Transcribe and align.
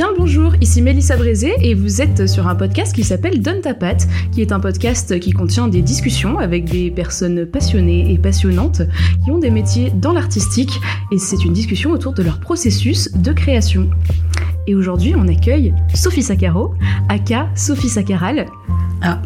Bien 0.00 0.14
bonjour, 0.16 0.54
ici 0.62 0.80
Mélissa 0.80 1.14
Brézé 1.14 1.52
et 1.60 1.74
vous 1.74 2.00
êtes 2.00 2.26
sur 2.26 2.48
un 2.48 2.54
podcast 2.54 2.94
qui 2.94 3.04
s'appelle 3.04 3.42
Donne 3.42 3.60
ta 3.60 3.74
patte, 3.74 4.08
qui 4.32 4.40
est 4.40 4.50
un 4.50 4.58
podcast 4.58 5.20
qui 5.20 5.32
contient 5.32 5.68
des 5.68 5.82
discussions 5.82 6.38
avec 6.38 6.64
des 6.64 6.90
personnes 6.90 7.44
passionnées 7.44 8.10
et 8.10 8.16
passionnantes 8.16 8.80
qui 9.22 9.30
ont 9.30 9.36
des 9.36 9.50
métiers 9.50 9.90
dans 9.94 10.14
l'artistique 10.14 10.72
et 11.12 11.18
c'est 11.18 11.44
une 11.44 11.52
discussion 11.52 11.90
autour 11.90 12.14
de 12.14 12.22
leur 12.22 12.40
processus 12.40 13.12
de 13.12 13.30
création. 13.34 13.90
Et 14.66 14.74
aujourd'hui, 14.74 15.12
on 15.14 15.28
accueille 15.28 15.74
Sophie 15.94 16.22
Saccaro, 16.22 16.72
aka 17.10 17.50
Sophie 17.54 17.90
Saccaral. 17.90 18.46
Ah. 19.02 19.20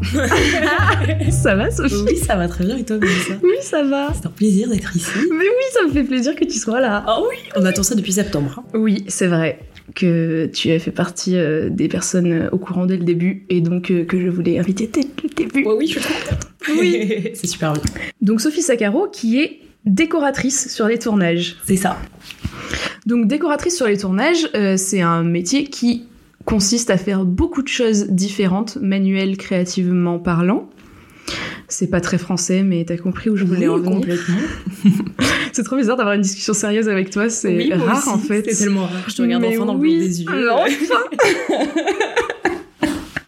ça 1.30 1.54
va 1.54 1.70
Sophie? 1.70 2.02
Oui, 2.04 2.16
ça 2.16 2.34
va 2.34 2.48
très 2.48 2.64
bien 2.64 2.78
et 2.78 2.84
toi, 2.84 2.98
Mélissa? 2.98 3.34
Oui, 3.45 3.54
ça 3.62 3.84
va. 3.84 4.09
C'est 4.12 4.27
un 4.27 4.30
plaisir 4.30 4.68
d'être 4.68 4.96
ici. 4.96 5.09
Mais 5.30 5.45
oui, 5.45 5.64
ça 5.72 5.86
me 5.86 5.92
fait 5.92 6.02
plaisir 6.02 6.34
que 6.34 6.45
tu 6.45 6.59
sois 6.59 6.80
là. 6.80 7.04
Ah 7.06 7.20
oui, 7.20 7.36
on 7.54 7.64
attend 7.64 7.84
ça 7.84 7.95
depuis 7.95 8.12
septembre. 8.12 8.56
hein. 8.59 8.64
Oui, 8.74 9.04
c'est 9.06 9.28
vrai 9.28 9.60
que 9.95 10.47
tu 10.47 10.70
as 10.70 10.79
fait 10.79 10.91
partie 10.91 11.37
euh, 11.37 11.69
des 11.70 11.88
personnes 11.88 12.33
euh, 12.33 12.51
au 12.52 12.59
courant 12.59 12.87
dès 12.87 12.97
le 12.97 13.05
début 13.05 13.45
et 13.48 13.61
donc 13.61 13.91
euh, 13.91 14.05
que 14.05 14.19
je 14.19 14.29
voulais 14.29 14.59
inviter 14.59 14.87
dès 14.87 15.02
le 15.02 15.29
début. 15.34 15.65
Oui, 15.66 15.87
je 15.87 15.98
suis 15.98 16.01
contente. 16.01 16.48
Oui. 16.79 17.30
c'est 17.34 17.47
super 17.47 17.74
bien. 17.74 17.83
Donc 18.20 18.41
Sophie 18.41 18.62
Saccaro 18.62 19.09
qui 19.09 19.41
est 19.41 19.60
décoratrice 19.84 20.73
sur 20.73 20.87
les 20.87 20.98
tournages. 20.98 21.57
C'est 21.65 21.77
ça. 21.77 21.98
Donc 23.07 23.27
décoratrice 23.27 23.77
sur 23.77 23.87
les 23.87 23.98
tournages, 23.98 24.48
euh, 24.55 24.77
c'est 24.77 25.02
un 25.02 25.23
métier 25.23 25.65
qui 25.65 26.05
consiste 26.45 26.91
à 26.91 26.96
faire 26.96 27.24
beaucoup 27.24 27.62
de 27.62 27.69
choses 27.69 28.09
différentes, 28.09 28.77
manuelles, 28.77 29.37
créativement 29.37 30.19
parlant. 30.19 30.69
C'est 31.68 31.88
pas 31.88 32.00
très 32.00 32.18
français, 32.18 32.62
mais 32.62 32.84
t'as 32.84 32.96
compris 32.98 33.30
où 33.30 33.36
je 33.36 33.44
voulais 33.44 33.66
en 33.68 33.78
venir. 33.78 34.06
C'est 35.52 35.62
trop 35.62 35.76
bizarre 35.76 35.96
d'avoir 35.96 36.14
une 36.14 36.20
discussion 36.22 36.52
sérieuse 36.52 36.88
avec 36.88 37.10
toi, 37.10 37.30
c'est 37.30 37.56
Oui, 37.56 37.72
rare 37.72 37.98
aussi. 37.98 38.08
en 38.08 38.18
fait. 38.18 38.44
C'est 38.50 38.64
tellement 38.64 38.86
rare. 38.86 39.04
Je 39.08 39.14
te 39.14 39.22
regarde 39.22 39.42
Mais 39.42 39.56
enfin 39.56 39.66
dans 39.66 39.74
le 39.74 39.80
oui. 39.80 39.96
blanc 39.98 40.06
des 40.06 40.22
yeux. 40.22 40.28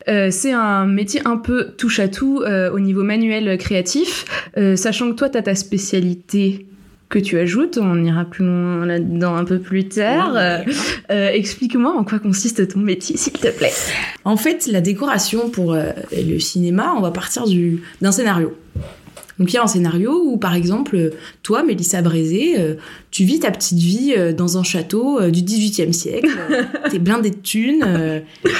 Euh, 0.08 0.28
c'est 0.30 0.52
un 0.52 0.86
métier 0.86 1.20
un 1.24 1.36
peu 1.36 1.72
touche 1.76 1.98
à 1.98 2.06
tout 2.06 2.40
euh, 2.46 2.70
au 2.70 2.78
niveau 2.78 3.02
manuel 3.02 3.58
créatif, 3.58 4.24
Euh, 4.56 4.76
sachant 4.76 5.10
que 5.10 5.16
toi, 5.16 5.28
tu 5.28 5.36
as 5.36 5.42
ta 5.42 5.56
spécialité 5.56 6.66
que 7.08 7.18
tu 7.20 7.38
ajoutes, 7.38 7.78
on 7.80 8.04
ira 8.04 8.24
plus 8.24 8.44
loin 8.44 8.84
là-dedans 8.84 9.36
un 9.36 9.44
peu 9.44 9.58
plus 9.60 9.88
tard. 9.88 10.34
Euh, 10.36 10.58
euh, 11.10 11.28
Explique-moi 11.28 11.92
en 11.96 12.02
quoi 12.04 12.18
consiste 12.18 12.66
ton 12.68 12.80
métier, 12.80 13.16
s'il 13.16 13.32
te 13.34 13.48
plaît. 13.48 13.72
En 14.24 14.36
fait, 14.36 14.66
la 14.66 14.80
décoration 14.80 15.48
pour 15.50 15.74
euh, 15.74 15.90
le 16.12 16.38
cinéma, 16.40 16.94
on 16.96 17.00
va 17.00 17.12
partir 17.12 17.46
du- 17.46 17.80
d'un 18.00 18.10
scénario. 18.12 18.56
Donc 19.38 19.52
il 19.52 19.54
y 19.54 19.58
a 19.58 19.62
un 19.62 19.66
scénario 19.66 20.18
où, 20.24 20.38
par 20.38 20.54
exemple, 20.54 21.10
toi, 21.42 21.62
Mélissa 21.62 22.00
Brézé, 22.02 22.54
euh, 22.58 22.74
tu 23.10 23.24
vis 23.24 23.40
ta 23.40 23.50
petite 23.50 23.78
vie 23.78 24.14
euh, 24.16 24.32
dans 24.32 24.56
un 24.58 24.62
château 24.62 25.20
euh, 25.20 25.30
du 25.30 25.42
18e 25.42 25.92
siècle. 25.92 26.30
T'es 26.90 26.98
blindé 26.98 27.30
de 27.30 27.36
thunes, 27.36 27.84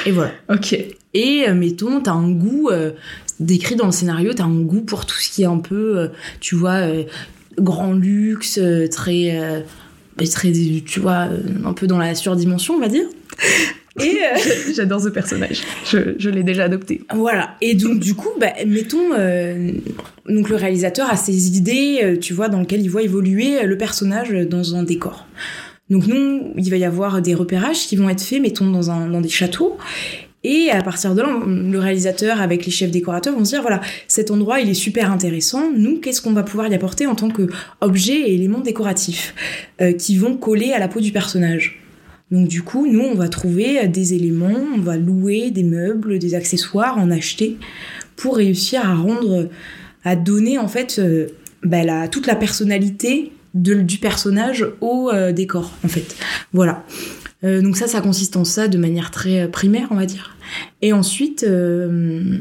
et 0.04 0.10
voilà. 0.12 0.32
Ok. 0.50 0.76
Et 1.14 1.50
mettons, 1.52 2.00
t'as 2.00 2.12
un 2.12 2.30
goût 2.30 2.68
décrit 3.40 3.74
dans 3.74 3.86
le 3.86 3.92
scénario, 3.92 4.34
t'as 4.34 4.44
un 4.44 4.60
goût 4.60 4.82
pour 4.82 5.06
tout 5.06 5.16
ce 5.18 5.30
qui 5.30 5.42
est 5.42 5.46
un 5.46 5.58
peu, 5.58 6.10
tu 6.40 6.54
vois, 6.56 6.82
grand 7.58 7.92
luxe, 7.92 8.58
euh, 8.60 8.88
très, 8.88 9.38
euh, 9.38 9.60
bah, 10.16 10.24
très, 10.26 10.52
tu 10.52 11.00
vois, 11.00 11.28
euh, 11.30 11.40
un 11.64 11.72
peu 11.72 11.86
dans 11.86 11.98
la 11.98 12.14
surdimension, 12.14 12.74
on 12.74 12.80
va 12.80 12.88
dire. 12.88 13.04
Et 14.00 14.18
euh, 14.18 14.38
J'adore 14.74 15.00
ce 15.00 15.08
personnage. 15.08 15.62
Je, 15.86 16.14
je 16.18 16.28
l'ai 16.28 16.42
déjà 16.42 16.64
adopté. 16.64 17.02
voilà. 17.14 17.56
Et 17.62 17.74
donc 17.74 17.98
du 17.98 18.14
coup, 18.14 18.28
bah, 18.38 18.52
mettons, 18.66 19.12
euh, 19.14 19.72
donc 20.28 20.50
le 20.50 20.56
réalisateur 20.56 21.10
a 21.10 21.16
ses 21.16 21.56
idées, 21.56 22.18
tu 22.20 22.34
vois, 22.34 22.48
dans 22.48 22.60
lesquelles 22.60 22.82
il 22.82 22.90
voit 22.90 23.02
évoluer 23.02 23.62
le 23.64 23.78
personnage 23.78 24.30
dans 24.30 24.74
un 24.74 24.82
décor. 24.82 25.26
Donc 25.88 26.06
nous, 26.06 26.52
il 26.56 26.68
va 26.68 26.76
y 26.76 26.84
avoir 26.84 27.22
des 27.22 27.34
repérages 27.34 27.86
qui 27.86 27.96
vont 27.96 28.10
être 28.10 28.20
faits, 28.20 28.42
mettons, 28.42 28.70
dans, 28.70 28.90
un, 28.90 29.08
dans 29.08 29.20
des 29.20 29.28
châteaux. 29.28 29.78
Et 30.48 30.70
à 30.70 30.80
partir 30.82 31.14
de 31.16 31.22
là, 31.22 31.28
le 31.44 31.78
réalisateur 31.80 32.40
avec 32.40 32.64
les 32.66 32.70
chefs 32.70 32.92
décorateurs 32.92 33.34
vont 33.36 33.44
se 33.44 33.50
dire, 33.50 33.62
voilà, 33.62 33.80
cet 34.06 34.30
endroit, 34.30 34.60
il 34.60 34.68
est 34.70 34.74
super 34.74 35.10
intéressant. 35.10 35.72
Nous, 35.76 35.98
qu'est-ce 35.98 36.22
qu'on 36.22 36.32
va 36.34 36.44
pouvoir 36.44 36.68
y 36.68 36.74
apporter 36.74 37.06
en 37.08 37.16
tant 37.16 37.30
qu'objet 37.30 38.14
et 38.20 38.34
éléments 38.34 38.60
décoratifs 38.60 39.34
euh, 39.80 39.92
qui 39.92 40.16
vont 40.16 40.36
coller 40.36 40.72
à 40.72 40.78
la 40.78 40.86
peau 40.86 41.00
du 41.00 41.10
personnage? 41.10 41.80
Donc 42.30 42.46
du 42.46 42.62
coup, 42.62 42.86
nous, 42.86 43.00
on 43.00 43.14
va 43.14 43.28
trouver 43.28 43.88
des 43.88 44.14
éléments, 44.14 44.58
on 44.76 44.80
va 44.80 44.96
louer 44.96 45.50
des 45.50 45.64
meubles, 45.64 46.18
des 46.20 46.34
accessoires, 46.34 46.96
en 46.98 47.10
acheter, 47.10 47.56
pour 48.14 48.36
réussir 48.36 48.84
à 48.88 48.94
rendre, 48.94 49.48
à 50.04 50.14
donner 50.16 50.58
en 50.58 50.68
fait 50.68 50.98
euh, 51.00 51.26
bah, 51.64 51.82
la- 51.82 52.06
toute 52.08 52.26
la 52.28 52.36
personnalité 52.36 53.32
de- 53.54 53.74
du 53.82 53.98
personnage 53.98 54.64
au 54.80 55.10
euh, 55.12 55.32
décor, 55.32 55.72
en 55.84 55.88
fait. 55.88 56.14
Voilà. 56.52 56.84
Euh, 57.44 57.60
donc 57.62 57.76
ça, 57.76 57.86
ça 57.88 58.00
consiste 58.00 58.36
en 58.36 58.44
ça 58.44 58.68
de 58.68 58.78
manière 58.78 59.10
très 59.10 59.42
euh, 59.42 59.48
primaire, 59.48 59.88
on 59.90 59.96
va 59.96 60.06
dire. 60.06 60.35
Et 60.82 60.92
ensuite, 60.92 61.44
euh, 61.44 62.38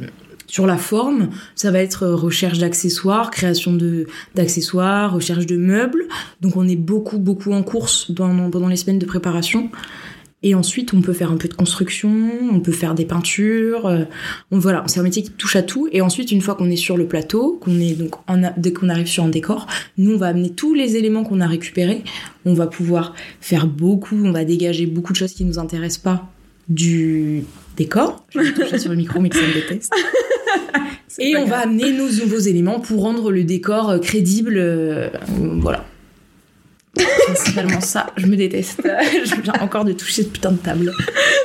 sur 0.47 0.67
la 0.67 0.77
forme, 0.77 1.29
ça 1.55 1.71
va 1.71 1.79
être 1.79 2.03
euh, 2.03 2.15
recherche 2.15 2.59
d'accessoires, 2.59 3.31
création 3.31 3.73
de 3.73 4.07
d'accessoires, 4.35 5.13
recherche 5.13 5.45
de 5.45 5.57
meubles. 5.57 6.05
Donc 6.41 6.55
on 6.55 6.67
est 6.67 6.75
beaucoup 6.75 7.17
beaucoup 7.17 7.51
en 7.53 7.63
course 7.63 8.11
dans- 8.11 8.49
pendant 8.51 8.67
les 8.67 8.75
semaines 8.77 8.99
de 8.99 9.05
préparation. 9.05 9.69
Et 10.43 10.53
ensuite, 10.53 10.93
on 10.93 11.01
peut 11.01 11.13
faire 11.13 11.31
un 11.31 11.37
peu 11.37 11.47
de 11.47 11.55
construction, 11.55 12.11
on 12.51 12.59
peut 12.59 12.71
faire 12.73 12.93
des 12.93 13.05
peintures. 13.05 13.87
euh, 13.87 14.03
voilà, 14.51 14.83
c'est 14.85 14.99
un 14.99 15.03
métier 15.03 15.23
qui 15.23 15.31
touche 15.31 15.55
à 15.55 15.63
tout. 15.63 15.87
Et 15.91 16.01
ensuite, 16.01 16.31
une 16.31 16.41
fois 16.41 16.53
qu'on 16.53 16.69
est 16.69 16.75
sur 16.75 16.97
le 16.97 17.07
plateau, 17.07 17.57
qu'on 17.61 17.79
est 17.79 17.93
donc 17.93 18.11
dès 18.57 18.71
qu'on 18.71 18.89
arrive 18.89 19.07
sur 19.07 19.23
un 19.23 19.29
décor, 19.29 19.65
nous 19.97 20.13
on 20.13 20.17
va 20.17 20.27
amener 20.27 20.51
tous 20.51 20.75
les 20.75 20.97
éléments 20.97 21.23
qu'on 21.23 21.41
a 21.41 21.47
récupérés. 21.47 22.03
On 22.45 22.53
va 22.53 22.67
pouvoir 22.67 23.15
faire 23.41 23.65
beaucoup, 23.65 24.17
on 24.23 24.31
va 24.31 24.45
dégager 24.45 24.85
beaucoup 24.85 25.13
de 25.13 25.17
choses 25.17 25.33
qui 25.33 25.45
nous 25.45 25.57
intéressent 25.57 26.03
pas 26.03 26.29
du 26.69 27.43
décor. 27.75 28.25
Je 28.33 28.39
vais 28.39 28.53
toucher 28.53 28.79
sur 28.79 28.89
le 28.91 28.97
micro, 28.97 29.19
mais 29.19 29.29
que 29.29 29.37
ça 29.37 29.43
me 29.47 29.53
déteste. 29.53 29.93
Et 31.19 31.37
on 31.37 31.45
va 31.45 31.59
amener 31.59 31.93
nos 31.93 32.09
nouveaux 32.09 32.39
éléments 32.39 32.79
pour 32.81 33.01
rendre 33.01 33.31
le 33.31 33.43
décor 33.43 33.89
euh, 33.89 33.99
crédible. 33.99 34.55
euh, 34.57 35.09
voilà. 35.61 35.85
Principalement 37.25 37.81
ça, 37.81 38.07
je 38.15 38.27
me 38.27 38.37
déteste. 38.37 38.81
je 39.25 39.41
viens 39.41 39.53
encore 39.59 39.83
de 39.83 39.91
toucher 39.91 40.23
cette 40.23 40.31
putain 40.31 40.51
de 40.53 40.57
table. 40.57 40.93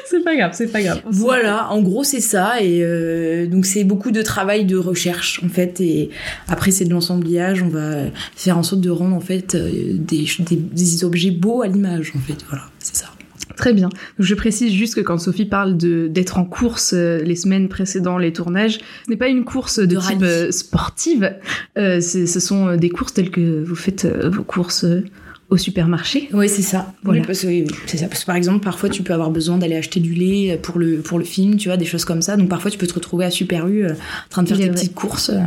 C'est 0.06 0.22
pas 0.22 0.36
grave, 0.36 0.52
c'est 0.54 0.68
pas 0.68 0.80
grave. 0.82 1.02
Voilà, 1.06 1.70
en 1.72 1.82
gros 1.82 2.04
c'est 2.04 2.20
ça. 2.20 2.60
Et 2.62 2.82
euh, 2.82 3.46
donc 3.46 3.66
c'est 3.66 3.82
beaucoup 3.84 4.10
de 4.12 4.22
travail 4.22 4.64
de 4.64 4.76
recherche 4.76 5.40
en 5.44 5.48
fait. 5.48 5.80
Et 5.80 6.10
après 6.48 6.70
c'est 6.70 6.84
de 6.84 6.90
l'ensemblage. 6.90 7.62
On 7.62 7.68
va 7.68 7.96
faire 8.36 8.58
en 8.58 8.62
sorte 8.62 8.80
de 8.80 8.90
rendre 8.90 9.16
en 9.16 9.20
fait 9.20 9.54
euh, 9.56 9.70
des, 9.94 10.26
des, 10.40 10.56
des 10.56 11.04
objets 11.04 11.30
beaux 11.32 11.62
à 11.62 11.66
l'image 11.66 12.12
en 12.16 12.20
fait. 12.20 12.38
Voilà. 12.48 12.64
Très 13.60 13.72
bien. 13.74 13.88
Donc, 13.90 13.94
je 14.18 14.34
précise 14.34 14.72
juste 14.72 14.94
que 14.94 15.00
quand 15.02 15.18
Sophie 15.18 15.44
parle 15.44 15.76
de 15.76 16.08
d'être 16.08 16.38
en 16.38 16.44
course 16.44 16.92
euh, 16.94 17.18
les 17.22 17.36
semaines 17.36 17.68
précédant 17.68 18.16
les 18.18 18.32
tournages, 18.32 18.78
ce 19.04 19.10
n'est 19.10 19.16
pas 19.16 19.28
une 19.28 19.44
course 19.44 19.78
de, 19.78 19.86
De 19.86 19.96
type 19.96 20.02
rallye. 20.20 20.22
euh, 20.22 20.50
sportive. 20.50 21.34
Euh, 21.78 22.00
ce 22.00 22.26
sont 22.40 22.68
euh, 22.68 22.76
des 22.76 22.88
courses 22.88 23.12
telles 23.14 23.30
que 23.30 23.62
vous 23.62 23.74
faites 23.76 24.06
vos 24.06 24.42
courses 24.44 24.84
au 25.50 25.56
supermarché. 25.56 26.28
Oui, 26.32 26.48
c'est 26.48 26.62
ça. 26.62 26.94
Voilà. 27.02 27.22
Oui, 27.44 27.64
c'est 27.86 27.96
ça. 27.98 28.06
Parce 28.06 28.20
que 28.20 28.26
par 28.26 28.36
exemple, 28.36 28.64
parfois, 28.64 28.88
tu 28.88 29.02
peux 29.02 29.12
avoir 29.12 29.30
besoin 29.30 29.58
d'aller 29.58 29.76
acheter 29.76 30.00
du 30.00 30.14
lait 30.14 30.58
pour 30.62 30.78
le, 30.78 30.98
pour 30.98 31.18
le 31.18 31.24
film, 31.24 31.56
tu 31.56 31.68
vois, 31.68 31.76
des 31.76 31.84
choses 31.84 32.04
comme 32.04 32.22
ça. 32.22 32.36
Donc 32.36 32.48
parfois, 32.48 32.70
tu 32.70 32.78
peux 32.78 32.86
te 32.86 32.94
retrouver 32.94 33.24
à 33.24 33.30
Super 33.30 33.66
U 33.68 33.84
euh, 33.84 33.92
en 33.92 34.28
train 34.30 34.42
de 34.42 34.48
faire 34.48 34.56
vrai. 34.58 34.70
petites 34.70 34.94
courses. 34.94 35.30
euh, 35.30 35.40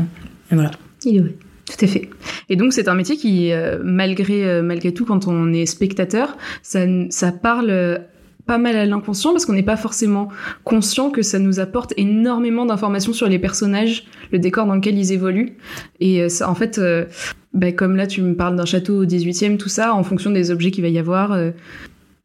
et 0.51 0.55
voilà. 0.55 0.71
Il 1.05 1.15
est 1.17 1.19
vrai. 1.21 1.35
Fait. 1.77 2.09
Et 2.49 2.55
donc 2.55 2.73
c'est 2.73 2.87
un 2.87 2.95
métier 2.95 3.17
qui, 3.17 3.51
euh, 3.51 3.79
malgré 3.83 4.45
euh, 4.45 4.61
malgré 4.61 4.93
tout, 4.93 5.05
quand 5.05 5.27
on 5.27 5.51
est 5.53 5.65
spectateur, 5.65 6.37
ça, 6.61 6.81
ça 7.09 7.31
parle 7.31 7.69
euh, 7.69 7.97
pas 8.45 8.57
mal 8.57 8.75
à 8.75 8.85
l'inconscient 8.85 9.31
parce 9.31 9.45
qu'on 9.45 9.53
n'est 9.53 9.63
pas 9.63 9.77
forcément 9.77 10.27
conscient 10.63 11.09
que 11.09 11.21
ça 11.21 11.39
nous 11.39 11.59
apporte 11.59 11.93
énormément 11.97 12.65
d'informations 12.65 13.13
sur 13.13 13.27
les 13.27 13.39
personnages, 13.39 14.05
le 14.31 14.39
décor 14.39 14.65
dans 14.65 14.75
lequel 14.75 14.97
ils 14.97 15.13
évoluent. 15.13 15.57
Et 15.99 16.27
ça, 16.27 16.49
en 16.49 16.55
fait, 16.55 16.79
bah, 17.53 17.71
comme 17.71 17.95
là 17.95 18.05
tu 18.05 18.21
me 18.21 18.35
parles 18.35 18.57
d'un 18.57 18.65
château 18.65 19.01
au 19.01 19.05
18e, 19.05 19.55
tout 19.55 19.69
ça, 19.69 19.93
en 19.93 20.03
fonction 20.03 20.29
des 20.29 20.51
objets 20.51 20.71
qu'il 20.71 20.83
va 20.83 20.89
y 20.89 20.99
avoir, 20.99 21.37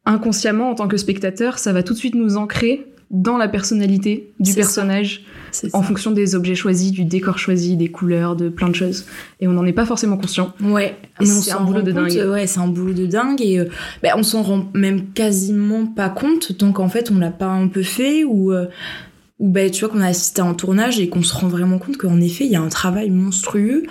inconsciemment 0.06 0.70
en 0.70 0.74
tant 0.74 0.88
que 0.88 0.96
spectateur, 0.96 1.58
ça 1.58 1.72
va 1.72 1.84
tout 1.84 1.92
de 1.92 1.98
suite 1.98 2.16
nous 2.16 2.36
ancrer 2.36 2.88
dans 3.10 3.38
la 3.38 3.48
personnalité 3.48 4.32
du 4.38 4.52
personnage 4.52 5.24
en 5.72 5.82
fonction 5.82 6.10
des 6.10 6.34
objets 6.34 6.54
choisis, 6.54 6.92
du 6.92 7.04
décor 7.04 7.38
choisi, 7.38 7.76
des 7.76 7.88
couleurs, 7.88 8.36
de 8.36 8.48
plein 8.48 8.68
de 8.68 8.74
choses. 8.74 9.06
Et 9.40 9.48
on 9.48 9.52
n'en 9.52 9.64
est 9.64 9.72
pas 9.72 9.86
forcément 9.86 10.16
conscient. 10.16 10.52
Ouais, 10.62 10.96
c'est 11.22 11.52
un 11.52 11.60
boulot 11.60 11.82
de 11.82 11.92
compte, 11.92 12.08
dingue. 12.08 12.30
Ouais, 12.30 12.46
c'est 12.46 12.60
un 12.60 12.68
boulot 12.68 12.92
de 12.92 13.06
dingue 13.06 13.40
et 13.40 13.58
euh, 13.58 13.64
ben, 14.02 14.12
on 14.16 14.22
s'en 14.22 14.42
rend 14.42 14.68
même 14.74 15.10
quasiment 15.12 15.86
pas 15.86 16.10
compte 16.10 16.56
tant 16.58 16.72
qu'en 16.72 16.88
fait 16.88 17.10
on 17.10 17.18
l'a 17.18 17.30
pas 17.30 17.46
un 17.46 17.68
peu 17.68 17.82
fait 17.82 18.24
ou 18.24 18.52
euh, 18.52 18.66
ou 19.38 19.48
ben 19.48 19.70
tu 19.70 19.84
vois 19.84 19.88
qu'on 19.92 20.00
a 20.00 20.08
assisté 20.08 20.42
à 20.42 20.44
un 20.44 20.54
tournage 20.54 20.98
et 20.98 21.08
qu'on 21.08 21.22
se 21.22 21.34
rend 21.34 21.48
vraiment 21.48 21.78
compte 21.78 21.96
qu'en 21.96 22.20
effet 22.20 22.44
il 22.44 22.50
y 22.50 22.56
a 22.56 22.60
un 22.60 22.68
travail 22.68 23.10
monstrueux 23.10 23.84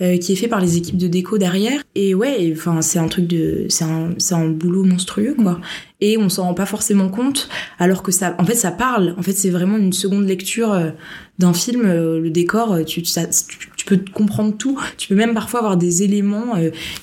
euh, 0.00 0.16
qui 0.18 0.32
est 0.32 0.36
fait 0.36 0.48
par 0.48 0.60
les 0.60 0.76
équipes 0.76 0.96
de 0.96 1.06
déco 1.06 1.38
derrière 1.38 1.82
et 1.94 2.14
ouais 2.14 2.52
enfin 2.54 2.82
c'est 2.82 2.98
un 2.98 3.08
truc 3.08 3.26
de 3.26 3.66
c'est 3.68 3.84
un 3.84 4.10
c'est 4.18 4.34
un 4.34 4.48
boulot 4.48 4.84
monstrueux 4.84 5.34
quoi 5.34 5.60
et 6.00 6.18
on 6.18 6.28
s'en 6.28 6.42
rend 6.44 6.54
pas 6.54 6.66
forcément 6.66 7.08
compte 7.08 7.48
alors 7.78 8.02
que 8.02 8.12
ça 8.12 8.34
en 8.38 8.44
fait 8.44 8.54
ça 8.54 8.70
parle. 8.70 9.14
En 9.18 9.22
fait 9.22 9.32
c'est 9.32 9.50
vraiment 9.50 9.78
une 9.78 9.92
seconde 9.94 10.26
lecture 10.26 10.72
euh, 10.72 10.90
d'un 11.38 11.52
film 11.54 11.82
euh, 11.86 12.20
le 12.20 12.30
décor 12.30 12.72
euh, 12.74 12.82
tu, 12.84 13.04
ça- 13.04 13.26
tu, 13.26 13.70
tu 13.76 13.84
peux 13.86 13.98
comprendre 14.12 14.54
tout. 14.56 14.78
Tu 14.98 15.08
peux 15.08 15.14
même 15.14 15.32
parfois 15.34 15.60
avoir 15.60 15.76
des 15.78 16.02
éléments 16.02 16.54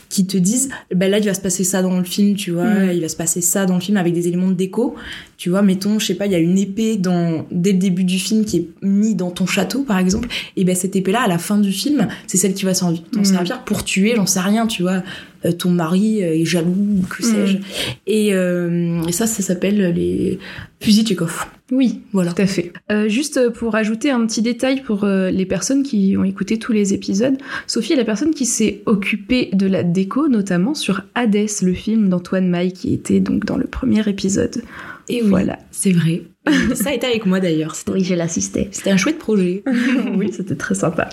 qui 0.10 0.28
te 0.28 0.38
disent 0.38 0.69
ben 0.94 1.10
là 1.10 1.18
il 1.18 1.25
va 1.25 1.34
se 1.34 1.42
passer 1.42 1.63
ça 1.63 1.81
dans 1.81 1.98
le 1.98 2.04
film 2.04 2.36
tu 2.36 2.51
vois 2.51 2.66
Mm. 2.66 2.92
il 2.94 3.01
va 3.01 3.10
se 3.10 3.16
passer 3.16 3.42
ça 3.42 3.66
dans 3.66 3.75
le 3.75 3.81
film 3.81 3.98
avec 3.98 4.13
des 4.13 4.28
éléments 4.28 4.50
de 4.50 4.54
déco. 4.54 4.96
Tu 5.38 5.50
vois 5.50 5.62
mettons 5.63 5.98
je 5.98 6.06
sais 6.06 6.16
pas 6.16 6.25
il 6.28 6.31
y 6.31 6.36
a 6.36 6.39
une 6.39 6.57
épée 6.60 6.98
dans 6.98 7.46
dès 7.51 7.72
le 7.74 7.80
début 7.80 8.04
du 8.04 8.19
film 8.19 8.46
qui 8.46 8.57
est 8.57 8.68
mise 8.84 9.16
dans 9.16 9.31
ton 9.31 9.46
château 9.48 9.81
par 9.84 9.98
exemple. 9.98 10.28
Et 10.56 10.63
ben 10.66 10.75
cette 10.75 10.96
épée 10.96 11.12
là 11.12 11.22
à 11.24 11.28
la 11.28 11.38
fin 11.39 11.57
du 11.57 11.72
film 11.72 12.07
c'est 12.28 12.38
celle 12.38 12.54
qui 12.54 12.66
va 12.66 12.74
s'en 12.75 12.94
t'en 12.94 13.22
Mm. 13.22 13.25
servir 13.25 13.63
pour 13.63 13.84
tuer 13.84 14.13
j'en 14.16 14.25
sais 14.28 14.39
rien 14.42 14.68
tu 14.68 14.84
vois 14.84 15.01
ton 15.51 15.69
mari 15.72 16.24
euh, 16.24 16.34
est 16.36 16.45
jaloux 16.45 17.01
que 17.10 17.24
sais-je 17.24 17.57
Mm. 17.57 17.62
et, 18.07 18.34
euh, 18.34 19.01
et 19.07 19.12
ça 19.12 19.28
ça 19.28 19.42
s'appelle 19.44 19.94
les 19.95 20.40
fusils 20.80 21.06
Tchekhov 21.06 21.45
Oui, 21.72 22.01
voilà 22.12 22.31
tout 22.34 22.42
à 22.42 22.45
fait. 22.45 22.72
Euh, 22.92 23.07
juste 23.10 23.50
pour 23.50 23.75
ajouter 23.75 24.10
un 24.12 24.25
petit 24.25 24.42
détail 24.42 24.81
pour 24.84 25.04
euh, 25.04 25.30
les 25.31 25.45
personnes 25.45 25.84
qui 25.84 26.16
ont 26.18 26.24
écouté 26.24 26.57
tous 26.60 26.72
les 26.74 26.94
épisodes, 26.94 27.38
Sophie 27.68 27.94
est 27.94 27.98
la 27.98 28.06
personne 28.06 28.34
qui 28.34 28.45
s'est 28.45 28.81
occupée 28.86 29.50
de 29.54 29.66
la 29.68 29.84
déco, 29.84 30.28
notamment 30.28 30.74
sur 30.74 31.04
Hades, 31.16 31.48
le 31.62 31.74
film 31.74 32.10
d'Antoine 32.10 32.48
Maille 32.48 32.74
qui 32.74 32.94
était 32.94 33.19
donc 33.19 33.46
dans 33.46 33.57
le 33.57 33.66
premier 33.66 34.07
épisode. 34.07 34.62
et 35.10 35.22
oui, 35.22 35.30
Voilà. 35.30 35.60
c'est 35.72 35.92
vrai 35.92 36.24
ça 36.75 36.90
a 36.90 36.94
été 36.94 37.07
avec 37.07 37.25
moi 37.25 37.40
d'ailleurs 37.40 37.75
c'était 37.75 38.00
j'ai 38.00 38.16
l'assisté. 38.16 38.68
c'était 38.72 38.92
un 38.92 38.98
chouette 38.98 39.19
projet 39.19 39.63
oui, 40.16 40.31
c'était 40.31 40.56
très 40.56 40.75
sympa. 40.75 41.10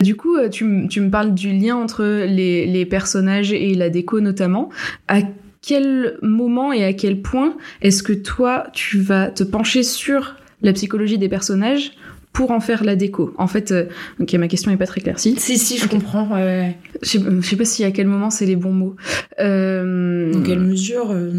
Du 0.00 0.16
coup, 0.16 0.36
euh, 0.36 0.48
tu, 0.48 0.86
tu 0.88 1.00
me 1.00 1.10
parles 1.10 1.34
du 1.34 1.52
lien 1.52 1.76
entre 1.76 2.04
les, 2.04 2.66
les 2.66 2.86
personnages 2.86 3.52
et 3.52 3.74
la 3.74 3.90
déco 3.90 4.20
notamment. 4.20 4.70
À 5.08 5.20
quel 5.62 6.18
moment 6.22 6.72
et 6.72 6.84
à 6.84 6.92
quel 6.92 7.20
point 7.20 7.56
est-ce 7.82 8.02
que 8.02 8.12
toi, 8.12 8.66
tu 8.72 8.98
vas 9.00 9.28
te 9.28 9.44
pencher 9.44 9.82
sur 9.82 10.36
la 10.62 10.72
psychologie 10.72 11.18
des 11.18 11.28
personnages 11.28 11.92
pour 12.32 12.52
en 12.52 12.60
faire 12.60 12.84
la 12.84 12.94
déco 12.94 13.34
En 13.38 13.48
fait, 13.48 13.72
euh, 13.72 13.86
ok, 14.20 14.32
ma 14.34 14.46
question 14.46 14.70
est 14.70 14.76
pas 14.76 14.86
très 14.86 15.00
claire. 15.00 15.18
Si, 15.18 15.36
si 15.36 15.58
si 15.58 15.78
je 15.78 15.88
comprends 15.88 16.28
ouais, 16.28 16.42
ouais. 16.42 16.76
je 17.02 17.08
sais, 17.08 17.18
je 17.18 17.46
sais 17.46 17.56
pas 17.56 17.64
si 17.64 17.82
à 17.84 17.90
quel 17.90 18.06
moment 18.06 18.30
c'est 18.30 18.46
les 18.46 18.56
bons 18.56 18.72
mots. 18.72 18.96
Euh, 19.40 20.32
dans 20.32 20.42
quelle 20.42 20.60
mesure 20.60 21.10
euh. 21.10 21.32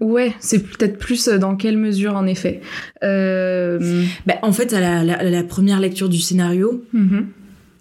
Ouais, 0.00 0.34
c'est 0.38 0.62
peut-être 0.62 0.98
plus 0.98 1.28
dans 1.28 1.56
quelle 1.56 1.78
mesure 1.78 2.14
en 2.14 2.26
effet. 2.26 2.60
Bah, 3.00 4.34
en 4.42 4.52
fait 4.52 4.72
à 4.74 4.80
la, 4.80 5.04
la, 5.04 5.22
la 5.22 5.42
première 5.42 5.80
lecture 5.80 6.08
du 6.10 6.18
scénario 6.18 6.84
mhm. 6.92 7.26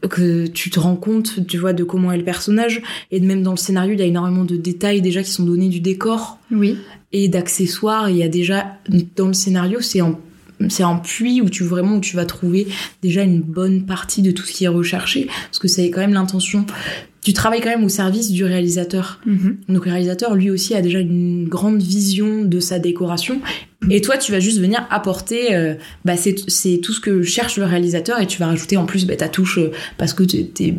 que 0.09 0.47
tu 0.47 0.69
te 0.69 0.79
rends 0.79 0.95
compte, 0.95 1.45
tu 1.47 1.57
vois, 1.57 1.73
de 1.73 1.83
comment 1.83 2.13
est 2.13 2.17
le 2.17 2.23
personnage. 2.23 2.81
Et 3.11 3.19
même 3.19 3.43
dans 3.43 3.51
le 3.51 3.57
scénario, 3.57 3.93
il 3.93 4.00
y 4.00 4.03
a 4.03 4.05
énormément 4.05 4.45
de 4.45 4.55
détails 4.55 5.01
déjà 5.01 5.21
qui 5.21 5.31
sont 5.31 5.43
donnés 5.43 5.69
du 5.69 5.81
décor 5.81 6.39
Oui. 6.51 6.77
et 7.11 7.27
d'accessoires. 7.27 8.09
Il 8.09 8.15
y 8.15 8.23
a 8.23 8.29
déjà, 8.29 8.77
dans 9.17 9.27
le 9.27 9.33
scénario, 9.33 9.81
c'est 9.81 10.00
un, 10.00 10.17
c'est 10.69 10.83
un 10.83 10.95
puits 10.95 11.42
où 11.42 11.50
tu 11.50 11.63
vraiment 11.63 11.98
où 11.98 12.01
tu 12.01 12.15
vas 12.15 12.25
trouver 12.25 12.68
déjà 13.01 13.24
une 13.24 13.42
bonne 13.42 13.86
partie 13.86 14.21
de 14.21 14.31
tout 14.31 14.44
ce 14.44 14.54
qui 14.54 14.65
est 14.65 14.69
recherché. 14.69 15.27
Parce 15.45 15.59
que 15.59 15.68
c'est 15.68 15.89
quand 15.89 16.01
même 16.01 16.13
l'intention. 16.13 16.65
Tu 17.21 17.33
travailles 17.33 17.62
quand 17.62 17.69
même 17.69 17.83
au 17.83 17.89
service 17.89 18.31
du 18.31 18.45
réalisateur. 18.45 19.19
Mhm. 19.25 19.57
Donc 19.68 19.86
le 19.86 19.92
réalisateur, 19.92 20.33
lui 20.33 20.50
aussi, 20.50 20.74
a 20.75 20.81
déjà 20.81 21.00
une 21.00 21.48
grande 21.48 21.81
vision 21.81 22.44
de 22.44 22.59
sa 22.59 22.80
décoration. 22.80 23.42
Et 23.89 24.01
toi, 24.01 24.18
tu 24.18 24.31
vas 24.31 24.39
juste 24.39 24.59
venir 24.59 24.86
apporter, 24.89 25.54
euh, 25.54 25.75
bah, 26.04 26.13
c'est 26.18 26.80
tout 26.81 26.94
ce 26.94 27.00
que 27.00 27.21
cherche 27.21 27.57
le 27.57 27.65
réalisateur 27.65 28.19
et 28.19 28.25
tu 28.25 28.39
vas 28.39 28.48
rajouter 28.48 28.75
en 28.75 28.86
plus 28.86 29.06
bah, 29.06 29.15
ta 29.15 29.30
touche 29.30 29.60
euh, 29.60 29.71
parce 29.98 30.13
que 30.13 30.24
t'es 30.24 30.48
es 30.60 30.75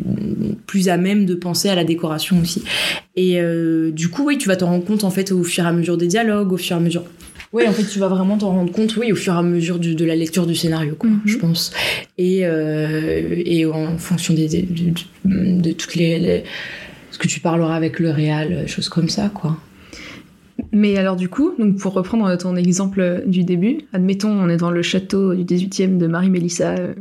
plus 0.67 0.89
à 0.89 0.97
même 0.97 1.25
de 1.25 1.33
penser 1.33 1.69
à 1.69 1.75
la 1.75 1.85
décoration 1.85 2.39
aussi. 2.41 2.63
Et 3.15 3.39
euh, 3.39 3.91
du 3.91 4.09
coup, 4.09 4.25
oui, 4.25 4.37
tu 4.37 4.47
vas 4.47 4.57
t'en 4.57 4.67
rendre 4.67 4.85
compte 4.85 5.03
en 5.03 5.11
fait 5.11 5.31
au 5.31 5.43
fur 5.43 5.63
et 5.63 5.67
à 5.67 5.71
mesure 5.71 5.97
des 5.97 6.07
dialogues, 6.07 6.51
au 6.51 6.57
fur 6.57 6.75
et 6.75 6.79
à 6.79 6.81
mesure. 6.81 7.03
Oui, 7.51 7.67
en 7.67 7.71
fait, 7.71 7.83
tu 7.83 7.97
vas 7.99 8.07
vraiment 8.07 8.37
t'en 8.37 8.49
rendre 8.51 8.71
compte, 8.71 8.95
oui, 8.97 9.11
au 9.11 9.15
fur 9.15 9.33
et 9.33 9.37
à 9.37 9.41
mesure 9.41 9.79
du- 9.79 9.95
de 9.95 10.05
la 10.05 10.15
lecture 10.15 10.45
du 10.45 10.55
scénario, 10.55 10.95
quoi, 10.95 11.09
Mhm. 11.09 11.21
je 11.25 11.37
pense. 11.37 11.71
Et, 12.17 12.45
euh, 12.45 13.35
et 13.43 13.65
en 13.65 13.97
fonction 13.97 14.33
des, 14.35 14.47
des- 14.47 14.61
de, 14.61 14.91
de 15.61 15.71
toutes 15.71 15.95
les, 15.95 16.19
les- 16.19 16.43
ce 17.11 17.17
que 17.17 17.27
tu 17.27 17.39
parleras 17.39 17.75
avec 17.75 17.99
le 17.99 18.11
réal, 18.11 18.67
choses 18.67 18.87
comme 18.89 19.09
ça, 19.09 19.31
quoi. 19.33 19.57
Mais 20.71 20.97
alors 20.97 21.15
du 21.15 21.29
coup, 21.29 21.53
donc 21.57 21.77
pour 21.77 21.93
reprendre 21.93 22.35
ton 22.37 22.55
exemple 22.55 23.23
du 23.25 23.43
début, 23.43 23.79
admettons 23.93 24.29
on 24.29 24.49
est 24.49 24.57
dans 24.57 24.71
le 24.71 24.81
château 24.81 25.33
du 25.33 25.43
18e 25.43 25.97
de 25.97 26.07
Marie-Mélissa 26.07 26.75
euh, 26.75 26.93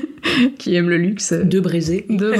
qui 0.58 0.74
aime 0.76 0.88
le 0.88 0.96
luxe. 0.96 1.32
De 1.32 1.58
braiser. 1.58 2.06
de 2.08 2.32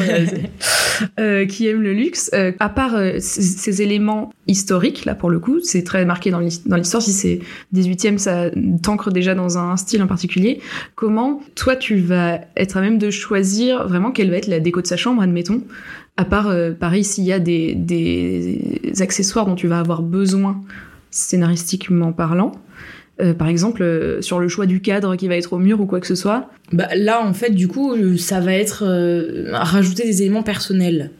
euh, 1.20 1.44
qui 1.46 1.66
aime 1.66 1.82
le 1.82 1.92
luxe. 1.92 2.30
Euh, 2.34 2.52
à 2.60 2.68
part 2.68 2.96
ces, 3.18 3.82
éléments 3.82 4.32
historiques, 4.46 5.04
là 5.04 5.14
pour 5.16 5.28
le 5.28 5.40
coup, 5.40 5.58
c'est 5.60 5.82
très 5.82 6.04
marqué 6.04 6.30
dans 6.30 6.38
l'histoire. 6.40 7.02
Si 7.02 7.12
c'est 7.12 7.40
18e, 7.74 8.18
ça 8.18 8.50
t'ancre 8.82 9.10
déjà 9.10 9.34
dans 9.34 9.58
un 9.58 9.76
style 9.76 10.02
en 10.02 10.06
particulier. 10.06 10.60
Comment 10.94 11.42
toi 11.56 11.74
tu 11.74 11.96
vas 11.96 12.40
être 12.56 12.76
à 12.76 12.80
même 12.80 12.98
de 12.98 13.10
choisir 13.10 13.88
vraiment 13.88 14.12
quelle 14.12 14.30
va 14.30 14.36
être 14.36 14.46
la 14.46 14.60
déco 14.60 14.82
de 14.82 14.86
sa 14.86 14.96
chambre, 14.96 15.22
admettons? 15.22 15.62
À 16.16 16.24
part, 16.24 16.48
euh, 16.48 16.72
pareil, 16.72 17.04
s'il 17.04 17.24
y 17.24 17.32
a 17.32 17.38
des, 17.38 17.74
des 17.74 18.82
accessoires 19.00 19.46
dont 19.46 19.54
tu 19.54 19.68
vas 19.68 19.78
avoir 19.78 20.02
besoin 20.02 20.62
scénaristiquement 21.10 22.12
parlant, 22.12 22.52
euh, 23.20 23.32
par 23.32 23.48
exemple, 23.48 23.82
euh, 23.82 24.20
sur 24.20 24.38
le 24.38 24.48
choix 24.48 24.66
du 24.66 24.80
cadre 24.80 25.16
qui 25.16 25.26
va 25.26 25.36
être 25.36 25.54
au 25.54 25.58
mur 25.58 25.80
ou 25.80 25.86
quoi 25.86 26.00
que 26.00 26.06
ce 26.06 26.14
soit. 26.14 26.50
Bah, 26.72 26.88
là, 26.94 27.24
en 27.24 27.32
fait, 27.32 27.50
du 27.50 27.66
coup, 27.66 27.92
euh, 27.92 28.16
ça 28.18 28.40
va 28.40 28.52
être 28.52 28.84
euh, 28.86 29.48
rajouter 29.52 30.04
des 30.04 30.22
éléments 30.22 30.42
personnels 30.42 31.10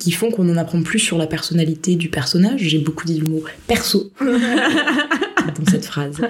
qui 0.00 0.10
font 0.10 0.32
qu'on 0.32 0.50
en 0.50 0.56
apprend 0.56 0.82
plus 0.82 0.98
sur 0.98 1.18
la 1.18 1.28
personnalité 1.28 1.94
du 1.94 2.08
personnage. 2.08 2.62
J'ai 2.62 2.80
beaucoup 2.80 3.06
dit 3.06 3.20
le 3.20 3.28
mot 3.28 3.44
perso 3.68 4.10
dans 4.20 5.70
cette 5.70 5.84
phrase. 5.84 6.20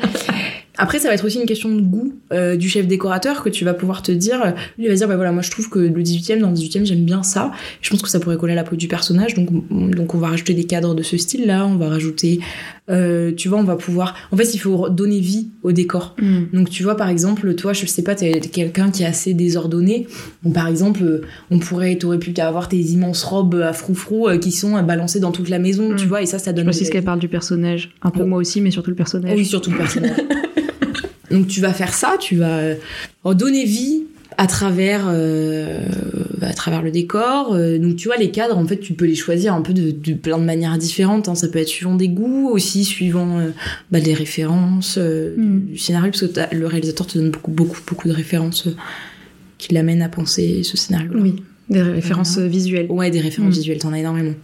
Après, 0.79 0.99
ça 0.99 1.09
va 1.09 1.15
être 1.15 1.25
aussi 1.27 1.39
une 1.39 1.47
question 1.47 1.69
de 1.75 1.83
goût 1.83 2.15
euh, 2.33 2.57
du 2.57 2.69
chef 2.69 2.87
décorateur 2.87 3.43
que 3.43 3.51
tu 3.51 3.65
vas 3.65 3.75
pouvoir 3.75 4.01
te 4.03 4.11
dire. 4.11 4.41
euh, 4.43 4.51
Lui 4.79 4.87
il 4.87 4.89
va 4.89 4.95
dire, 4.95 5.07
bah 5.07 5.17
voilà, 5.17 5.31
moi 5.31 5.43
je 5.43 5.51
trouve 5.51 5.69
que 5.69 5.79
le 5.79 6.03
18e, 6.03 6.39
dans 6.41 6.49
le 6.49 6.57
18e, 6.57 6.87
j'aime 6.87 7.05
bien 7.05 7.23
ça. 7.23 7.53
Je 7.83 7.91
pense 7.91 8.01
que 8.01 8.09
ça 8.09 8.21
pourrait 8.21 8.39
coller 8.39 8.55
à 8.55 8.57
la 8.57 8.65
peau 8.65 8.77
du 8.77 8.89
personnage. 8.89 9.35
Donc, 9.35 9.49
donc 9.71 10.15
on 10.15 10.19
va 10.19 10.29
rajouter 10.29 10.55
des 10.55 10.65
cadres 10.65 10.95
de 10.95 11.03
ce 11.03 11.19
style-là. 11.19 11.67
On 11.67 11.77
va 11.77 11.89
rajouter, 11.91 12.41
euh, 12.91 13.33
tu 13.33 13.49
vois, 13.49 13.59
on 13.59 13.65
va 13.65 13.77
pouvoir. 13.77 14.15
En 14.33 14.37
fait, 14.37 14.55
il 14.55 14.59
faut 14.59 14.89
donner 14.89 15.21
vie 15.21 15.49
au 15.63 15.71
décor. 15.73 16.17
Mhm. 16.21 16.49
Donc 16.53 16.69
tu 16.71 16.83
vois 16.83 16.97
par 16.97 17.09
exemple, 17.09 17.55
toi 17.55 17.73
je 17.73 17.87
sais 17.87 18.03
pas, 18.03 18.15
t'es 18.17 18.41
quelqu'un 18.41 18.91
qui 18.91 19.05
est 19.05 19.07
assez 19.07 19.35
désordonné. 19.35 20.09
Donc 20.43 20.55
par 20.55 20.67
exemple, 20.67 21.03
euh, 21.05 21.23
on 21.53 21.59
pourrait, 21.61 21.95
t'aurais 21.97 22.19
pu 22.19 22.35
avoir 22.41 22.69
tes 22.69 22.79
immenses 22.81 23.23
robes 23.23 23.55
à 23.63 23.73
froufrou 23.73 24.29
euh, 24.29 24.39
qui 24.39 24.51
sont 24.51 24.83
balancées 24.83 25.21
dans 25.21 25.31
toute 25.33 25.49
la 25.49 25.59
maison, 25.61 25.93
Mm. 25.93 25.97
tu 25.97 26.07
vois, 26.07 26.23
et 26.23 26.27
ça, 26.27 26.39
ça 26.41 26.53
donne. 26.53 26.65
Je 26.65 26.71
précise 26.71 26.89
de- 26.89 26.93
qu'elle 26.93 27.05
parle 27.05 27.21
du 27.21 27.29
personnage. 27.29 27.91
Un 28.03 28.11
peu 28.11 28.23
Oh. 28.23 28.27
moi 28.27 28.39
aussi, 28.39 28.61
mais 28.61 28.71
surtout 28.73 28.91
le 28.91 28.97
personnage. 28.97 29.37
oui, 29.37 29.45
surtout 29.47 29.71
le 29.71 29.77
personnage. 29.79 30.17
Donc 31.31 31.47
tu 31.47 31.61
vas 31.61 31.73
faire 31.73 31.95
ça, 31.95 32.17
tu 32.21 32.37
vas 32.37 32.61
donner 33.35 33.65
vie 33.65 34.03
à 34.39 34.47
travers 34.47 35.05
euh, 35.09 35.79
à 36.43 36.53
travers 36.53 36.83
le 36.83 36.91
décor. 36.91 37.55
Euh, 37.55 37.79
donc 37.79 37.97
tu 37.97 38.09
vois 38.09 38.17
les 38.17 38.31
cadres 38.31 38.57
en 38.59 38.67
fait 38.67 38.79
tu 38.79 38.93
peux 38.95 39.05
les 39.07 39.15
choisir 39.15 39.55
un 39.55 39.63
peu 39.63 39.73
de, 39.73 39.91
de 39.91 40.13
plein 40.15 40.39
de 40.39 40.45
manières 40.45 40.77
différentes. 40.79 41.29
hein. 41.29 41.35
Ça 41.35 41.49
peut 41.49 41.59
être 41.59 41.69
suivant 41.69 41.95
des 41.95 42.09
goûts 42.09 42.49
aussi, 42.51 42.85
suivant 42.85 43.39
euh, 43.39 43.51
bah, 43.91 44.01
des 44.01 44.15
références 44.15 44.97
euh, 44.99 45.35
Mm. 45.37 45.61
du 45.73 45.79
scénario 45.79 46.11
parce 46.11 46.27
que 46.27 46.55
le 46.57 46.67
réalisateur 46.67 47.07
te 47.07 47.19
donne 47.19 47.31
beaucoup 47.31 47.51
beaucoup 47.51 47.79
beaucoup 47.87 48.09
de 48.09 48.13
références 48.15 48.69
qui 49.59 49.73
l'amènent 49.75 50.03
à 50.03 50.09
penser 50.09 50.63
ce 50.63 50.77
scénario. 50.77 51.11
Oui, 51.15 51.37
des 51.71 51.83
références 51.83 52.39
visuelles. 52.39 52.87
Ouais, 52.91 53.11
des 53.11 53.21
références 53.21 53.55
Mm. 53.55 53.59
visuelles, 53.59 53.79
t'en 53.79 53.93
as 53.93 53.99
énormément. 54.01 54.35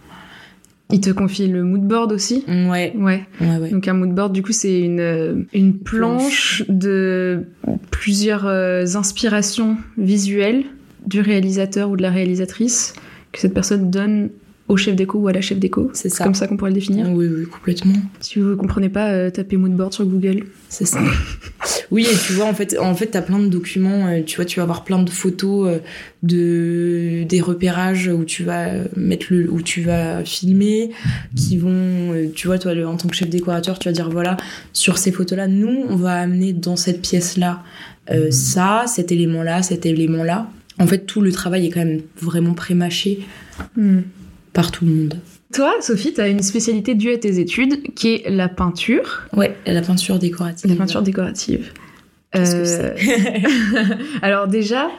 Il 0.91 1.01
te 1.01 1.11
confie 1.11 1.47
le 1.47 1.63
mood 1.63 1.81
board 1.87 2.11
aussi? 2.11 2.43
Ouais, 2.47 2.93
Ouais. 2.97 3.21
ouais, 3.41 3.57
ouais. 3.61 3.69
Donc 3.69 3.87
un 3.87 3.93
mood 3.93 4.09
board, 4.15 4.33
du 4.33 4.41
coup, 4.41 4.53
c'est 4.53 4.79
une, 4.79 5.45
une 5.53 5.77
planche 5.77 6.63
de 6.67 7.43
plusieurs 7.91 8.47
euh, 8.47 8.85
inspirations 8.95 9.77
visuelles 9.99 10.63
du 11.09 11.21
réalisateur 11.21 11.89
ou 11.89 11.97
de 11.97 12.01
la 12.01 12.11
réalisatrice 12.11 12.93
que 13.31 13.39
cette 13.39 13.53
personne 13.53 13.89
donne 13.91 14.29
au 14.67 14.77
chef 14.77 14.95
déco 14.95 15.17
ou 15.17 15.27
à 15.27 15.33
la 15.33 15.41
chef 15.41 15.57
déco. 15.57 15.89
C'est 15.93 16.09
ça. 16.09 16.23
comme 16.23 16.35
ça 16.35 16.45
qu'on 16.47 16.55
pourrait 16.55 16.69
le 16.69 16.75
définir. 16.75 17.09
Oui, 17.11 17.25
oui, 17.27 17.45
complètement. 17.47 17.93
Si 18.19 18.37
vous 18.37 18.49
ne 18.49 18.53
comprenez 18.55 18.89
pas, 18.89 19.09
euh, 19.09 19.31
tapez 19.31 19.57
mood 19.57 19.71
board 19.75 19.91
sur 19.93 20.05
Google. 20.05 20.43
C'est 20.69 20.85
ça. 20.85 20.99
oui, 21.91 22.03
et 22.05 22.15
tu 22.27 22.33
vois, 22.33 22.45
en 22.45 22.53
fait, 22.53 22.77
en 22.79 22.93
fait, 22.93 23.07
t'as 23.07 23.23
plein 23.23 23.39
de 23.39 23.47
documents. 23.47 24.05
euh, 24.05 24.21
Tu 24.23 24.35
vois, 24.35 24.45
tu 24.45 24.59
vas 24.59 24.63
avoir 24.63 24.83
plein 24.83 25.01
de 25.01 25.09
photos 25.09 25.67
euh, 25.69 25.79
de 26.21 27.23
des 27.27 27.41
repérages 27.41 28.07
où 28.13 28.23
tu 28.25 28.43
vas 28.43 28.67
mettre 28.95 29.27
le, 29.31 29.51
où 29.51 29.61
tu 29.63 29.81
vas 29.81 30.23
filmer, 30.23 30.91
qui 31.35 31.57
vont, 31.57 32.13
tu 32.35 32.45
vois, 32.45 32.59
toi, 32.59 32.75
le- 32.75 32.87
en 32.87 32.95
tant 32.95 33.07
que 33.09 33.15
chef 33.15 33.29
décorateur, 33.29 33.79
tu 33.79 33.87
vas 33.89 33.93
dire 33.93 34.09
voilà, 34.11 34.37
sur 34.71 34.99
ces 34.99 35.11
photos-là, 35.11 35.47
nous, 35.47 35.85
on 35.89 35.95
va 35.95 36.13
amener 36.13 36.53
dans 36.53 36.75
cette 36.75 37.01
pièce-là 37.01 37.63
euh, 38.11 38.29
ça, 38.29 38.83
cet 38.87 39.11
élément-là, 39.11 39.63
cet 39.63 39.87
élément-là. 39.87 40.47
En 40.79 40.87
fait, 40.87 41.05
tout 41.05 41.21
le 41.21 41.31
travail 41.31 41.65
est 41.67 41.69
quand 41.69 41.83
même 41.85 42.01
vraiment 42.21 42.53
prémâché 42.53 43.19
Hmm. 43.75 43.99
par 44.53 44.71
tout 44.71 44.85
le 44.85 44.91
monde. 44.91 45.15
Toi, 45.53 45.73
Sophie, 45.81 46.13
tu 46.13 46.21
as 46.21 46.27
une 46.29 46.41
spécialité 46.41 46.95
due 46.95 47.11
à 47.11 47.17
tes 47.17 47.39
études 47.39 47.93
qui 47.95 48.15
est 48.15 48.29
la 48.29 48.47
peinture, 48.49 49.23
Ouais, 49.33 49.55
la 49.65 49.81
peinture 49.81 50.19
décorative. 50.19 50.69
la 50.69 50.75
peinture 50.77 51.01
décorative. 51.01 51.71
Qu'est-ce 52.31 52.55
que 52.55 53.91
Euh, 53.91 53.95
Alors 54.21 54.47
déjà, 54.47 54.89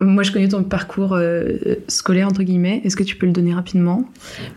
Moi, 0.00 0.22
je 0.24 0.32
connais 0.32 0.48
ton 0.48 0.62
parcours 0.64 1.14
euh, 1.14 1.56
scolaire, 1.88 2.26
entre 2.28 2.42
guillemets. 2.42 2.80
Est-ce 2.84 2.96
que 2.96 3.04
tu 3.04 3.16
peux 3.16 3.26
le 3.26 3.32
donner 3.32 3.54
rapidement? 3.54 4.04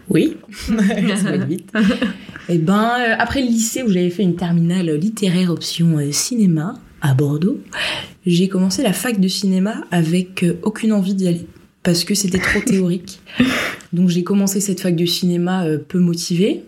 Oui, 0.09 0.37
ça 1.15 1.31
va 1.31 1.37
vite. 1.37 1.71
Eh 2.49 2.57
ben, 2.59 2.91
euh, 2.99 3.15
après 3.19 3.41
le 3.41 3.47
lycée 3.47 3.83
où 3.83 3.89
j'avais 3.89 4.09
fait 4.09 4.23
une 4.23 4.37
terminale 4.37 4.89
littéraire 4.95 5.51
option 5.51 5.97
cinéma 6.11 6.75
à 7.01 7.13
Bordeaux, 7.13 7.59
j'ai 8.25 8.47
commencé 8.47 8.83
la 8.83 8.93
fac 8.93 9.19
de 9.19 9.27
cinéma 9.27 9.83
avec 9.91 10.43
euh, 10.43 10.53
aucune 10.63 10.91
envie 10.91 11.13
d'y 11.13 11.27
aller 11.27 11.45
parce 11.83 12.03
que 12.03 12.15
c'était 12.15 12.39
trop 12.39 12.59
théorique. 12.65 13.19
Donc 13.93 14.09
j'ai 14.09 14.23
commencé 14.23 14.59
cette 14.59 14.81
fac 14.81 14.95
de 14.95 15.05
cinéma 15.05 15.65
euh, 15.65 15.77
peu 15.77 15.99
motivée, 15.99 16.63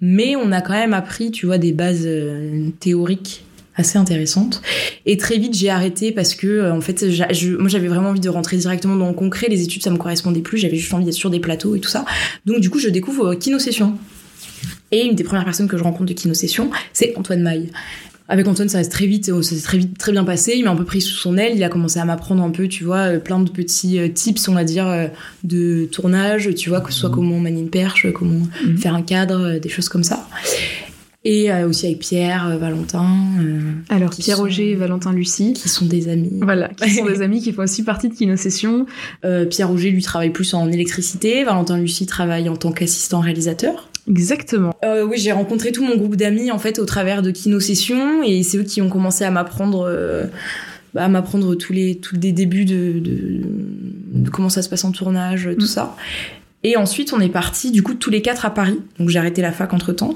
mais 0.00 0.36
on 0.36 0.52
a 0.52 0.60
quand 0.60 0.72
même 0.74 0.94
appris, 0.94 1.30
tu 1.30 1.46
vois, 1.46 1.58
des 1.58 1.72
bases 1.72 2.04
euh, 2.06 2.68
théoriques 2.78 3.44
assez 3.76 3.96
intéressantes. 3.98 4.60
Et 5.06 5.16
très 5.16 5.38
vite 5.38 5.54
j'ai 5.54 5.70
arrêté 5.70 6.12
parce 6.12 6.34
que 6.34 6.70
en 6.70 6.80
fait, 6.82 7.10
je- 7.10 7.56
moi 7.56 7.68
j'avais 7.68 7.88
vraiment 7.88 8.10
envie 8.10 8.20
de 8.20 8.28
rentrer 8.28 8.56
directement 8.58 8.96
dans 8.96 9.08
le 9.08 9.14
concret. 9.14 9.46
Les 9.48 9.62
études 9.62 9.82
ça 9.82 9.90
me 9.90 9.96
correspondait 9.96 10.40
plus. 10.42 10.58
J'avais 10.58 10.76
juste 10.76 10.92
envie 10.92 11.04
d'être 11.06 11.14
sur 11.14 11.30
des 11.30 11.40
plateaux 11.40 11.74
et 11.74 11.80
tout 11.80 11.88
ça. 11.88 12.04
Donc 12.44 12.60
du 12.60 12.68
coup 12.68 12.78
je 12.78 12.88
découvre 12.90 13.34
Kino 13.36 13.58
Session. 13.58 13.96
Et 14.92 15.04
une 15.06 15.14
des 15.14 15.24
premières 15.24 15.44
personnes 15.44 15.68
que 15.68 15.76
je 15.78 15.82
rencontre 15.84 16.06
de 16.06 16.14
Kino 16.14 16.34
Session, 16.34 16.70
c'est 16.92 17.14
Antoine 17.16 17.42
Maille. 17.42 17.70
Avec 18.28 18.46
Antoine, 18.46 18.68
ça 18.68 18.78
reste 18.78 18.92
très 18.92 19.06
vite, 19.06 19.28
euh, 19.28 19.42
ça 19.42 19.56
s'est 19.56 19.60
très 19.62 19.76
vite, 19.78 19.98
très 19.98 20.12
bien 20.12 20.22
passé. 20.22 20.52
Il 20.56 20.64
m'a 20.64 20.70
un 20.70 20.76
peu 20.76 20.84
pris 20.84 21.00
sous 21.00 21.16
son 21.16 21.36
aile. 21.36 21.52
Il 21.56 21.64
a 21.64 21.68
commencé 21.68 21.98
à 21.98 22.04
m'apprendre 22.04 22.42
un 22.44 22.50
peu, 22.50 22.68
tu 22.68 22.84
vois, 22.84 23.14
euh, 23.14 23.18
plein 23.18 23.40
de 23.40 23.50
petits 23.50 23.98
euh, 23.98 24.08
tips, 24.08 24.46
on 24.48 24.54
va 24.54 24.62
dire, 24.62 25.10
de 25.42 25.86
tournage, 25.86 26.54
tu 26.54 26.68
vois, 26.68 26.80
que 26.80 26.92
ce 26.92 27.00
soit 27.00 27.10
comment 27.10 27.38
manier 27.40 27.60
une 27.60 27.70
perche, 27.70 28.06
comment 28.12 28.46
Mhm. 28.64 28.78
faire 28.78 28.94
un 28.94 29.02
cadre, 29.02 29.58
des 29.58 29.68
choses 29.68 29.88
comme 29.88 30.04
ça. 30.04 30.28
Et 31.24 31.52
euh, 31.52 31.68
aussi 31.68 31.86
avec 31.86 31.98
Pierre, 31.98 32.48
euh, 32.48 32.56
Valentin, 32.56 33.06
euh, 33.42 33.60
Alors, 33.90 34.10
Pierre 34.10 34.36
sont- 34.38 34.44
Roger 34.44 34.70
et 34.70 34.74
Valentin 34.76 35.12
Lucie. 35.12 35.52
qui 35.52 35.68
sont 35.68 35.84
des 35.84 36.08
amis. 36.08 36.38
Voilà, 36.40 36.68
qui 36.68 36.88
sont 36.88 37.04
des 37.06 37.20
amis 37.22 37.42
qui 37.42 37.52
font 37.52 37.62
aussi 37.62 37.82
partie 37.82 38.08
de 38.08 38.14
Kino 38.14 38.36
Session. 38.36 38.86
Pierre 39.50 39.68
Roger, 39.68 39.90
lui, 39.90 40.02
travaille 40.02 40.30
plus 40.30 40.54
en 40.54 40.70
électricité. 40.70 41.44
Valentin 41.44 41.78
Lucie 41.78 42.06
travaille 42.06 42.48
en 42.48 42.56
tant 42.56 42.70
qu'assistant 42.72 43.20
réalisateur. 43.20 43.88
Exactement. 44.10 44.74
Euh, 44.84 45.04
oui, 45.06 45.16
j'ai 45.18 45.32
rencontré 45.32 45.70
tout 45.72 45.84
mon 45.84 45.96
groupe 45.96 46.16
d'amis 46.16 46.50
en 46.50 46.58
fait 46.58 46.78
au 46.80 46.84
travers 46.84 47.22
de 47.22 47.30
Kino 47.30 47.60
Session 47.60 48.22
et 48.24 48.42
c'est 48.42 48.58
eux 48.58 48.64
qui 48.64 48.82
ont 48.82 48.88
commencé 48.90 49.24
à 49.24 49.30
m'apprendre 49.30 49.86
euh, 49.88 50.24
bah, 50.94 51.04
à 51.04 51.08
m'apprendre 51.08 51.54
tous 51.54 51.72
les 51.72 51.96
tous 51.96 52.16
les 52.20 52.32
débuts 52.32 52.64
de, 52.64 52.98
de, 52.98 53.40
de 54.12 54.30
comment 54.30 54.48
ça 54.48 54.62
se 54.62 54.68
passe 54.68 54.84
en 54.84 54.90
tournage, 54.92 55.48
tout 55.58 55.64
Mm. 55.64 55.68
ça. 55.68 55.96
Et 56.64 56.76
ensuite, 56.76 57.12
on 57.12 57.20
est 57.20 57.28
parti 57.30 57.70
du 57.70 57.82
coup 57.82 57.94
tous 57.94 58.10
les 58.10 58.20
quatre 58.20 58.44
à 58.44 58.50
Paris. 58.52 58.80
Donc 58.98 59.08
j'ai 59.08 59.18
arrêté 59.18 59.40
la 59.42 59.52
fac 59.52 59.72
entre 59.72 59.92
temps. 59.92 60.14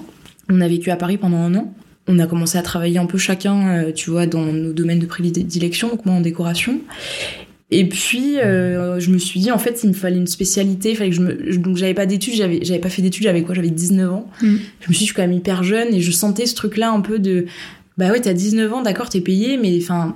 On 0.50 0.60
a 0.60 0.68
vécu 0.68 0.90
à 0.90 0.96
Paris 0.96 1.16
pendant 1.16 1.38
un 1.38 1.54
an. 1.54 1.72
On 2.06 2.18
a 2.18 2.26
commencé 2.26 2.58
à 2.58 2.62
travailler 2.62 2.98
un 2.98 3.06
peu 3.06 3.16
chacun, 3.16 3.68
euh, 3.86 3.92
tu 3.92 4.10
vois, 4.10 4.26
dans 4.26 4.44
nos 4.44 4.72
domaines 4.74 4.98
de 4.98 5.06
prédilection, 5.06 5.88
donc 5.88 6.04
moi 6.04 6.14
en 6.16 6.20
décoration. 6.20 6.80
Et 7.76 7.88
puis, 7.88 8.38
euh, 8.38 9.00
je 9.00 9.10
me 9.10 9.18
suis 9.18 9.40
dit, 9.40 9.50
en 9.50 9.58
fait, 9.58 9.80
il 9.82 9.88
me 9.88 9.94
fallait 9.94 10.16
une 10.18 10.26
spécialité. 10.28 10.90
Il 10.90 10.96
fallait 10.96 11.10
que 11.10 11.16
je 11.16 11.20
me... 11.22 11.56
Donc, 11.58 11.76
j'avais 11.76 11.94
pas 11.94 12.06
d'études, 12.06 12.34
j'avais, 12.34 12.60
j'avais 12.62 12.78
pas 12.78 12.88
fait 12.88 13.02
d'études, 13.02 13.24
j'avais 13.24 13.42
quoi 13.42 13.54
J'avais 13.54 13.70
19 13.70 14.12
ans. 14.12 14.30
Mm. 14.42 14.46
Je 14.46 14.48
me 14.48 14.58
suis 14.58 14.92
dit, 14.92 14.98
je 15.00 15.04
suis 15.04 15.14
quand 15.14 15.22
même 15.22 15.32
hyper 15.32 15.62
jeune 15.64 15.92
et 15.92 16.00
je 16.00 16.10
sentais 16.12 16.46
ce 16.46 16.54
truc-là 16.54 16.90
un 16.92 17.00
peu 17.00 17.18
de. 17.18 17.46
Bah 17.98 18.10
ouais, 18.10 18.20
t'as 18.20 18.32
19 18.32 18.72
ans, 18.72 18.82
d'accord, 18.82 19.08
t'es 19.08 19.20
payé, 19.20 19.56
mais 19.56 19.76
enfin. 19.82 20.14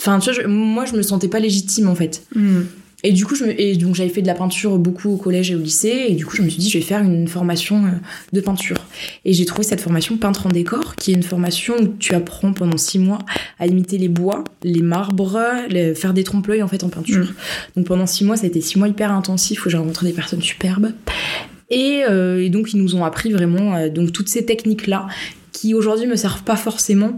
Enfin, 0.00 0.18
tu 0.18 0.30
vois, 0.32 0.42
je- 0.42 0.46
moi, 0.48 0.84
je 0.86 0.94
me 0.96 1.02
sentais 1.02 1.28
pas 1.28 1.40
légitime, 1.40 1.88
en 1.88 1.94
fait. 1.94 2.22
Hmm. 2.34 2.62
Et 3.04 3.12
du 3.12 3.24
coup, 3.26 3.34
je 3.36 3.44
me... 3.44 3.60
et 3.60 3.76
donc, 3.76 3.94
j'avais 3.94 4.08
fait 4.08 4.22
de 4.22 4.26
la 4.26 4.34
peinture 4.34 4.76
beaucoup 4.78 5.10
au 5.10 5.16
collège 5.16 5.50
et 5.50 5.54
au 5.54 5.58
lycée. 5.60 6.06
Et 6.08 6.14
du 6.14 6.24
coup, 6.26 6.34
je 6.36 6.42
me 6.42 6.48
suis 6.48 6.58
dit, 6.58 6.70
je 6.70 6.78
vais 6.78 6.84
faire 6.84 7.02
une 7.02 7.28
formation 7.28 7.84
euh, 7.84 7.90
de 8.32 8.40
peinture. 8.40 8.78
Et 9.26 9.32
j'ai 9.34 9.44
trouvé 9.44 9.62
cette 9.62 9.80
formation 9.82 10.16
peintre 10.16 10.46
en 10.46 10.48
décor, 10.48 10.96
qui 10.96 11.12
est 11.12 11.14
une 11.14 11.22
formation 11.22 11.74
où 11.80 11.86
tu 11.98 12.14
apprends 12.14 12.52
pendant 12.54 12.78
six 12.78 12.98
mois 12.98 13.18
à 13.60 13.66
imiter 13.66 13.98
les 13.98 14.08
bois, 14.08 14.42
les 14.62 14.80
marbres, 14.82 15.38
les- 15.68 15.94
faire 15.94 16.14
des 16.14 16.24
trompe-l'œil 16.24 16.62
en 16.62 16.68
fait 16.68 16.82
en 16.82 16.88
peinture. 16.88 17.32
Donc 17.76 17.86
pendant 17.86 18.06
six 18.06 18.24
mois, 18.24 18.36
ça 18.36 18.44
a 18.44 18.46
été 18.48 18.60
six 18.62 18.78
mois 18.78 18.88
hyper 18.88 19.12
intensifs 19.12 19.64
où 19.66 19.68
j'ai 19.70 19.76
rencontré 19.76 20.06
des 20.06 20.12
personnes 20.14 20.42
superbes. 20.42 20.92
Et, 21.70 22.02
euh, 22.08 22.42
et 22.42 22.48
donc 22.50 22.72
ils 22.72 22.80
nous 22.82 22.94
ont 22.94 23.04
appris 23.04 23.32
vraiment 23.32 23.74
euh, 23.74 23.88
donc 23.88 24.12
toutes 24.12 24.28
ces 24.28 24.44
techniques 24.44 24.86
là 24.86 25.06
qui 25.52 25.72
aujourd'hui 25.74 26.06
me 26.06 26.16
servent 26.16 26.42
pas 26.42 26.56
forcément, 26.56 27.16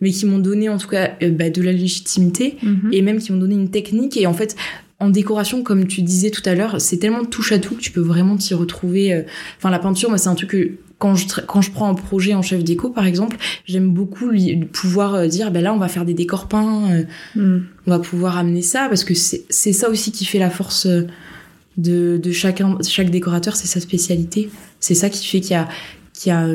mais 0.00 0.10
qui 0.10 0.26
m'ont 0.26 0.38
donné 0.38 0.68
en 0.68 0.78
tout 0.78 0.88
cas 0.88 1.10
euh, 1.22 1.30
bah, 1.30 1.50
de 1.50 1.62
la 1.62 1.72
légitimité 1.72 2.56
Mhm. 2.62 2.90
et 2.92 3.02
même 3.02 3.18
qui 3.18 3.32
m'ont 3.32 3.38
donné 3.38 3.54
une 3.54 3.70
technique. 3.70 4.16
Et 4.16 4.26
en 4.26 4.32
fait, 4.34 4.54
en 5.00 5.08
décoration, 5.10 5.62
comme 5.62 5.86
tu 5.86 6.02
disais 6.02 6.30
tout 6.30 6.42
à 6.44 6.54
l'heure, 6.54 6.80
c'est 6.80 6.98
tellement 6.98 7.24
touche 7.24 7.52
à 7.52 7.58
tout 7.58 7.74
que 7.74 7.80
tu 7.80 7.90
peux 7.90 8.00
vraiment 8.02 8.36
t'y 8.36 8.54
retrouver. 8.54 9.12
euh. 9.14 9.22
Enfin, 9.58 9.70
la 9.70 9.78
peinture, 9.78 10.08
moi, 10.10 10.18
c'est 10.18 10.28
un 10.28 10.34
truc 10.34 10.50
que 10.50 10.70
quand 10.98 11.14
je, 11.14 11.26
tra- 11.26 11.44
quand 11.46 11.62
je 11.62 11.70
prends 11.70 11.88
un 11.88 11.94
projet 11.94 12.34
en 12.34 12.42
chef 12.42 12.62
déco, 12.62 12.90
par 12.90 13.06
exemple, 13.06 13.38
j'aime 13.66 13.88
beaucoup 13.88 14.28
lui, 14.28 14.56
pouvoir 14.66 15.14
euh, 15.14 15.26
dire, 15.26 15.50
ben 15.50 15.62
là, 15.62 15.72
on 15.72 15.78
va 15.78 15.88
faire 15.88 16.04
des 16.04 16.12
décors 16.14 16.46
peints, 16.48 16.90
euh, 16.92 17.04
Hmm. 17.34 17.60
on 17.86 17.90
va 17.90 17.98
pouvoir 17.98 18.36
amener 18.36 18.60
ça, 18.62 18.86
parce 18.90 19.04
que 19.04 19.14
c'est 19.14 19.72
ça 19.72 19.88
aussi 19.88 20.12
qui 20.12 20.26
fait 20.26 20.38
la 20.38 20.50
force 20.50 20.86
de, 21.78 22.18
de 22.22 22.32
chacun, 22.32 22.76
chaque 22.86 23.10
décorateur, 23.10 23.56
c'est 23.56 23.66
sa 23.68 23.80
spécialité. 23.80 24.50
C'est 24.80 24.94
ça 24.94 25.08
qui 25.08 25.26
fait 25.26 25.40
qu'il 25.40 25.52
y 25.52 25.54
a, 25.54 25.68
qu'il 26.12 26.30
y 26.30 26.34
a, 26.34 26.46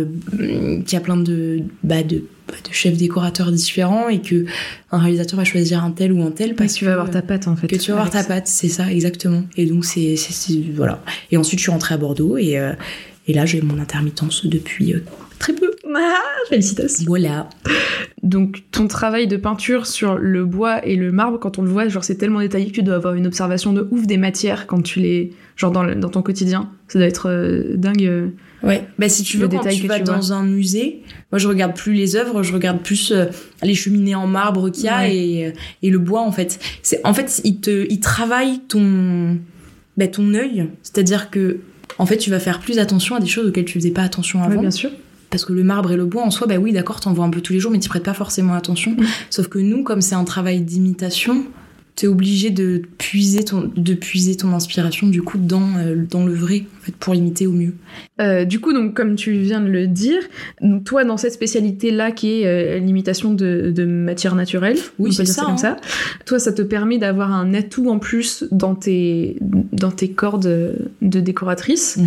qu'il 0.83 0.93
y 0.93 0.95
a 0.95 0.99
plein 0.99 1.17
de, 1.17 1.61
bah, 1.83 2.03
de, 2.03 2.23
de 2.47 2.73
chefs 2.73 2.97
décorateurs 2.97 3.51
différents 3.51 4.09
et 4.09 4.21
que 4.21 4.45
un 4.91 4.97
réalisateur 4.97 5.37
va 5.37 5.43
choisir 5.43 5.83
un 5.83 5.91
tel 5.91 6.11
ou 6.11 6.23
un 6.23 6.31
tel 6.31 6.55
Parce 6.55 6.73
que 6.73 6.79
tu 6.79 6.85
vas 6.85 6.93
avoir 6.93 7.09
ta 7.09 7.21
patte 7.21 7.47
en 7.47 7.55
fait. 7.55 7.67
que 7.67 7.75
tu 7.75 7.91
vas 7.91 7.97
avoir 7.97 8.11
ta 8.11 8.23
patte, 8.23 8.47
c'est 8.47 8.69
ça 8.69 8.91
exactement. 8.91 9.43
Et 9.57 9.65
donc 9.65 9.85
c'est 9.85 10.15
voilà. 10.73 11.01
Et 11.31 11.37
ensuite 11.37 11.59
je 11.59 11.63
suis 11.63 11.71
rentrée 11.71 11.95
à 11.95 11.97
Bordeaux 11.97 12.37
et 12.37 12.57
euh, 12.57 12.73
et 13.27 13.33
là 13.33 13.45
j'ai 13.45 13.61
mon 13.61 13.79
intermittence 13.79 14.45
depuis 14.45 14.93
euh, 14.93 15.03
très 15.39 15.53
peu. 15.53 15.75
Ah, 15.97 16.21
félicitations. 16.49 17.05
Voilà. 17.07 17.49
Donc 18.23 18.63
ton 18.71 18.87
travail 18.87 19.27
de 19.27 19.37
peinture 19.37 19.85
sur 19.87 20.17
le 20.17 20.45
bois 20.45 20.85
et 20.85 20.95
le 20.95 21.11
marbre, 21.11 21.39
quand 21.39 21.59
on 21.59 21.61
le 21.61 21.69
voit, 21.69 21.87
genre 21.87 22.03
c'est 22.03 22.15
tellement 22.15 22.39
détaillé 22.39 22.67
que 22.67 22.71
tu 22.71 22.83
dois 22.83 22.95
avoir 22.95 23.13
une 23.13 23.27
observation 23.27 23.71
de 23.73 23.87
ouf 23.91 24.07
des 24.07 24.17
matières 24.17 24.65
quand 24.67 24.81
tu 24.81 24.99
les, 24.99 25.33
genre 25.55 25.71
dans, 25.71 25.83
le- 25.83 25.95
dans 25.95 26.09
ton 26.09 26.21
quotidien. 26.21 26.69
Ça 26.87 26.99
doit 26.99 27.07
être 27.07 27.29
euh, 27.29 27.75
dingue. 27.77 28.03
euh. 28.05 28.27
Ouais. 28.63 28.83
Bah 28.97 29.09
si 29.09 29.21
tu 29.23 29.37
veux 29.37 29.47
quand 29.47 29.59
tu 29.67 29.83
que 29.83 29.87
vas 29.87 29.97
tu 29.99 30.03
dans 30.05 30.33
un 30.33 30.43
musée, 30.43 31.03
moi 31.31 31.37
je 31.37 31.47
regarde 31.47 31.75
plus 31.75 31.93
les 31.93 32.15
œuvres, 32.15 32.41
je 32.41 32.51
regarde 32.53 32.79
plus 32.81 33.11
euh, 33.11 33.25
les 33.61 33.75
cheminées 33.75 34.15
en 34.15 34.25
marbre 34.27 34.69
qu'il 34.71 34.85
y 34.85 34.89
a 34.89 34.99
Ouais. 35.01 35.15
et 35.15 35.53
et 35.83 35.89
le 35.91 35.99
bois 35.99 36.21
en 36.21 36.31
fait. 36.31 36.59
C'est 36.81 36.99
en 37.05 37.13
fait 37.13 37.41
il 37.43 37.59
te 37.59 37.85
il 37.91 37.99
travaille 37.99 38.59
ton 38.67 39.37
bah, 39.97 40.07
ton 40.07 40.33
œil, 40.33 40.67
c'est-à-dire 40.81 41.29
que 41.29 41.59
en 41.99 42.07
fait 42.07 42.17
tu 42.17 42.31
vas 42.31 42.39
faire 42.39 42.59
plus 42.59 42.79
attention 42.79 43.15
à 43.15 43.19
des 43.19 43.27
choses 43.27 43.47
auxquelles 43.49 43.65
tu 43.65 43.73
faisais 43.79 43.91
pas 43.91 44.01
attention 44.01 44.39
Ouais, 44.39 44.47
avant. 44.47 44.61
bien 44.61 44.71
sûr. 44.71 44.89
Parce 45.35 45.43
que 45.43 45.51
le 45.51 45.65
marbre 45.65 45.91
et 45.91 45.97
le 45.97 46.05
bois, 46.05 46.23
en 46.23 46.31
soi, 46.31 46.47
bah 46.47 46.55
oui, 46.55 46.71
d'accord, 46.71 47.01
t'en 47.01 47.11
vois 47.11 47.25
un 47.25 47.29
peu 47.29 47.41
tous 47.41 47.51
les 47.51 47.59
jours, 47.59 47.69
mais 47.69 47.77
t'y 47.77 47.89
prêtes 47.89 48.05
pas 48.05 48.13
forcément 48.13 48.53
attention. 48.53 48.91
Mm. 48.91 49.03
Sauf 49.29 49.49
que 49.49 49.59
nous, 49.59 49.83
comme 49.83 49.99
c'est 49.99 50.15
un 50.15 50.23
travail 50.23 50.61
d'imitation, 50.61 51.43
t'es 51.95 52.07
obligé 52.07 52.49
de 52.49 52.81
puiser 52.97 53.45
ton, 53.45 53.71
de 53.75 53.93
puiser 53.93 54.35
ton 54.35 54.51
inspiration, 54.53 55.07
du 55.07 55.21
coup, 55.21 55.37
dans, 55.37 55.77
euh, 55.77 55.95
dans 56.09 56.25
le 56.25 56.33
vrai, 56.33 56.65
en 56.81 56.85
fait, 56.85 56.95
pour 56.95 57.13
l'imiter 57.13 57.47
au 57.47 57.51
mieux. 57.51 57.73
Euh, 58.19 58.45
du 58.45 58.59
coup, 58.59 58.73
donc 58.73 58.93
comme 58.93 59.15
tu 59.15 59.31
viens 59.33 59.61
de 59.61 59.69
le 59.69 59.87
dire, 59.87 60.19
toi 60.83 61.03
dans 61.03 61.17
cette 61.17 61.33
spécialité-là 61.33 62.11
qui 62.11 62.41
est 62.41 62.45
euh, 62.45 62.79
l'imitation 62.79 63.33
de, 63.33 63.71
de 63.75 63.85
matières 63.85 64.35
naturelles, 64.35 64.77
Oui, 64.99 65.13
c'est 65.13 65.25
ça, 65.25 65.43
comme 65.43 65.53
hein. 65.53 65.57
ça. 65.57 65.77
Toi, 66.25 66.39
ça 66.39 66.51
te 66.51 66.61
permet 66.61 66.97
d'avoir 66.97 67.33
un 67.33 67.53
atout 67.53 67.89
en 67.89 67.99
plus 67.99 68.45
dans 68.51 68.75
tes 68.75 69.37
dans 69.71 69.91
tes 69.91 70.09
cordes 70.09 70.75
de 71.01 71.19
décoratrice 71.19 71.99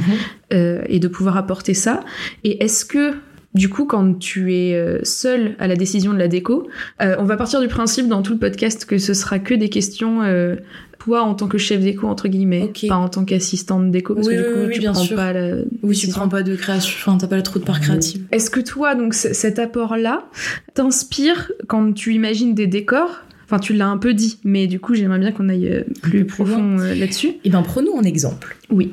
euh, 0.53 0.83
et 0.89 0.99
de 0.99 1.09
pouvoir 1.09 1.37
apporter 1.37 1.75
ça. 1.75 2.01
Et 2.45 2.63
est-ce 2.65 2.85
que 2.85 3.13
du 3.55 3.69
coup, 3.69 3.87
quand 3.87 4.19
tu 4.19 4.55
es 4.55 4.75
euh, 4.75 5.01
seule 5.05 5.57
à 5.59 5.67
la 5.67 5.75
décision 5.77 6.13
de 6.13 6.19
la 6.19 6.29
déco, 6.29 6.69
euh, 7.03 7.17
on 7.19 7.25
va 7.25 7.37
partir 7.37 7.61
du 7.61 7.69
principe 7.69 8.07
dans 8.09 8.23
tout 8.23 8.33
le 8.35 8.39
podcast 8.39 8.85
que 8.85 8.99
ce 8.99 9.15
sera 9.15 9.39
que 9.39 9.55
des 9.55 9.69
questions, 9.69 10.23
euh, 10.23 10.57
toi 10.99 11.23
en 11.23 11.35
tant 11.35 11.49
que 11.49 11.57
chef 11.59 11.81
déco 11.81 12.07
entre 12.07 12.29
guillemets, 12.29 12.71
pas 12.89 12.97
en 12.97 13.09
tant 13.09 13.25
qu'assistante 13.25 13.91
déco, 13.91 14.15
parce 14.15 14.27
Oui, 14.29 14.37
que 14.37 14.39
du 14.49 14.53
coup, 14.55 14.61
oui, 14.69 14.75
tu 14.75 14.81
bien 14.81 14.93
prends 14.93 15.03
sûr. 15.03 15.17
pas 15.17 15.33
la 15.33 15.57
Oui, 15.83 15.97
tu 15.97 16.09
prends 16.09 16.29
pas 16.29 16.43
de 16.43 16.55
création, 16.57 16.93
enfin, 16.99 17.17
t'as 17.19 17.27
pas 17.27 17.41
trop 17.43 17.59
de 17.59 17.65
part 17.65 17.81
créative. 17.81 18.23
Est-ce 18.33 18.51
que 18.51 18.61
toi, 18.61 18.95
donc 18.95 19.15
cet 19.15 19.59
apport-là, 19.59 20.29
t'inspire 20.75 21.51
quand 21.67 21.93
tu 21.93 22.15
imagines 22.15 22.55
des 22.55 22.67
décors? 22.67 23.23
Enfin, 23.47 23.59
tu 23.59 23.73
l'as 23.73 23.89
un 23.89 23.97
peu 23.97 24.13
dit, 24.13 24.39
mais 24.45 24.67
du 24.67 24.79
coup, 24.79 24.95
j'aimerais 24.95 25.19
bien 25.19 25.33
qu'on 25.33 25.49
aille 25.49 25.85
plus 26.03 26.27
profond 26.27 26.79
euh, 26.81 26.95
là-dessus. 26.95 27.33
Eh 27.45 27.49
ben, 27.51 27.63
prenons 27.63 27.99
un 27.99 28.03
exemple. 28.03 28.59
Oui, 28.71 28.93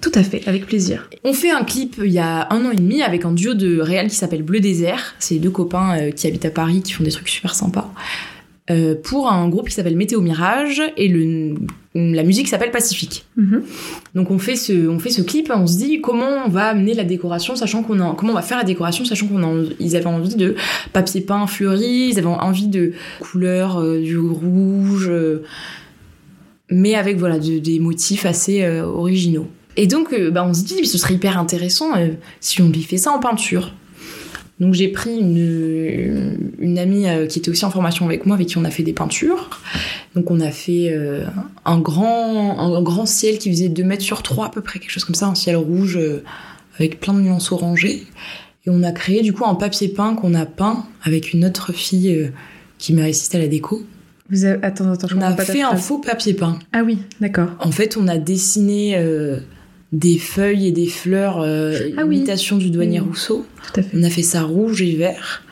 tout 0.00 0.12
à 0.14 0.22
fait, 0.22 0.42
avec 0.46 0.66
plaisir. 0.66 1.08
On 1.24 1.32
fait 1.32 1.50
un 1.50 1.62
clip 1.64 1.96
il 2.04 2.10
y 2.12 2.18
a 2.18 2.52
un 2.52 2.64
an 2.66 2.70
et 2.72 2.76
demi 2.76 3.02
avec 3.02 3.24
un 3.24 3.32
duo 3.32 3.54
de 3.54 3.78
réal 3.80 4.08
qui 4.08 4.16
s'appelle 4.16 4.42
Bleu 4.42 4.60
Désert. 4.60 5.14
C'est 5.18 5.36
deux 5.38 5.50
copains 5.50 5.96
euh, 5.98 6.10
qui 6.10 6.26
habitent 6.26 6.44
à 6.46 6.50
Paris 6.50 6.82
qui 6.82 6.92
font 6.92 7.04
des 7.04 7.10
trucs 7.12 7.28
super 7.28 7.54
sympas. 7.54 7.92
Euh, 8.70 8.94
pour 8.94 9.30
un 9.30 9.46
groupe 9.50 9.68
qui 9.68 9.74
s'appelle 9.74 9.94
Météo 9.94 10.22
Mirage 10.22 10.80
et 10.96 11.08
le, 11.08 11.54
la 11.94 12.22
musique 12.22 12.48
s'appelle 12.48 12.70
Pacifique. 12.70 13.26
Mhm. 13.36 13.62
Donc 14.14 14.30
on 14.30 14.38
fait 14.38 14.56
ce, 14.56 14.88
on 14.88 14.98
fait 14.98 15.10
ce 15.10 15.20
clip, 15.20 15.52
on 15.54 15.66
se 15.66 15.76
dit 15.76 16.00
comment 16.00 16.44
on 16.46 16.48
va 16.48 16.68
amener 16.68 16.94
la 16.94 17.04
décoration, 17.04 17.56
sachant 17.56 17.82
qu'on 17.82 18.00
a, 18.00 18.14
comment 18.16 18.32
on 18.32 18.36
va 18.36 18.40
faire 18.40 18.56
la 18.56 18.64
décoration, 18.64 19.04
sachant 19.04 19.26
qu'on 19.26 19.42
a, 19.42 19.46
envie- 19.46 19.76
ils 19.80 19.96
avaient 19.96 20.06
envie 20.06 20.34
de 20.34 20.56
papier 20.94 21.20
peint 21.20 21.46
fleuri, 21.46 22.08
ils 22.12 22.18
avaient 22.18 22.26
envie 22.26 22.68
de 22.68 22.92
couleurs 23.20 23.80
euh, 23.82 24.00
du 24.00 24.16
rouge, 24.18 25.08
euh, 25.10 25.42
mais 26.70 26.94
avec 26.94 27.18
voilà 27.18 27.38
de- 27.38 27.58
des 27.58 27.78
motifs 27.80 28.24
assez 28.24 28.66
originaux. 28.80 29.46
Et 29.76 29.86
donc 29.86 30.12
euh, 30.12 30.30
bah, 30.30 30.44
on 30.48 30.54
se 30.54 30.62
dit 30.62 30.84
ce 30.84 30.98
serait 30.98 31.14
hyper 31.14 31.38
intéressant 31.38 31.96
euh, 31.96 32.10
si 32.40 32.62
on 32.62 32.68
lui 32.68 32.82
fait 32.82 32.98
ça 32.98 33.10
en 33.12 33.18
peinture. 33.18 33.72
Donc 34.60 34.74
j'ai 34.74 34.88
pris 34.88 35.18
une, 35.18 36.52
une 36.60 36.78
amie 36.78 37.08
euh, 37.08 37.26
qui 37.26 37.40
était 37.40 37.50
aussi 37.50 37.64
en 37.64 37.70
formation 37.70 38.06
avec 38.06 38.24
moi, 38.24 38.36
avec 38.36 38.48
qui 38.48 38.58
on 38.58 38.64
a 38.64 38.70
fait 38.70 38.84
des 38.84 38.92
peintures. 38.92 39.50
Donc 40.14 40.30
on 40.30 40.40
a 40.40 40.50
fait 40.50 40.90
euh, 40.92 41.24
un 41.64 41.78
grand 41.78 42.58
un 42.58 42.82
grand 42.82 43.06
ciel 43.06 43.38
qui 43.38 43.50
faisait 43.50 43.68
2 43.68 43.82
mètres 43.82 44.02
sur 44.02 44.22
3 44.22 44.46
à 44.46 44.48
peu 44.50 44.60
près, 44.60 44.78
quelque 44.78 44.90
chose 44.90 45.04
comme 45.04 45.16
ça, 45.16 45.26
un 45.26 45.34
ciel 45.34 45.56
rouge 45.56 45.96
euh, 45.96 46.22
avec 46.78 47.00
plein 47.00 47.14
de 47.14 47.20
nuances 47.20 47.50
orangées. 47.50 48.06
Et 48.66 48.70
on 48.70 48.82
a 48.82 48.92
créé 48.92 49.22
du 49.22 49.32
coup 49.32 49.44
un 49.44 49.56
papier 49.56 49.88
peint 49.88 50.14
qu'on 50.14 50.34
a 50.34 50.46
peint 50.46 50.86
avec 51.02 51.32
une 51.32 51.44
autre 51.44 51.72
fille 51.72 52.14
euh, 52.14 52.28
qui 52.78 52.92
m'a 52.92 53.04
assisté 53.04 53.38
à 53.38 53.40
la 53.40 53.48
déco. 53.48 53.82
Vous 54.30 54.44
avez... 54.44 54.64
Attends, 54.64 54.90
attends, 54.90 55.08
je 55.08 55.16
On 55.16 55.20
a 55.20 55.32
pas 55.32 55.44
fait 55.44 55.62
un 55.62 55.76
faux 55.76 55.98
papier 55.98 56.32
peint. 56.32 56.58
Ah 56.72 56.82
oui, 56.84 56.98
d'accord. 57.20 57.50
En 57.58 57.72
fait, 57.72 57.96
on 57.96 58.08
a 58.08 58.16
dessiné 58.16 58.96
des 59.94 60.18
feuilles 60.18 60.66
et 60.68 60.72
des 60.72 60.86
fleurs, 60.88 61.40
euh, 61.40 61.78
Ah 61.96 62.04
oui. 62.04 62.16
imitation 62.16 62.58
du 62.58 62.68
douanier. 62.70 62.98
Rousseau. 63.00 63.46
Tout 63.72 63.80
à 63.80 63.82
fait. 63.82 63.96
On 63.96 64.02
a 64.02 64.10
fait 64.10 64.22
ça 64.22 64.42
rouge 64.42 64.82
et 64.82 64.94
vert. 64.96 65.42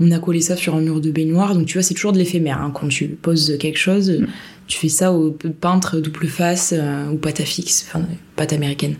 On 0.00 0.10
a 0.12 0.18
collé 0.20 0.40
ça 0.40 0.54
sur 0.56 0.76
un 0.76 0.80
mur 0.80 1.00
de 1.00 1.10
baignoire. 1.10 1.54
Donc 1.54 1.66
tu 1.66 1.74
vois, 1.74 1.82
c'est 1.82 1.94
toujours 1.94 2.12
de 2.12 2.18
l'éphémère. 2.18 2.60
hein. 2.62 2.70
Quand 2.72 2.88
tu 2.88 3.08
poses 3.08 3.58
quelque 3.58 3.78
chose, 3.78 4.10
Mm. 4.20 4.26
tu 4.68 4.78
fais 4.78 4.88
ça 4.88 5.12
au 5.12 5.32
peintre 5.32 5.98
double 5.98 6.28
face 6.28 6.72
euh, 6.76 7.08
ou 7.10 7.16
pâte 7.16 7.40
à 7.40 7.44
fixe, 7.44 7.86
enfin 7.88 8.06
pâte 8.36 8.52
américaine. 8.52 8.94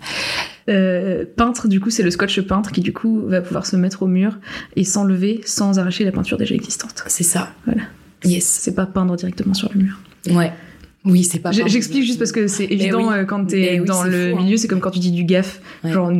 Euh, 0.69 1.25
peintre, 1.37 1.69
du 1.69 1.79
coup, 1.81 1.91
c'est 1.91 2.03
le 2.03 2.11
scotch 2.11 2.41
peintre 2.43 2.73
qui, 2.73 2.81
du 2.83 2.93
coup, 2.93 3.23
va 3.27 3.41
pouvoir 3.41 3.65
se 3.67 3.77
mettre 3.77 4.03
au 4.03 4.07
mur 4.07 4.37
et 4.77 4.85
s'enlever 4.85 5.41
sans 5.47 5.79
arracher 5.79 6.05
la 6.05 6.13
peinture 6.13 6.37
déjà 6.37 6.55
existante. 6.55 7.05
C'est 7.07 7.23
ça. 7.25 7.53
Voilà. 7.65 7.83
Yes. 8.25 8.45
C'est 8.45 8.75
pas 8.75 8.85
peindre 8.87 9.15
directement 9.17 9.55
sur 9.55 9.71
le 9.73 9.81
mur. 9.83 9.99
Ouais. 10.31 10.53
Oui, 11.05 11.23
c'est 11.25 11.39
pas. 11.39 11.53
J'explique 11.53 12.05
juste 12.05 12.19
parce 12.19 12.33
que 12.33 12.49
c'est 12.49 12.65
évident 12.65 13.09
oui. 13.09 13.15
euh, 13.19 13.25
quand 13.25 13.45
t'es 13.47 13.79
oui, 13.81 13.87
dans 13.87 14.03
le 14.05 14.31
fou, 14.33 14.37
hein. 14.39 14.43
milieu, 14.43 14.57
c'est 14.57 14.69
comme 14.69 14.81
quand 14.81 14.91
tu 14.91 14.99
dis 14.99 15.13
du 15.13 15.25
gaffe. 15.25 15.61
Ouais. 15.85 15.93
Genre, 15.93 16.13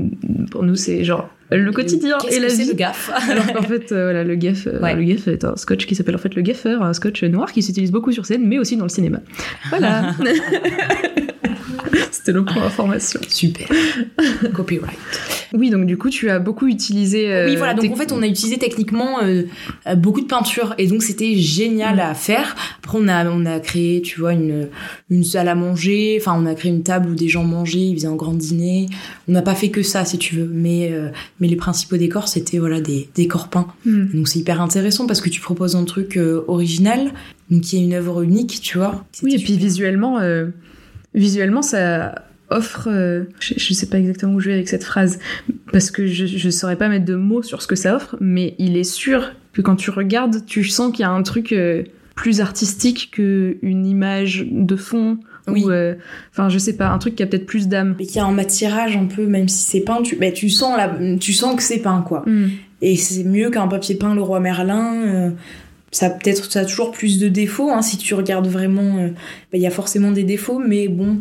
pour 0.51 0.63
nous, 0.63 0.77
c'est 0.77 1.05
genre 1.05 1.29
le 1.51 1.71
quotidien 1.73 2.17
et 2.31 2.39
la 2.39 2.47
que 2.47 2.53
c'est 2.53 2.63
vie. 2.63 2.69
le 2.69 2.75
gaffe 2.75 3.11
Alors 3.31 3.53
qu'en 3.53 3.63
fait, 3.63 3.91
euh, 3.93 4.05
voilà, 4.05 4.23
le 4.25 4.35
gaff, 4.37 4.67
euh, 4.67 4.81
Ouais. 4.81 4.95
le 4.95 5.03
gaff 5.03 5.27
est 5.29 5.45
un 5.45 5.57
scotch 5.57 5.87
qui 5.87 5.95
s'appelle 5.95 6.15
en 6.15 6.19
fait 6.19 6.35
le 6.35 6.43
gaffeur, 6.43 6.83
un 6.83 6.93
scotch 6.93 7.23
noir 7.25 7.53
qui 7.53 7.63
s'utilise 7.63 7.91
beaucoup 7.91 8.13
sur 8.13 8.25
scène, 8.25 8.47
mais 8.47 8.59
aussi 8.59 8.77
dans 8.77 8.85
le 8.85 8.89
cinéma. 8.91 9.19
Voilà. 9.71 10.15
C'était 12.11 12.33
le 12.33 12.45
point 12.45 12.63
information. 12.63 13.21
Super. 13.29 13.69
Copyright. 14.55 14.99
Oui, 15.53 15.71
donc 15.71 15.87
du 15.87 15.97
coup, 15.97 16.11
tu 16.11 16.29
as 16.31 16.39
beaucoup 16.39 16.67
utilisé. 16.67 17.33
euh, 17.33 17.47
oui, 17.47 17.57
voilà. 17.57 17.75
Donc 17.75 17.91
en 17.91 17.97
fait, 17.97 18.13
on 18.13 18.23
a 18.23 18.27
utilisé 18.27 18.59
techniquement 18.59 19.21
euh, 19.23 19.43
euh, 19.87 19.95
beaucoup 19.95 20.21
de 20.21 20.27
peinture 20.27 20.75
et 20.79 20.87
donc 20.87 21.03
c'était 21.03 21.37
génial 21.37 22.01
à 22.01 22.15
faire. 22.15 22.55
Après, 22.79 22.99
on 23.01 23.09
a 23.09 23.29
on 23.31 23.47
a 23.47 23.61
créé, 23.61 24.03
tu 24.03 24.21
vois, 24.21 24.33
une 24.33 24.69
une 25.11 25.25
salle 25.25 25.49
à 25.49 25.55
manger. 25.55 26.19
Enfin, 26.21 26.35
on 26.39 26.47
a 26.47 26.55
créé 26.55 26.71
une 26.71 26.83
table 26.83 27.11
où 27.11 27.15
des 27.15 27.29
gens 27.29 27.45
mangeaient, 27.45 27.79
ils 27.79 27.95
faisaient 27.97 28.09
un 28.09 28.17
grand 28.17 28.35
dîner. 28.35 28.87
On 29.27 29.33
n'a 29.33 29.43
pas 29.43 29.55
fait 29.55 29.71
que 29.71 29.83
ça, 29.83 30.05
si 30.05 30.19
tu 30.19 30.37
veux. 30.37 30.51
Mais 30.53 30.91
euh, 30.93 31.09
mais 31.41 31.49
les 31.49 31.57
principaux 31.57 31.97
décors, 31.97 32.29
c'était 32.29 32.59
voilà 32.59 32.81
des 32.81 33.09
décors 33.15 33.49
peints. 33.49 33.69
Hmm. 33.85 34.07
Donc 34.15 34.29
c'est 34.29 34.39
hyper 34.39 34.61
intéressant 34.61 35.07
parce 35.07 35.21
que 35.21 35.29
tu 35.29 35.41
proposes 35.41 35.77
un 35.77 35.85
truc 35.85 36.17
euh, 36.17 36.45
original, 36.49 37.13
donc 37.51 37.63
qui 37.63 37.77
est 37.77 37.81
une 37.81 37.95
œuvre 37.95 38.23
unique, 38.23 38.61
tu 38.63 38.79
vois. 38.79 39.05
Oui, 39.23 39.35
et 39.35 39.39
puis 39.39 39.53
super. 39.55 39.67
visuellement, 39.67 40.19
euh, 40.21 40.47
visuellement, 41.15 41.63
ça 41.63 42.25
offre. 42.51 42.89
euh, 42.91 43.25
je, 43.41 43.55
je 43.57 43.75
sais 43.75 43.87
pas 43.87 43.99
exactement 43.99 44.35
où 44.35 44.41
je 44.41 44.49
vais 44.49 44.55
avec 44.55 44.69
cette 44.69 44.85
phrase, 44.85 45.19
parce 45.73 45.91
que 45.91 46.07
je, 46.07 46.27
je 46.27 46.51
saurais 46.51 46.77
pas 46.77 46.89
mettre 46.89 47.05
de 47.05 47.15
mots 47.15 47.43
sur 47.43 47.63
ce 47.63 47.67
que 47.67 47.77
ça 47.77 47.97
offre, 47.97 48.17
mais 48.21 48.55
il 48.59 48.77
est 48.77 48.85
sûr 48.85 49.33
que 49.53 49.63
quand 49.63 49.77
tu 49.77 49.91
regardes, 49.91 50.45
tu 50.47 50.65
sens 50.65 50.93
qu'il 50.93 51.01
y 51.01 51.05
a 51.05 51.11
un 51.11 51.23
truc 51.23 51.53
euh, 51.53 51.83
plus 52.15 52.41
artistique 52.41 53.11
qu'une 53.13 53.87
image 53.87 54.47
de 54.51 54.77
fond. 54.77 55.19
Oui. 55.47 55.65
Ou, 55.65 55.71
euh, 55.71 55.95
enfin, 56.31 56.49
je 56.51 56.59
sais 56.59 56.77
pas, 56.77 56.89
un 56.89 56.99
truc 56.99 57.17
qui 57.17 57.23
a 57.23 57.27
peut-être 57.27 57.47
plus 57.47 57.69
d'âme. 57.69 57.95
Mais 57.99 58.05
qui 58.05 58.19
a 58.19 58.25
un 58.25 58.33
matirage 58.33 58.97
un 58.97 59.07
peu, 59.07 59.27
même 59.27 59.49
si 59.49 59.65
c'est 59.65 59.81
peint, 59.81 60.03
tu, 60.03 60.17
bah, 60.17 60.31
tu 60.31 60.51
sens 60.51 60.77
la, 60.77 60.95
tu 61.19 61.33
sens 61.33 61.57
que 61.57 61.63
c'est 61.63 61.79
peint 61.79 62.03
quoi. 62.03 62.23
Hmm. 62.27 62.49
Et 62.83 62.97
c'est 62.97 63.25
mieux 63.25 63.51
qu'un 63.51 63.67
papier 63.67 63.95
peint 63.95 64.15
le 64.15 64.21
roi 64.21 64.41
Merlin. 64.41 65.33
Ça 65.91 66.11
peut-être 66.11 66.51
ça 66.51 66.61
a 66.61 66.65
toujours 66.65 66.91
plus 66.93 67.19
de 67.19 67.29
défauts 67.29 67.71
hein, 67.71 67.83
si 67.83 67.97
tu 67.99 68.15
regardes 68.15 68.47
vraiment. 68.49 68.99
euh, 68.99 69.09
bah, 69.09 69.55
Il 69.59 69.61
y 69.63 69.67
a 69.67 69.71
forcément 69.71 70.11
des 70.13 70.25
défauts, 70.25 70.59
mais 70.59 70.89
bon. 70.89 71.19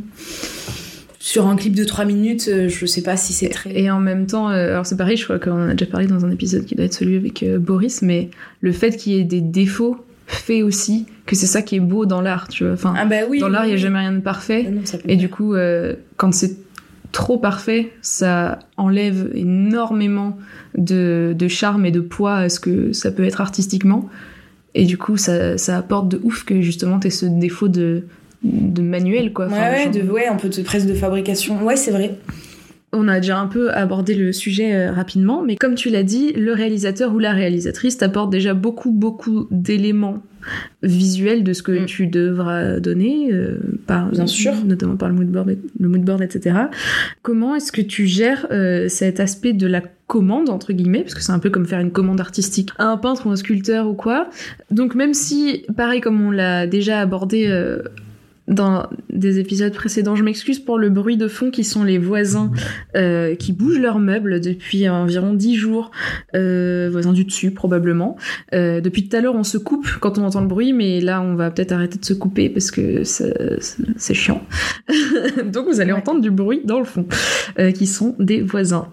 Sur 1.19 1.47
un 1.47 1.55
clip 1.57 1.75
de 1.75 1.83
3 1.83 2.05
minutes, 2.05 2.47
euh, 2.47 2.69
je 2.69 2.85
sais 2.85 3.01
pas 3.01 3.17
si 3.17 3.33
c'est 3.33 3.49
très. 3.49 3.77
Et 3.77 3.91
en 3.91 3.99
même 3.99 4.27
temps, 4.27 4.49
euh, 4.49 4.69
alors 4.69 4.85
c'est 4.85 4.95
pareil, 4.95 5.17
je 5.17 5.25
crois 5.25 5.39
qu'on 5.39 5.51
en 5.51 5.69
a 5.69 5.73
déjà 5.73 5.89
parlé 5.91 6.07
dans 6.07 6.25
un 6.25 6.31
épisode 6.31 6.63
qui 6.65 6.75
doit 6.75 6.85
être 6.85 6.93
celui 6.93 7.17
avec 7.17 7.43
euh, 7.43 7.59
Boris, 7.59 8.01
mais 8.01 8.29
le 8.61 8.71
fait 8.71 8.95
qu'il 8.95 9.13
y 9.13 9.19
ait 9.19 9.23
des 9.25 9.41
défauts 9.41 9.97
fait 10.27 10.61
aussi 10.63 11.05
que 11.25 11.35
c'est 11.35 11.45
ça 11.47 11.61
qui 11.61 11.75
est 11.75 11.81
beau 11.81 12.05
dans 12.05 12.21
l'art, 12.21 12.47
tu 12.47 12.63
vois. 12.63 12.73
Enfin, 12.73 12.93
Ah 12.97 13.05
bah 13.05 13.15
oui. 13.29 13.39
dans 13.39 13.49
l'art, 13.49 13.65
il 13.65 13.69
n'y 13.69 13.73
a 13.73 13.77
jamais 13.77 13.99
rien 13.99 14.13
de 14.13 14.19
parfait. 14.21 14.65
Ah 14.67 14.71
non, 14.71 14.81
Et 15.07 15.15
du 15.17 15.27
coup, 15.27 15.53
quand 16.17 16.33
c'est 16.33 16.57
trop 17.11 17.37
parfait, 17.37 17.91
ça 18.01 18.59
enlève 18.77 19.29
énormément 19.33 20.37
de, 20.77 21.33
de 21.37 21.47
charme 21.47 21.85
et 21.85 21.91
de 21.91 21.99
poids 22.01 22.35
à 22.35 22.49
ce 22.49 22.59
que 22.61 22.93
ça 22.93 23.11
peut 23.11 23.23
être 23.23 23.41
artistiquement. 23.41 24.09
Et 24.79 24.85
du 24.85 24.97
coup, 24.97 25.17
ça, 25.17 25.57
ça 25.57 25.75
apporte 25.77 26.07
de 26.07 26.19
ouf 26.23 26.43
que 26.43 26.61
justement 26.61 26.99
t'aies 26.99 27.09
ce 27.09 27.25
défaut 27.25 27.67
de, 27.67 28.03
de 28.43 28.81
manuel, 28.81 29.33
quoi. 29.33 29.47
Ouais, 29.47 29.53
Enfin, 29.53 29.71
ouais, 29.71 29.83
genre- 29.85 29.91
de, 29.93 30.01
ouais, 30.11 30.27
un 30.27 30.35
peu 30.35 30.49
de 30.49 30.61
presque 30.61 30.85
de 30.87 30.93
fabrication. 30.93 31.63
Ouais, 31.65 31.75
c'est 31.75 31.91
vrai. 31.91 32.15
On 32.99 33.07
a 33.07 33.19
déjà 33.19 33.37
un 33.39 33.47
peu 33.47 33.71
abordé 33.71 34.13
le 34.15 34.31
sujet 34.31 34.73
euh, 34.75 34.91
rapidement, 34.91 35.43
mais 35.43 35.55
comme 35.55 35.75
tu 35.75 35.89
l'as 35.89 36.03
dit, 36.03 36.33
le 36.33 36.51
réalisateur 36.53 37.13
ou 37.13 37.19
la 37.19 37.31
réalisatrice 37.31 37.97
t'apporte 37.97 38.31
déjà 38.31 38.53
beaucoup, 38.53 38.91
beaucoup 38.91 39.47
d'éléments 39.51 40.21
visuels 40.81 41.43
de 41.43 41.53
ce 41.53 41.61
que 41.61 41.83
Mm. 41.83 41.85
tu 41.85 42.07
devras 42.07 42.79
donner, 42.79 43.29
euh, 43.33 43.57
par, 43.85 44.09
Bien 44.11 44.27
sûr. 44.27 44.53
notamment 44.65 44.95
par 44.95 45.09
le 45.09 45.15
mood 45.15 45.27
board, 45.27 45.57
le 45.79 45.87
mood 45.87 46.01
board 46.01 46.21
etc. 46.21 46.55
Comment 47.21 47.55
est-ce 47.55 47.71
que 47.71 47.81
tu 47.81 48.07
gères 48.07 48.47
euh, 48.51 48.87
cet 48.87 49.19
aspect 49.19 49.53
de 49.53 49.67
la 49.67 49.81
commande, 50.07 50.49
entre 50.49 50.71
guillemets, 50.71 51.01
parce 51.01 51.15
que 51.15 51.21
c'est 51.21 51.33
un 51.33 51.39
peu 51.39 51.49
comme 51.49 51.65
faire 51.65 51.79
une 51.81 51.91
commande 51.91 52.21
artistique 52.21 52.69
à 52.77 52.85
un 52.85 52.97
peintre 52.97 53.27
ou 53.27 53.29
un 53.31 53.35
sculpteur 53.35 53.87
ou 53.89 53.93
quoi. 53.93 54.29
Donc 54.71 54.95
même 54.95 55.13
si, 55.13 55.65
pareil 55.75 55.99
comme 56.01 56.21
on 56.25 56.31
l'a 56.31 56.65
déjà 56.65 57.01
abordé 57.01 57.47
euh, 57.47 57.79
dans 58.47 58.87
des 59.09 59.39
épisodes 59.39 59.73
précédents, 59.73 60.15
je 60.15 60.23
m'excuse 60.23 60.59
pour 60.59 60.77
le 60.77 60.89
bruit 60.89 61.17
de 61.17 61.27
fond 61.27 61.51
qui 61.51 61.63
sont 61.63 61.83
les 61.83 61.97
voisins 61.97 62.51
euh, 62.95 63.35
qui 63.35 63.51
bougent 63.51 63.79
leurs 63.79 63.99
meubles 63.99 64.39
depuis 64.39 64.87
environ 64.87 65.33
10 65.33 65.55
jours, 65.55 65.91
euh, 66.35 66.87
voisins 66.91 67.11
du 67.13 67.25
dessus 67.25 67.51
probablement. 67.51 68.15
Euh, 68.53 68.79
depuis 68.79 69.07
tout 69.09 69.15
à 69.17 69.21
l'heure, 69.21 69.35
on 69.35 69.43
se 69.43 69.57
coupe 69.57 69.87
quand 69.99 70.17
on 70.17 70.23
entend 70.23 70.41
le 70.41 70.47
bruit, 70.47 70.71
mais 70.73 71.01
là, 71.01 71.21
on 71.21 71.35
va 71.35 71.51
peut-être 71.51 71.73
arrêter 71.73 71.99
de 71.99 72.05
se 72.05 72.13
couper 72.13 72.49
parce 72.49 72.71
que 72.71 73.03
c'est 73.03 74.13
chiant. 74.13 74.41
Donc, 75.45 75.67
vous 75.67 75.79
allez 75.81 75.91
Ouais. 75.91 75.97
entendre 75.97 76.21
du 76.21 76.31
bruit 76.31 76.61
dans 76.65 76.79
le 76.79 76.85
fond, 76.85 77.05
euh, 77.59 77.71
qui 77.71 77.87
sont 77.87 78.15
des 78.19 78.41
voisins. 78.41 78.87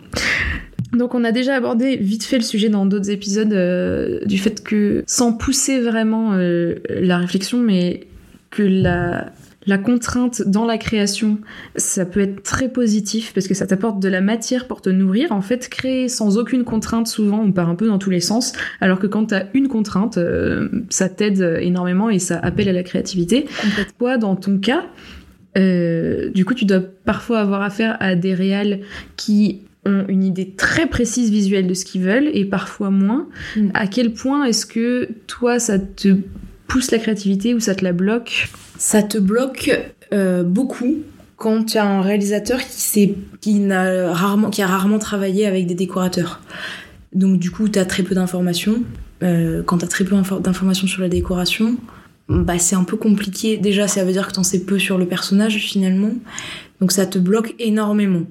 Donc 0.93 1.15
on 1.17 1.25
a 1.25 1.33
déjà 1.33 1.57
abordé 1.57 1.97
vite 1.97 2.23
fait 2.23 2.37
le 2.37 2.45
sujet 2.45 2.69
dans 2.69 2.87
d'autres 2.87 3.11
épisodes 3.11 3.53
euh, 3.53 4.25
du 4.27 4.39
fait 4.39 4.63
que 4.63 5.03
sans 5.09 5.33
pousser 5.33 5.81
vraiment 5.81 6.35
euh, 6.35 6.77
la 6.89 7.19
réflexion, 7.19 7.59
mais 7.59 8.07
que 8.51 8.63
la 8.63 9.33
la 9.67 9.79
contrainte 9.79 10.43
dans 10.47 10.67
la 10.67 10.79
création, 10.79 11.39
ça 11.77 12.05
peut 12.05 12.21
être 12.21 12.43
très 12.43 12.69
positif 12.69 13.33
parce 13.33 13.49
que 13.49 13.55
ça 13.55 13.67
t'apporte 13.67 14.01
de 14.01 14.09
la 14.09 14.21
matière 14.21 14.67
pour 14.67 14.83
te 14.83 14.91
nourrir. 14.91 15.33
En 15.33 15.41
fait, 15.41 15.69
créer 15.69 16.09
sans 16.09 16.37
aucune 16.39 16.65
contrainte, 16.65 17.07
souvent, 17.07 17.41
on 17.41 17.53
part 17.53 17.69
un 17.69 17.75
peu 17.75 17.87
dans 17.87 17.99
tous 17.99 18.11
les 18.11 18.21
sens. 18.21 18.53
Alors 18.81 18.99
que 18.99 19.07
quand 19.07 19.27
t'as 19.27 19.45
une 19.55 19.69
contrainte, 19.69 20.19
euh, 20.19 20.69
ça 20.91 21.09
t'aide 21.09 21.59
énormément 21.61 22.11
et 22.11 22.19
ça 22.19 22.39
appelle 22.39 22.69
à 22.69 22.73
la 22.73 22.83
créativité. 22.83 23.47
Toi, 23.99 24.19
dans 24.19 24.37
ton 24.37 24.59
cas, 24.59 24.85
euh, 25.57 26.31
du 26.31 26.45
coup, 26.45 26.55
tu 26.55 26.65
dois 26.65 26.81
parfois 27.05 27.41
avoir 27.41 27.63
affaire 27.63 27.97
à 28.01 28.17
des 28.17 28.35
réals 28.35 28.81
qui 29.17 29.63
ont 29.87 30.05
une 30.09 30.25
idée 30.25 30.51
très 30.51 30.87
précise 30.87 31.31
visuelle 31.31 31.67
de 31.67 31.75
ce 31.75 31.85
qu'ils 31.85 32.03
veulent 32.03 32.31
et 32.33 32.45
parfois 32.45 32.91
moins. 32.91 33.29
Mm. 33.57 33.69
À 33.75 33.87
quel 33.87 34.13
point 34.13 34.45
est-ce 34.45 34.67
que 34.67 35.09
toi, 35.27 35.59
ça 35.59 35.79
te 35.79 36.17
pousse 36.67 36.91
la 36.91 36.99
créativité 36.99 37.55
ou 37.55 37.61
ça 37.61 37.75
te 37.75 37.85
la 37.85 37.93
bloque 37.93 38.49
Ça 38.79 39.03
te 39.03 39.19
bloque 39.19 39.71
euh, 40.13 40.43
beaucoup 40.43 40.97
quand 41.37 41.65
tu 41.65 41.79
as 41.79 41.85
un 41.85 42.01
réalisateur 42.01 42.61
qui, 42.61 43.15
qui, 43.41 43.55
n'a 43.55 44.13
rarement, 44.13 44.51
qui 44.51 44.63
a 44.63 44.67
rarement 44.67 44.99
travaillé 44.99 45.47
avec 45.47 45.67
des 45.67 45.75
décorateurs. 45.75 46.41
Donc 47.13 47.39
du 47.39 47.51
coup, 47.51 47.69
tu 47.69 47.79
as 47.79 47.85
très 47.85 48.03
peu 48.03 48.15
d'informations. 48.15 48.83
Euh, 49.23 49.63
quand 49.63 49.79
tu 49.79 49.85
as 49.85 49.89
très 49.89 50.05
peu 50.05 50.17
infor- 50.17 50.41
d'informations 50.41 50.87
sur 50.87 51.03
la 51.03 51.09
décoration, 51.09 51.77
bah, 52.29 52.59
c'est 52.59 52.77
un 52.77 52.85
peu 52.85 52.97
compliqué. 52.97 53.57
Déjà, 53.57 53.87
ça 53.89 54.05
veut 54.05 54.13
dire 54.13 54.27
que 54.29 54.33
tu 54.33 54.39
en 54.39 54.45
sais 54.45 54.61
peu 54.65 54.79
sur 54.79 54.97
le 54.97 55.07
personnage 55.07 55.57
finalement. 55.57 56.13
Donc 56.81 56.91
ça 56.93 57.07
te 57.07 57.19
bloque 57.19 57.55
énormément 57.61 58.25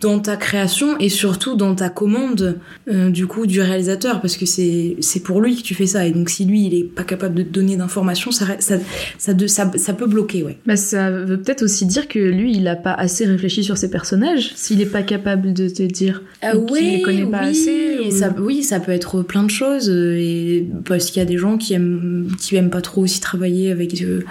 dans 0.00 0.18
ta 0.18 0.36
création 0.36 0.98
et 0.98 1.08
surtout 1.08 1.54
dans 1.56 1.74
ta 1.74 1.88
commande 1.88 2.58
euh, 2.90 3.08
du 3.08 3.26
coup 3.26 3.46
du 3.46 3.60
réalisateur 3.60 4.20
parce 4.20 4.36
que 4.36 4.44
c'est 4.46 4.96
c'est 5.00 5.20
pour 5.20 5.40
lui 5.40 5.56
que 5.56 5.62
tu 5.62 5.74
fais 5.74 5.86
ça. 5.86 6.04
Et 6.06 6.10
donc 6.10 6.28
si 6.28 6.44
lui 6.44 6.66
il 6.66 6.74
est 6.74 6.84
pas 6.84 7.04
capable 7.04 7.36
de 7.36 7.42
te 7.44 7.48
donner 7.50 7.76
d'informations 7.76 8.30
ça, 8.32 8.44
ça, 8.58 8.76
ça, 9.16 9.32
de- 9.32 9.46
ça, 9.46 9.70
ça 9.76 9.92
peut 9.94 10.06
bloquer 10.06 10.42
ouais. 10.42 10.58
Bah, 10.66 10.76
ça 10.76 11.10
veut 11.10 11.40
peut-être 11.40 11.62
aussi 11.62 11.86
dire 11.86 12.08
que 12.08 12.18
lui, 12.18 12.52
il 12.56 12.66
a 12.68 12.76
pas 12.76 12.92
assez 12.92 13.24
réfléchi 13.24 13.62
sur 13.64 13.78
ses 13.78 13.90
personnages, 13.90 14.52
s'il 14.54 14.80
est 14.82 14.86
pas 14.86 15.02
capable 15.02 15.52
de 15.54 15.68
te 15.68 15.82
dire. 15.84 16.22
Ou 16.54 16.66
qu'il 16.66 16.84
les 16.84 17.02
connaît 17.02 17.26
pas 17.26 17.42
oui, 17.44 17.50
assez, 17.50 17.70
et 18.02 18.08
ou- 18.08 18.10
ça, 18.10 18.34
oui 18.38 18.62
ça 18.64 18.80
peut 18.80 18.92
être 18.92 19.22
plein 19.22 19.44
de 19.44 19.50
choses 19.50 19.88
euh, 19.88 20.16
et 20.18 20.66
parce 20.84 21.06
qu'il 21.06 21.20
y 21.20 21.22
a 21.22 21.28
des 21.28 21.38
gens 21.38 21.56
qui 21.56 21.74
aiment 21.74 22.28
qui 22.40 22.56
aiment 22.56 22.70
pas 22.70 22.82
trop 22.82 23.02
aussi 23.02 23.20
travailler 23.20 23.70
avec 23.70 24.02
euh, 24.02 24.24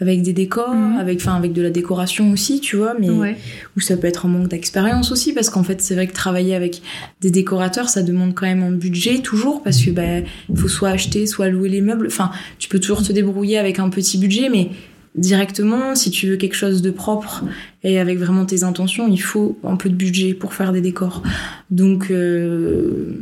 avec 0.00 0.22
des 0.22 0.32
décors 0.32 0.74
Mhm. 0.74 0.98
avec 0.98 1.18
enfin 1.20 1.34
avec 1.36 1.52
de 1.52 1.62
la 1.62 1.70
décoration 1.70 2.32
aussi 2.32 2.60
tu 2.60 2.76
vois 2.76 2.94
mais 2.98 3.10
Ouais. 3.10 3.36
ou 3.76 3.80
ça 3.80 3.96
peut 3.96 4.06
être 4.06 4.26
un 4.26 4.28
manque 4.30 4.48
d'expérience 4.48 5.12
aussi 5.12 5.32
parce 5.32 5.50
qu'en 5.50 5.62
fait 5.62 5.80
c'est 5.82 5.94
vrai 5.94 6.06
que 6.06 6.12
travailler 6.14 6.54
avec 6.54 6.82
des 7.20 7.30
décorateurs 7.30 7.88
ça 7.88 8.02
demande 8.02 8.34
quand 8.34 8.46
même 8.46 8.62
un 8.62 8.72
budget 8.72 9.18
toujours 9.18 9.62
parce 9.62 9.82
que 9.82 9.90
bah 9.90 10.20
il 10.48 10.56
faut 10.56 10.68
soit 10.68 10.88
acheter 10.90 11.26
soit 11.26 11.48
louer 11.48 11.68
les 11.68 11.80
meubles 11.82 12.06
enfin 12.06 12.30
tu 12.58 12.68
peux 12.68 12.78
toujours 12.80 13.02
te 13.02 13.12
débrouiller 13.12 13.58
avec 13.58 13.78
un 13.78 13.88
petit 13.90 14.18
budget 14.18 14.48
mais 14.50 14.70
directement, 15.16 15.96
si 15.96 16.12
tu 16.12 16.28
veux 16.28 16.36
quelque 16.36 16.54
chose 16.54 16.82
de 16.82 16.90
propre 16.92 17.42
et 17.82 17.98
avec 17.98 18.16
vraiment 18.18 18.46
tes 18.46 18.62
intentions, 18.62 19.08
il 19.08 19.20
faut 19.20 19.58
un 19.64 19.74
peu 19.74 19.88
de 19.90 19.94
budget 19.96 20.34
pour 20.34 20.54
faire 20.54 20.70
des 20.72 20.80
décors. 20.80 21.24
Donc, 21.72 22.12
euh, 22.12 23.18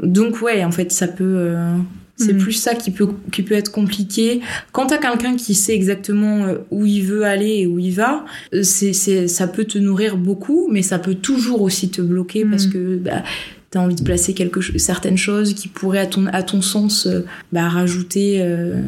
donc 0.00 0.40
ouais, 0.40 0.62
en 0.64 0.70
fait, 0.70 0.92
ça 0.92 1.08
peut. 1.08 1.24
euh, 1.24 1.76
c'est 2.16 2.32
Mhm. 2.32 2.38
plus 2.38 2.52
ça 2.52 2.74
qui 2.74 2.90
peut, 2.90 3.08
qui 3.32 3.42
peut 3.42 3.54
être 3.54 3.72
compliqué. 3.72 4.40
Quand 4.72 4.86
t'as 4.86 4.98
quelqu'un 4.98 5.34
qui 5.36 5.54
sait 5.54 5.74
exactement 5.74 6.44
euh, 6.44 6.58
où 6.70 6.86
il 6.86 7.02
veut 7.02 7.24
aller 7.24 7.58
et 7.60 7.66
où 7.66 7.78
il 7.78 7.92
va, 7.92 8.24
euh, 8.54 8.62
c'est, 8.62 8.92
c'est, 8.92 9.26
ça 9.28 9.46
peut 9.48 9.64
te 9.64 9.78
nourrir 9.78 10.16
beaucoup, 10.16 10.68
mais 10.70 10.82
ça 10.82 10.98
peut 10.98 11.14
toujours 11.16 11.62
aussi 11.62 11.88
te 11.90 12.00
bloquer 12.00 12.44
parce 12.44 12.66
Mhm. 12.66 12.72
que 12.72 12.96
bah, 12.98 13.22
t'as 13.70 13.80
envie 13.80 13.96
de 13.96 14.02
placer 14.04 14.34
quelque 14.34 14.60
certaines 14.78 15.16
choses 15.18 15.54
qui 15.54 15.66
pourraient, 15.66 15.98
à 15.98 16.06
ton, 16.06 16.26
à 16.26 16.44
ton 16.44 16.62
sens, 16.62 17.06
euh, 17.06 17.22
bah, 17.52 17.68
rajouter 17.68 18.36
euh, 18.40 18.80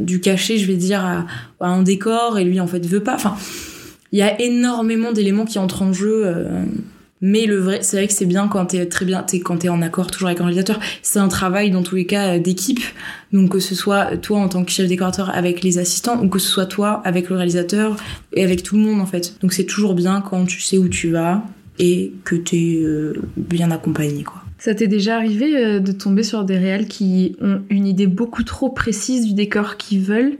du 0.00 0.20
cachet, 0.20 0.58
je 0.58 0.66
vais 0.66 0.76
dire, 0.76 1.04
à, 1.04 1.26
à 1.60 1.68
un 1.68 1.82
décor 1.82 2.38
et 2.38 2.44
lui, 2.44 2.60
en 2.60 2.68
fait, 2.68 2.86
veut 2.86 3.02
pas. 3.02 3.16
Enfin, 3.16 3.34
il 4.12 4.18
y 4.20 4.22
a 4.22 4.40
énormément 4.40 5.10
d'éléments 5.12 5.44
qui 5.44 5.58
entrent 5.58 5.82
en 5.82 5.92
jeu. 5.92 6.22
euh, 6.24 6.62
mais 7.20 7.46
le 7.46 7.56
vrai, 7.56 7.78
c'est 7.82 7.96
vrai 7.96 8.06
que 8.06 8.12
c'est 8.12 8.26
bien 8.26 8.48
quand 8.48 8.66
t'es 8.66 8.86
très 8.86 9.04
bien, 9.04 9.22
t'es, 9.22 9.40
quand 9.40 9.58
t'es 9.58 9.68
en 9.68 9.82
accord 9.82 10.10
toujours 10.10 10.28
avec 10.28 10.40
un 10.40 10.44
réalisateur. 10.44 10.78
C'est 11.02 11.18
un 11.18 11.28
travail 11.28 11.70
dans 11.70 11.82
tous 11.82 11.96
les 11.96 12.06
cas 12.06 12.36
euh, 12.36 12.38
d'équipe. 12.38 12.80
Donc 13.32 13.50
que 13.50 13.58
ce 13.58 13.74
soit 13.74 14.16
toi 14.16 14.38
en 14.38 14.48
tant 14.48 14.64
que 14.64 14.70
chef 14.70 14.88
décorateur 14.88 15.30
avec 15.30 15.62
les 15.62 15.78
assistants 15.78 16.22
ou 16.22 16.28
que 16.28 16.38
ce 16.38 16.48
soit 16.48 16.66
toi 16.66 17.02
avec 17.04 17.28
le 17.28 17.36
réalisateur 17.36 17.96
et 18.32 18.44
avec 18.44 18.62
tout 18.62 18.76
le 18.76 18.82
monde 18.82 19.00
en 19.00 19.06
fait. 19.06 19.36
Donc 19.40 19.52
c'est 19.52 19.64
toujours 19.64 19.94
bien 19.94 20.20
quand 20.20 20.44
tu 20.46 20.60
sais 20.60 20.78
où 20.78 20.88
tu 20.88 21.10
vas 21.10 21.44
et 21.78 22.12
que 22.24 22.36
t'es 22.36 22.78
euh, 22.82 23.14
bien 23.36 23.70
accompagné 23.70 24.22
quoi. 24.22 24.42
Ça 24.58 24.74
t'est 24.74 24.88
déjà 24.88 25.16
arrivé 25.16 25.56
euh, 25.56 25.78
de 25.78 25.92
tomber 25.92 26.22
sur 26.24 26.44
des 26.44 26.58
réals 26.58 26.88
qui 26.88 27.36
ont 27.40 27.60
une 27.70 27.86
idée 27.86 28.08
beaucoup 28.08 28.42
trop 28.42 28.70
précise 28.70 29.26
du 29.26 29.34
décor 29.34 29.76
qu'ils 29.76 30.00
veulent 30.00 30.38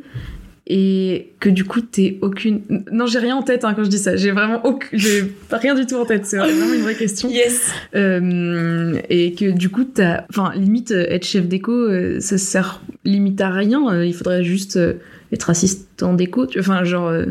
et 0.71 1.33
que 1.41 1.49
du 1.49 1.65
coup 1.65 1.81
t'es 1.81 2.19
aucune. 2.21 2.61
Non, 2.93 3.07
j'ai 3.07 3.19
rien 3.19 3.37
en 3.37 3.43
tête 3.43 3.65
hein, 3.65 3.73
quand 3.75 3.85
je 3.85 3.89
dis 3.89 3.99
ça. 3.99 4.17
J'ai 4.17 4.31
vraiment 4.31 4.65
aucun... 4.65 4.87
j'ai 4.93 5.25
rien 5.51 5.75
du 5.75 5.87
tout 5.87 5.97
en 5.97 6.05
tête. 6.05 6.27
C'est 6.27 6.37
vraiment 6.37 6.73
une 6.75 6.83
vraie 6.83 6.95
question. 6.95 7.31
Yes. 7.31 7.71
Euh, 7.95 9.01
et 9.09 9.33
que 9.33 9.51
du 9.51 9.71
coup 9.71 9.85
t'as, 9.85 10.25
enfin 10.29 10.53
limite 10.55 10.91
euh, 10.91 11.07
être 11.09 11.25
chef 11.25 11.49
déco, 11.49 11.73
euh, 11.73 12.21
ça 12.21 12.37
sert 12.37 12.83
limite 13.05 13.41
à 13.41 13.49
rien. 13.49 14.03
Il 14.05 14.13
faudrait 14.13 14.45
juste 14.45 14.79
être 15.33 15.51
assistant 15.51 16.13
déco. 16.13 16.47
Tu... 16.47 16.61
Enfin 16.61 16.85
genre 16.85 17.09
euh, 17.09 17.25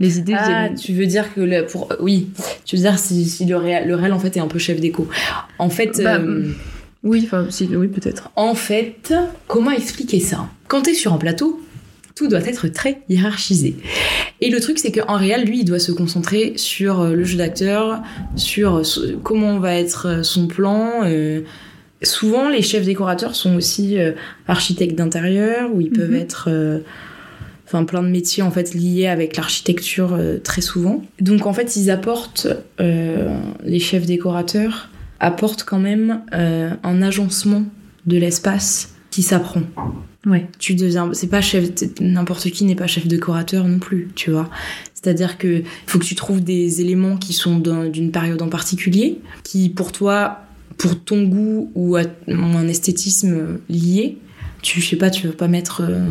les 0.00 0.18
idées. 0.18 0.34
Ah, 0.36 0.70
tu 0.70 0.94
veux 0.94 1.06
dire 1.06 1.34
que 1.34 1.42
le, 1.42 1.66
pour 1.66 1.92
oui, 2.00 2.30
tu 2.64 2.76
veux 2.76 2.82
dire 2.82 2.98
si, 2.98 3.26
si 3.26 3.44
le 3.44 3.56
réel, 3.56 3.86
le 3.86 3.94
réel 3.96 4.14
en 4.14 4.18
fait 4.18 4.36
est 4.38 4.40
un 4.40 4.48
peu 4.48 4.58
chef 4.58 4.80
déco. 4.80 5.08
En 5.58 5.68
fait, 5.68 6.00
Bah, 6.02 6.16
euh, 6.16 6.44
Oui, 7.02 7.22
enfin 7.24 7.46
si, 7.50 7.68
oui 7.76 7.88
peut-être. 7.88 8.30
En 8.34 8.54
fait, 8.54 9.12
comment 9.46 9.72
expliquer 9.72 10.20
ça? 10.20 10.48
Quand 10.68 10.82
t'es 10.82 10.94
sur 10.94 11.12
un 11.12 11.18
plateau, 11.18 11.60
tout 12.18 12.28
doit 12.28 12.40
être 12.46 12.66
très 12.68 13.00
hiérarchisé. 13.08 13.76
Et 14.40 14.50
le 14.50 14.60
truc, 14.60 14.78
c'est 14.78 14.92
qu'en 14.92 15.16
réel, 15.16 15.44
lui, 15.44 15.60
il 15.60 15.64
doit 15.64 15.78
se 15.78 15.92
concentrer 15.92 16.54
sur 16.56 17.00
euh, 17.00 17.14
le 17.14 17.24
jeu 17.24 17.38
d'acteur, 17.38 18.02
sur 18.36 18.76
euh, 18.76 18.82
comment 19.22 19.58
va 19.58 19.74
être 19.76 20.06
euh, 20.08 20.22
son 20.22 20.46
plan. 20.48 21.04
euh. 21.04 21.42
Souvent, 22.02 22.48
les 22.48 22.62
chefs 22.62 22.84
décorateurs 22.84 23.34
sont 23.34 23.56
aussi 23.56 23.98
euh, 23.98 24.12
architectes 24.46 24.96
d'intérieur, 24.96 25.70
où 25.72 25.80
ils 25.80 25.90
peuvent 25.90 26.10
Mhm. 26.10 26.16
être... 26.20 26.48
euh, 26.50 26.80
Enfin, 27.70 27.84
plein 27.84 28.02
de 28.02 28.08
métiers 28.08 28.42
en 28.42 28.50
fait 28.50 28.72
liés 28.72 29.08
avec 29.08 29.36
l'architecture 29.36 30.14
euh, 30.14 30.38
très 30.42 30.62
souvent. 30.62 31.04
Donc 31.20 31.44
en 31.44 31.52
fait, 31.52 31.76
ils 31.76 31.90
apportent, 31.90 32.46
euh, 32.80 33.28
les 33.62 33.78
chefs 33.78 34.06
décorateurs 34.06 34.88
apportent 35.20 35.64
quand 35.64 35.78
même 35.78 36.22
euh, 36.32 36.70
un 36.82 37.02
agencement 37.02 37.64
de 38.06 38.16
l'espace 38.16 38.94
qui 39.10 39.22
s'apprend. 39.22 39.62
Ouais. 40.26 40.46
Tu 40.58 40.74
deviens, 40.74 41.10
c'est 41.14 41.28
pas 41.28 41.40
chef, 41.40 41.70
n'importe 42.00 42.50
qui 42.50 42.64
n'est 42.64 42.74
pas 42.74 42.86
chef 42.86 43.06
décorateur 43.06 43.66
non 43.66 43.78
plus, 43.78 44.08
tu 44.14 44.30
vois. 44.30 44.50
C'est-à-dire 44.94 45.38
que 45.38 45.62
faut 45.86 45.98
que 45.98 46.04
tu 46.04 46.14
trouves 46.14 46.42
des 46.42 46.80
éléments 46.80 47.16
qui 47.16 47.32
sont 47.32 47.58
d'un- 47.58 47.88
d'une 47.88 48.10
période 48.10 48.42
en 48.42 48.48
particulier, 48.48 49.20
qui 49.44 49.68
pour 49.70 49.92
toi, 49.92 50.40
pour 50.76 51.00
ton 51.02 51.22
goût 51.24 51.70
ou, 51.74 51.96
à- 51.96 52.02
ou 52.26 52.32
un 52.34 52.68
esthétisme 52.68 53.58
lié, 53.68 54.18
tu, 54.60 54.80
je 54.80 54.88
sais 54.88 54.96
pas, 54.96 55.08
tu 55.10 55.26
veux 55.26 55.32
pas 55.32 55.48
mettre, 55.48 55.82
euh, 55.88 56.10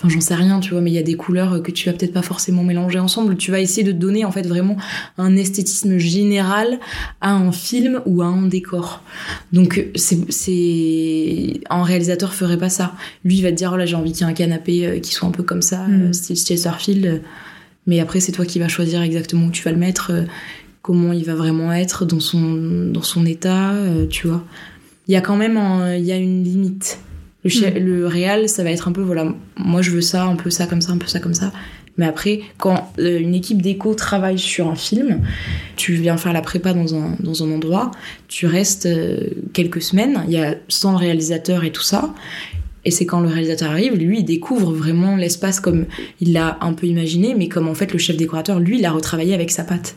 enfin 0.00 0.08
j'en 0.08 0.20
sais 0.22 0.34
rien, 0.34 0.60
tu 0.60 0.70
vois, 0.70 0.80
mais 0.80 0.90
il 0.90 0.94
y 0.94 0.98
a 0.98 1.02
des 1.02 1.14
couleurs 1.14 1.62
que 1.62 1.70
tu 1.70 1.90
vas 1.90 1.94
peut-être 1.94 2.14
pas 2.14 2.22
forcément 2.22 2.62
mélanger 2.64 2.98
ensemble. 2.98 3.36
Tu 3.36 3.50
vas 3.50 3.60
essayer 3.60 3.84
de 3.84 3.92
donner 3.92 4.24
en 4.24 4.32
fait 4.32 4.46
vraiment 4.46 4.78
un 5.18 5.36
esthétisme 5.36 5.98
général 5.98 6.80
à 7.20 7.32
un 7.34 7.52
film 7.52 8.00
ou 8.06 8.22
à 8.22 8.26
un 8.26 8.46
décor. 8.46 9.02
Donc 9.52 9.86
c'est, 9.96 11.60
un 11.68 11.82
réalisateur 11.82 12.32
ferait 12.32 12.56
pas 12.56 12.70
ça. 12.70 12.94
Lui 13.24 13.36
il 13.36 13.42
va 13.42 13.50
te 13.50 13.56
dire 13.56 13.72
oh 13.74 13.76
là 13.76 13.84
j'ai 13.84 13.96
envie 13.96 14.12
qu'il 14.12 14.22
y 14.22 14.28
ait 14.28 14.32
un 14.32 14.34
canapé 14.34 14.86
euh, 14.86 15.00
qui 15.00 15.12
soit 15.12 15.28
un 15.28 15.32
peu 15.32 15.42
comme 15.42 15.62
ça, 15.62 15.86
Mm. 15.86 16.02
euh, 16.02 16.12
style 16.12 16.36
Chesterfield. 16.36 17.22
Mais 17.86 18.00
après 18.00 18.20
c'est 18.20 18.32
toi 18.32 18.46
qui 18.46 18.58
vas 18.58 18.68
choisir 18.68 19.02
exactement 19.02 19.46
où 19.46 19.50
tu 19.50 19.62
vas 19.62 19.72
le 19.72 19.78
mettre, 19.78 20.12
euh, 20.12 20.22
comment 20.80 21.12
il 21.12 21.24
va 21.24 21.34
vraiment 21.34 21.72
être 21.72 22.06
dans 22.06 22.20
son 22.20 22.88
dans 22.90 23.02
son 23.02 23.26
état, 23.26 23.74
tu 24.08 24.28
vois. 24.28 24.42
Il 25.08 25.12
y 25.12 25.16
a 25.16 25.20
quand 25.20 25.36
même 25.36 25.60
il 25.98 26.04
y 26.04 26.12
a 26.12 26.16
une 26.16 26.42
limite. 26.42 26.98
Le, 27.44 28.06
réal, 28.06 28.48
ça 28.48 28.62
va 28.62 28.70
être 28.70 28.88
un 28.88 28.92
peu, 28.92 29.00
voilà, 29.00 29.32
moi 29.56 29.80
je 29.80 29.90
veux 29.90 30.02
ça, 30.02 30.24
un 30.24 30.36
peu 30.36 30.50
ça, 30.50 30.66
comme 30.66 30.80
ça, 30.80 30.92
un 30.92 30.98
peu 30.98 31.06
ça, 31.06 31.20
comme 31.20 31.34
ça. 31.34 31.52
Mais 31.96 32.06
après, 32.06 32.40
quand 32.58 32.92
euh, 32.98 33.18
une 33.18 33.34
équipe 33.34 33.60
d'éco 33.60 33.94
travaille 33.94 34.38
sur 34.38 34.68
un 34.68 34.74
film, 34.74 35.20
tu 35.76 35.94
viens 35.94 36.16
faire 36.16 36.32
la 36.32 36.40
prépa 36.40 36.72
dans 36.72 36.94
un, 36.94 37.16
dans 37.20 37.42
un 37.42 37.50
endroit, 37.50 37.90
tu 38.28 38.46
restes 38.46 38.86
euh, 38.86 39.18
quelques 39.52 39.82
semaines, 39.82 40.22
il 40.26 40.32
y 40.32 40.38
a 40.38 40.54
100 40.68 40.96
réalisateurs 40.96 41.64
et 41.64 41.72
tout 41.72 41.82
ça. 41.82 42.14
Et 42.84 42.90
c'est 42.90 43.04
quand 43.04 43.20
le 43.20 43.28
réalisateur 43.28 43.70
arrive, 43.70 43.94
lui, 43.94 44.20
il 44.20 44.24
découvre 44.24 44.72
vraiment 44.72 45.16
l'espace 45.16 45.60
comme 45.60 45.84
il 46.20 46.32
l'a 46.32 46.56
un 46.62 46.72
peu 46.72 46.86
imaginé, 46.86 47.34
mais 47.34 47.48
comme 47.48 47.68
en 47.68 47.74
fait 47.74 47.92
le 47.92 47.98
chef 47.98 48.16
décorateur, 48.16 48.58
lui, 48.58 48.76
il 48.76 48.82
l'a 48.82 48.92
retravaillé 48.92 49.34
avec 49.34 49.50
sa 49.50 49.64
patte. 49.64 49.96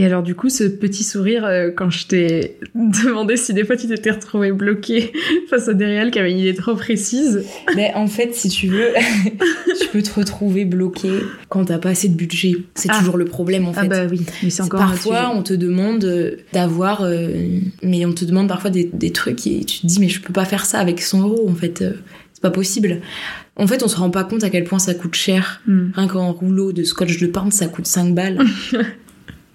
Et 0.00 0.04
alors 0.04 0.22
du 0.22 0.36
coup, 0.36 0.48
ce 0.48 0.62
petit 0.62 1.02
sourire 1.02 1.44
euh, 1.44 1.70
quand 1.74 1.90
je 1.90 2.06
t'ai 2.06 2.56
demandé 2.76 3.36
si 3.36 3.52
des 3.52 3.64
fois 3.64 3.76
tu 3.76 3.88
t'étais 3.88 4.12
retrouvé 4.12 4.52
bloqué 4.52 5.12
face 5.50 5.66
à 5.66 5.74
des 5.74 5.86
réels 5.86 6.12
qui 6.12 6.20
avaient 6.20 6.30
une 6.30 6.38
idée 6.38 6.54
trop 6.54 6.76
précise. 6.76 7.44
Mais 7.74 7.90
en 7.96 8.06
fait, 8.06 8.32
si 8.32 8.48
tu 8.48 8.68
veux, 8.68 8.90
tu 9.80 9.88
peux 9.88 10.00
te 10.00 10.14
retrouver 10.14 10.64
bloqué 10.64 11.10
quand 11.48 11.64
t'as 11.64 11.78
pas 11.78 11.88
assez 11.88 12.08
de 12.08 12.14
budget. 12.14 12.58
C'est 12.76 12.88
Ah. 12.92 12.98
toujours 13.00 13.16
le 13.16 13.24
problème 13.24 13.66
en 13.66 13.72
fait. 13.72 13.80
Ah 13.80 13.88
bah 13.88 14.06
oui, 14.08 14.20
mais 14.44 14.50
c'est 14.50 14.62
encore 14.62 14.78
parfois, 14.78 15.32
on 15.34 15.42
te 15.42 15.52
demande 15.54 16.04
euh, 16.04 16.36
d'avoir, 16.52 17.02
euh, 17.02 17.26
mais 17.82 18.06
on 18.06 18.12
te 18.12 18.24
demande 18.24 18.46
parfois 18.46 18.70
des, 18.70 18.88
des 18.92 19.10
trucs 19.10 19.48
et 19.48 19.64
tu 19.64 19.80
te 19.80 19.86
dis, 19.88 19.98
mais 19.98 20.08
je 20.08 20.20
peux 20.20 20.32
pas 20.32 20.44
faire 20.44 20.64
ça 20.64 20.78
avec 20.78 21.00
100 21.00 21.22
euros 21.22 21.48
en 21.50 21.54
fait, 21.56 21.82
euh, 21.82 21.94
c'est 22.34 22.42
pas 22.42 22.50
possible. 22.50 23.00
En 23.56 23.66
fait, 23.66 23.82
on 23.82 23.88
se 23.88 23.96
rend 23.96 24.10
pas 24.10 24.22
compte 24.22 24.44
à 24.44 24.50
quel 24.50 24.62
point 24.62 24.78
ça 24.78 24.94
coûte 24.94 25.16
cher. 25.16 25.60
Hmm. 25.66 25.88
Rien 25.92 26.06
qu'un 26.06 26.30
rouleau 26.30 26.72
de 26.72 26.84
scotch 26.84 27.18
de 27.18 27.26
peintre, 27.26 27.52
ça 27.52 27.66
coûte 27.66 27.88
5 27.88 28.14
balles. 28.14 28.38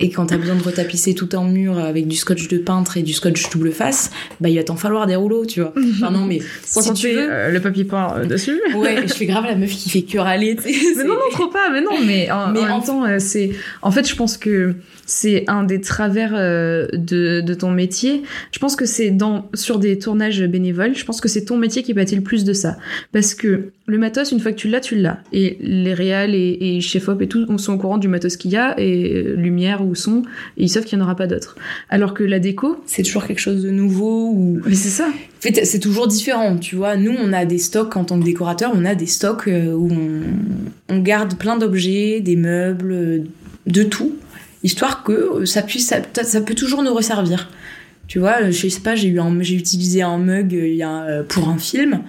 Et 0.03 0.09
quand 0.09 0.25
t'as 0.27 0.37
besoin 0.37 0.55
de 0.55 0.61
retapisser 0.63 1.15
tout 1.15 1.29
un 1.33 1.45
mur 1.45 1.79
avec 1.79 2.07
du 2.07 2.15
scotch 2.15 2.47
de 2.49 2.57
peintre 2.57 2.97
et 2.97 3.03
du 3.03 3.13
scotch 3.13 3.49
double 3.49 3.71
face, 3.71 4.11
bah 4.41 4.49
il 4.49 4.57
va 4.57 4.63
t'en 4.63 4.75
falloir 4.75 5.07
des 5.07 5.15
rouleaux, 5.15 5.45
tu 5.45 5.61
vois. 5.61 5.73
Enfin 5.95 6.11
non, 6.11 6.25
mais 6.25 6.39
si 6.65 6.93
tu 6.93 7.09
veux. 7.09 7.31
euh, 7.31 7.51
le 7.51 7.59
papier 7.61 7.85
peint 7.85 8.17
euh, 8.17 8.25
dessus. 8.25 8.59
Ouais, 8.75 9.07
je 9.07 9.13
fais 9.13 9.25
grave 9.25 9.45
la 9.45 9.55
meuf 9.55 9.71
qui 9.71 9.89
fait 9.89 10.01
que 10.01 10.17
râler. 10.17 10.57
Mais 10.65 11.03
non, 11.03 11.13
non, 11.13 11.19
trop 11.31 11.47
pas, 11.47 11.69
mais 11.71 11.81
non, 11.81 11.91
mais 12.05 12.29
en, 12.31 12.51
Mais 12.51 12.59
en 12.61 12.81
temps, 12.81 13.05
euh, 13.05 13.17
c'est. 13.19 13.51
En 13.81 13.91
fait, 13.91 14.07
je 14.07 14.15
pense 14.15 14.35
que 14.37 14.75
c'est 15.05 15.43
un 15.47 15.63
des 15.63 15.79
travers 15.81 16.31
de, 16.33 17.41
de 17.41 17.53
ton 17.53 17.71
métier. 17.71 18.23
Je 18.51 18.59
pense 18.59 18.75
que 18.75 18.85
c'est 18.85 19.11
dans 19.11 19.49
sur 19.53 19.79
des 19.79 19.99
tournages 19.99 20.41
bénévoles, 20.43 20.95
je 20.95 21.05
pense 21.05 21.21
que 21.21 21.27
c'est 21.27 21.45
ton 21.45 21.57
métier 21.57 21.83
qui 21.83 21.93
bâtit 21.93 22.15
le 22.15 22.21
plus 22.23 22.43
de 22.43 22.53
ça. 22.53 22.77
Parce 23.11 23.33
que 23.33 23.71
le 23.85 23.97
matos, 23.97 24.31
une 24.31 24.39
fois 24.39 24.51
que 24.53 24.57
tu 24.57 24.69
l'as, 24.69 24.79
tu 24.79 24.95
l'as. 24.95 25.19
Et 25.33 25.57
les 25.59 25.93
réals 25.93 26.33
et, 26.35 26.57
et 26.61 26.81
chef 26.81 27.09
op 27.09 27.21
et 27.21 27.27
tout 27.27 27.45
on 27.49 27.57
sont 27.57 27.73
au 27.73 27.77
courant 27.77 27.97
du 27.97 28.07
matos 28.07 28.37
qu'il 28.37 28.51
y 28.51 28.55
a, 28.57 28.79
et 28.79 29.23
lumière 29.35 29.85
ou 29.85 29.92
son, 29.95 30.23
et 30.57 30.63
ils 30.63 30.69
savent 30.69 30.83
qu'il 30.83 30.97
n'y 30.97 31.03
en 31.03 31.05
aura 31.05 31.15
pas 31.15 31.27
d'autres. 31.27 31.55
Alors 31.89 32.13
que 32.13 32.23
la 32.23 32.39
déco, 32.39 32.83
C'est 32.85 33.03
toujours 33.03 33.25
quelque 33.25 33.39
chose 33.39 33.63
de 33.63 33.69
nouveau 33.69 34.29
ou 34.29 34.61
mais 34.65 34.75
c'est 34.75 34.89
ça. 34.89 35.07
En 35.07 35.41
fait, 35.41 35.65
c'est 35.65 35.79
toujours 35.79 36.07
différent, 36.07 36.57
tu 36.57 36.75
vois. 36.75 36.95
Nous, 36.95 37.15
on 37.17 37.33
a 37.33 37.45
des 37.45 37.57
stocks 37.57 37.95
en 37.97 38.05
tant 38.05 38.19
que 38.19 38.23
décorateur, 38.25 38.71
on 38.73 38.85
a 38.85 38.95
des 38.95 39.07
stocks 39.07 39.47
euh, 39.47 39.73
où 39.73 39.89
on, 39.91 40.21
on 40.89 40.99
garde 40.99 41.37
plein 41.37 41.57
d'objets, 41.57 42.21
des 42.21 42.35
meubles, 42.35 42.91
euh, 42.91 43.23
de 43.67 43.83
tout, 43.83 44.15
histoire 44.63 45.03
que 45.03 45.11
euh, 45.11 45.45
ça 45.45 45.61
puisse, 45.61 45.87
ça, 45.87 46.01
ça 46.23 46.41
peut 46.41 46.55
toujours 46.55 46.83
nous 46.83 46.93
resservir. 46.93 47.49
Tu 48.07 48.19
vois, 48.19 48.51
je 48.51 48.67
sais 48.67 48.81
pas, 48.81 48.95
j'ai 48.95 49.07
eu 49.07 49.19
un, 49.19 49.41
j'ai 49.41 49.55
utilisé 49.55 50.01
un 50.01 50.17
mug 50.17 50.51
il 50.53 50.75
y 50.75 50.83
a, 50.83 51.23
pour 51.27 51.47
un 51.49 51.57
film. 51.57 52.01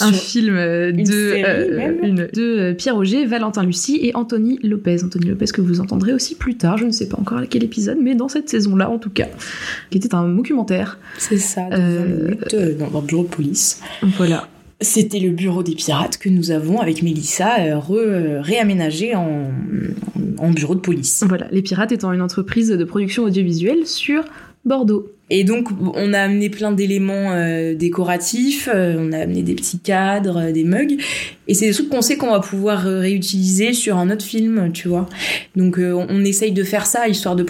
Un 0.00 0.12
film 0.12 0.56
euh, 0.56 0.90
Une 0.90 1.04
de, 1.04 1.44
euh, 1.44 1.76
même. 1.76 1.98
une- 2.02 2.28
de 2.32 2.42
euh, 2.42 2.74
Pierre 2.74 2.96
Auger, 2.96 3.26
Valentin 3.26 3.64
Lucie 3.64 3.98
et 4.02 4.14
Anthony 4.14 4.58
Lopez. 4.62 5.02
Anthony 5.04 5.26
Lopez 5.26 5.46
que 5.46 5.60
vous 5.60 5.80
entendrez 5.80 6.12
aussi 6.12 6.34
plus 6.34 6.56
tard, 6.56 6.78
je 6.78 6.84
ne 6.84 6.90
sais 6.90 7.08
pas 7.08 7.18
encore 7.18 7.38
à 7.38 7.46
quel 7.46 7.64
épisode, 7.64 7.98
mais 8.00 8.14
dans 8.14 8.28
cette 8.28 8.48
saison-là 8.48 8.90
en 8.90 8.98
tout 8.98 9.10
cas, 9.10 9.28
qui 9.90 9.98
était 9.98 10.14
un 10.14 10.28
documentaire. 10.28 10.98
C'est 11.18 11.36
ça, 11.38 11.62
dans 11.70 11.76
Euh, 11.78 12.34
20 12.52 12.58
minutes, 12.62 12.78
dans 12.78 12.98
un 12.98 13.02
bureau 13.02 13.22
de 13.24 13.28
police. 13.28 13.80
Voilà. 14.16 14.48
C'était 14.82 15.18
le 15.20 15.28
bureau 15.30 15.62
des 15.62 15.74
pirates 15.74 16.16
que 16.16 16.30
nous 16.30 16.50
avons, 16.52 16.80
avec 16.80 17.02
Mélissa, 17.02 17.58
re- 17.78 18.40
réaménagé 18.40 19.14
en, 19.14 19.50
en 20.38 20.50
bureau 20.52 20.74
de 20.74 20.80
police. 20.80 21.22
Voilà. 21.28 21.46
Les 21.52 21.60
Pirates 21.60 21.92
étant 21.92 22.12
une 22.12 22.22
entreprise 22.22 22.68
de 22.70 22.84
production 22.84 23.24
audiovisuelle 23.24 23.86
sur 23.86 24.24
Bordeaux. 24.64 25.10
Et 25.30 25.44
donc, 25.44 25.68
on 25.94 26.12
a 26.12 26.18
amené 26.18 26.50
plein 26.50 26.72
d'éléments 26.72 27.32
euh, 27.32 27.74
décoratifs, 27.74 28.68
euh, 28.72 28.96
on 28.98 29.12
a 29.12 29.18
amené 29.18 29.42
des 29.42 29.54
petits 29.54 29.78
cadres, 29.78 30.48
euh, 30.48 30.52
des 30.52 30.64
mugs, 30.64 30.98
et 31.46 31.54
c'est 31.54 31.66
des 31.66 31.72
trucs 31.72 31.88
qu'on 31.88 32.02
sait 32.02 32.16
qu'on 32.16 32.32
va 32.32 32.40
pouvoir 32.40 32.82
réutiliser 32.82 33.72
sur 33.72 33.96
un 33.96 34.10
autre 34.10 34.24
film, 34.24 34.70
tu 34.72 34.88
vois. 34.88 35.08
Donc, 35.56 35.80
on 35.80 36.24
essaye 36.24 36.52
de 36.52 36.62
faire 36.62 36.86
ça, 36.86 37.08
histoire 37.08 37.34
de 37.34 37.44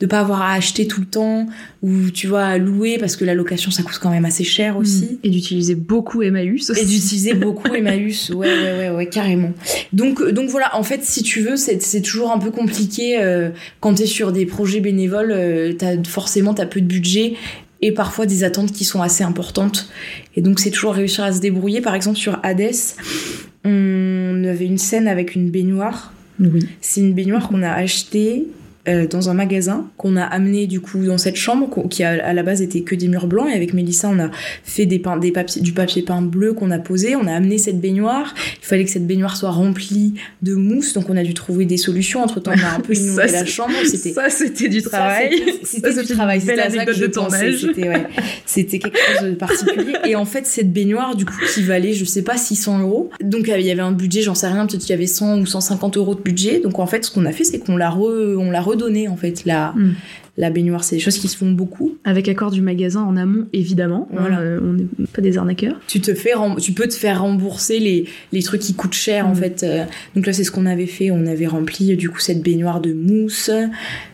de 0.00 0.06
pas 0.06 0.20
avoir 0.20 0.42
à 0.42 0.52
acheter 0.52 0.86
tout 0.86 1.00
le 1.00 1.06
temps, 1.06 1.46
ou 1.82 2.10
tu 2.12 2.26
vois, 2.26 2.44
à 2.44 2.58
louer, 2.58 2.98
parce 2.98 3.16
que 3.16 3.24
la 3.24 3.32
location, 3.32 3.70
ça 3.70 3.82
coûte 3.82 3.98
quand 3.98 4.10
même 4.10 4.26
assez 4.26 4.44
cher 4.44 4.76
aussi. 4.76 5.04
Mmh. 5.04 5.18
Et 5.24 5.30
d'utiliser 5.30 5.74
beaucoup 5.74 6.20
Emmaüs 6.20 6.68
aussi. 6.68 6.80
Et 6.80 6.84
d'utiliser 6.84 7.32
beaucoup 7.34 7.74
Emmaüs, 7.74 8.28
ouais, 8.28 8.46
ouais, 8.46 8.78
ouais, 8.78 8.90
ouais, 8.90 9.06
carrément. 9.06 9.52
Donc, 9.94 10.22
donc 10.32 10.50
voilà, 10.50 10.76
en 10.76 10.82
fait, 10.82 11.02
si 11.02 11.22
tu 11.22 11.40
veux, 11.40 11.56
c'est 11.56 12.02
toujours 12.02 12.32
un 12.32 12.38
peu 12.38 12.50
compliqué 12.50 13.18
quand 13.80 13.94
t'es 13.94 14.06
sur 14.06 14.32
des 14.32 14.44
projets 14.44 14.80
bénévoles, 14.80 15.76
t'as 15.78 16.02
forcément 16.04 16.52
t'as 16.52 16.66
peu 16.66 16.82
de 16.82 16.86
budget 16.86 17.25
et 17.82 17.92
parfois 17.92 18.26
des 18.26 18.44
attentes 18.44 18.72
qui 18.72 18.84
sont 18.84 19.02
assez 19.02 19.24
importantes. 19.24 19.88
Et 20.34 20.42
donc 20.42 20.60
c'est 20.60 20.70
toujours 20.70 20.94
réussir 20.94 21.24
à 21.24 21.32
se 21.32 21.40
débrouiller. 21.40 21.80
Par 21.80 21.94
exemple 21.94 22.18
sur 22.18 22.38
Hades, 22.42 22.74
on 23.64 24.44
avait 24.44 24.66
une 24.66 24.78
scène 24.78 25.08
avec 25.08 25.34
une 25.34 25.50
baignoire. 25.50 26.12
Oui. 26.40 26.66
C'est 26.80 27.00
une 27.00 27.14
baignoire 27.14 27.48
qu'on 27.48 27.62
a 27.62 27.70
achetée 27.70 28.46
euh, 28.88 29.06
dans 29.06 29.28
un 29.28 29.34
magasin 29.34 29.88
qu'on 29.96 30.16
a 30.16 30.22
amené 30.22 30.66
du 30.66 30.80
coup 30.80 31.04
dans 31.04 31.18
cette 31.18 31.34
chambre 31.34 31.88
qui 31.88 32.04
a, 32.04 32.24
à 32.24 32.32
la 32.32 32.42
base 32.44 32.62
était 32.62 32.82
que 32.82 32.94
des 32.94 33.08
murs 33.08 33.26
blancs. 33.26 33.48
Et 33.50 33.54
avec 33.54 33.74
Mélissa 33.74 34.08
on 34.08 34.18
a 34.20 34.30
fait 34.62 34.86
des, 34.86 35.02
des 35.20 35.32
papiers, 35.32 35.60
du 35.60 35.72
papier 35.72 36.02
peint 36.02 36.22
bleu 36.22 36.52
qu'on 36.52 36.70
a 36.70 36.78
posé. 36.78 37.16
On 37.16 37.26
a 37.26 37.32
amené 37.32 37.58
cette 37.58 37.80
baignoire. 37.80 38.34
Il 38.62 38.64
fallait 38.64 38.84
que 38.84 38.90
cette 38.90 39.06
baignoire 39.06 39.36
soit 39.36 39.50
remplie 39.50 40.14
de 40.42 40.54
mousse. 40.54 40.92
Donc 40.92 41.10
on 41.10 41.16
a 41.16 41.24
dû 41.24 41.34
trouver 41.34 41.64
des 41.64 41.76
solutions. 41.76 42.22
Entre 42.22 42.38
temps 42.38 42.52
on 42.54 42.64
a 42.64 42.76
un 42.76 42.80
peu 42.80 42.94
inondé 42.96 43.32
la 43.32 43.44
chambre. 43.44 43.74
c'était 43.84 44.12
ça 44.12 44.30
c'était 44.30 44.68
du 44.68 44.82
travail. 44.82 45.42
c'était 45.64 45.92
du 46.04 46.14
travail. 46.14 46.40
c'était 46.40 46.60
anecdote 46.60 46.98
de 46.98 47.06
tournage. 47.08 47.66
C'était 47.66 47.88
ouais, 47.88 48.78
quelque 48.78 48.98
chose 49.18 49.30
de 49.30 49.34
particulier. 49.34 49.94
Et 50.04 50.14
en 50.14 50.24
fait 50.24 50.46
cette 50.46 50.72
baignoire 50.72 51.16
du 51.16 51.24
coup 51.24 51.34
qui 51.52 51.62
valait 51.62 51.92
je 51.92 52.04
sais 52.04 52.22
pas 52.22 52.36
600 52.36 52.80
euros. 52.80 53.10
Donc 53.20 53.48
il 53.48 53.66
y 53.66 53.70
avait 53.70 53.80
un 53.80 53.92
budget 53.92 54.22
j'en 54.22 54.34
sais 54.34 54.46
rien 54.46 54.66
peut-être 54.66 54.82
qu'il 54.82 54.90
y 54.90 54.94
avait 54.94 55.06
100 55.06 55.40
ou 55.40 55.46
150 55.46 55.96
euros 55.96 56.14
de 56.14 56.20
budget. 56.20 56.60
Donc 56.60 56.78
en 56.78 56.86
fait 56.86 57.04
ce 57.04 57.10
qu'on 57.10 57.26
a 57.26 57.32
fait 57.32 57.44
c'est 57.44 57.58
qu'on 57.58 57.76
l'a 57.76 57.90
re, 57.90 58.36
on 58.38 58.50
l'a 58.50 58.60
donner 58.76 59.08
en 59.08 59.16
fait 59.16 59.44
la, 59.44 59.72
hmm. 59.76 59.94
la 60.36 60.50
baignoire. 60.50 60.84
C'est 60.84 60.96
des 60.96 61.02
choses 61.02 61.18
qui 61.18 61.28
se 61.28 61.36
font 61.36 61.50
beaucoup. 61.50 61.96
Avec 62.04 62.28
accord 62.28 62.50
du 62.50 62.60
magasin 62.60 63.02
en 63.02 63.16
amont, 63.16 63.46
évidemment. 63.52 64.08
Hein, 64.12 64.16
voilà. 64.20 64.40
Euh, 64.40 64.60
on 64.62 64.72
n'est 64.74 65.06
pas 65.12 65.22
des 65.22 65.38
arnaqueurs. 65.38 65.80
Tu 65.86 66.00
te 66.00 66.14
fais, 66.14 66.32
tu 66.60 66.72
peux 66.72 66.86
te 66.86 66.94
faire 66.94 67.22
rembourser 67.22 67.78
les, 67.78 68.06
les 68.32 68.42
trucs 68.42 68.60
qui 68.60 68.74
coûtent 68.74 68.94
cher 68.94 69.26
en 69.26 69.32
hmm. 69.32 69.36
fait. 69.36 69.62
Euh. 69.62 69.84
donc 70.14 70.26
là, 70.26 70.32
c'est 70.32 70.44
ce 70.44 70.50
qu'on 70.50 70.66
avait 70.66 70.86
fait. 70.86 71.10
On 71.10 71.26
avait 71.26 71.46
rempli 71.46 71.96
du 71.96 72.10
coup 72.10 72.20
cette 72.20 72.42
baignoire 72.42 72.80
de 72.80 72.92
mousse. 72.92 73.50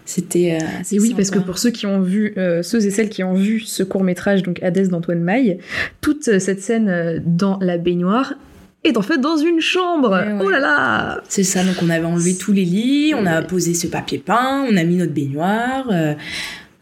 C'était. 0.05 0.59
Euh, 0.61 0.67
et 0.93 1.01
oui, 1.01 1.15
parce 1.15 1.31
que 1.31 1.39
pour 1.39 1.59
ceux 1.59 1.71
qui 1.71 1.87
ont 1.87 2.01
vu, 2.01 2.35
ceux 2.63 2.85
et 2.85 2.91
celles 2.91 3.09
qui 3.09 3.23
ont 3.23 3.35
vu 3.35 3.61
ce 3.61 3.83
court 3.83 4.05
métrage, 4.05 4.43
donc 4.43 4.63
Hadès 4.63 4.89
d'Antoine 4.89 5.21
Maille, 5.21 5.59
toute 6.01 6.39
cette 6.39 6.61
scène 6.61 7.23
dans 7.25 7.59
la 7.61 7.79
baignoire 7.79 8.35
et 8.85 8.97
en 8.97 9.03
fait 9.03 9.19
dans 9.19 9.37
une 9.37 9.61
chambre. 9.61 10.25
Oh 10.41 10.49
là 10.49 10.59
là 10.59 11.21
C'est 11.29 11.45
ça, 11.45 11.63
donc 11.63 11.77
on 11.83 11.91
avait 11.91 12.05
enlevé 12.05 12.37
tous 12.37 12.53
les 12.53 12.65
lits, 12.65 13.15
on 13.17 13.27
a 13.27 13.43
posé 13.43 13.75
ce 13.75 13.87
papier 13.87 14.19
peint, 14.19 14.67
on 14.69 14.77
a 14.77 14.85
mis 14.85 14.97
notre 14.97 15.13
baignoire. 15.13 15.87
Euh, 15.91 16.15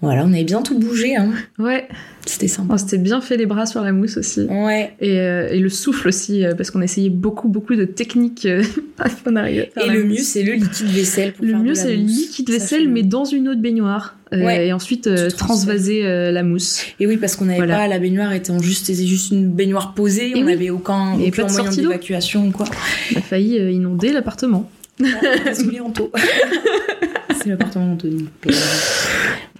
voilà, 0.02 0.24
on 0.24 0.32
avait 0.32 0.44
bien 0.44 0.62
tout 0.62 0.78
bougé. 0.78 1.16
Hein. 1.16 1.32
Ouais. 1.58 1.86
C'était 2.24 2.48
sympa. 2.48 2.74
On 2.74 2.78
s'était 2.78 2.96
bien 2.96 3.20
fait 3.20 3.36
les 3.36 3.44
bras 3.44 3.66
sur 3.66 3.82
la 3.82 3.92
mousse 3.92 4.16
aussi. 4.16 4.42
Ouais. 4.42 4.94
Et, 5.00 5.20
euh, 5.20 5.48
et 5.50 5.58
le 5.58 5.68
souffle 5.68 6.08
aussi, 6.08 6.44
euh, 6.44 6.54
parce 6.54 6.70
qu'on 6.70 6.80
essayait 6.80 7.10
beaucoup, 7.10 7.48
beaucoup 7.48 7.74
de 7.74 7.84
techniques 7.84 8.46
on 9.26 9.36
Et 9.36 9.68
le 9.88 10.04
mieux, 10.04 10.16
c'est 10.16 10.42
le 10.42 10.54
liquide 10.54 10.86
vaisselle. 10.86 11.34
le 11.40 11.58
mieux, 11.58 11.74
c'est 11.74 11.96
le 11.96 12.02
liquide 12.02 12.48
vaisselle, 12.48 12.88
mais 12.88 13.02
dans 13.02 13.24
une 13.24 13.48
autre 13.48 13.60
baignoire. 13.60 14.16
Ouais, 14.32 14.68
et 14.68 14.72
ensuite 14.72 15.10
transvaser 15.36 16.02
la 16.02 16.42
mousse. 16.44 16.86
Et 17.00 17.06
oui, 17.06 17.16
parce 17.16 17.36
qu'on 17.36 17.46
n'avait 17.46 17.66
pas 17.66 17.88
la 17.88 17.98
baignoire 17.98 18.32
était 18.32 18.52
juste, 18.60 18.86
c'était 18.86 19.06
juste 19.06 19.32
une 19.32 19.50
baignoire 19.50 19.94
posée, 19.94 20.32
on 20.36 20.44
n'avait 20.44 20.70
aucun, 20.70 21.18
aucun 21.18 21.48
moyen 21.48 21.70
d'évacuation 21.70 22.46
ou 22.46 22.50
quoi. 22.52 22.66
On 23.12 23.18
a 23.18 23.22
failli 23.22 23.56
inonder 23.72 24.12
l'appartement. 24.12 24.70
c'est 27.42 27.48
l'appartement 27.48 27.88
d'Anthony. 27.88 28.28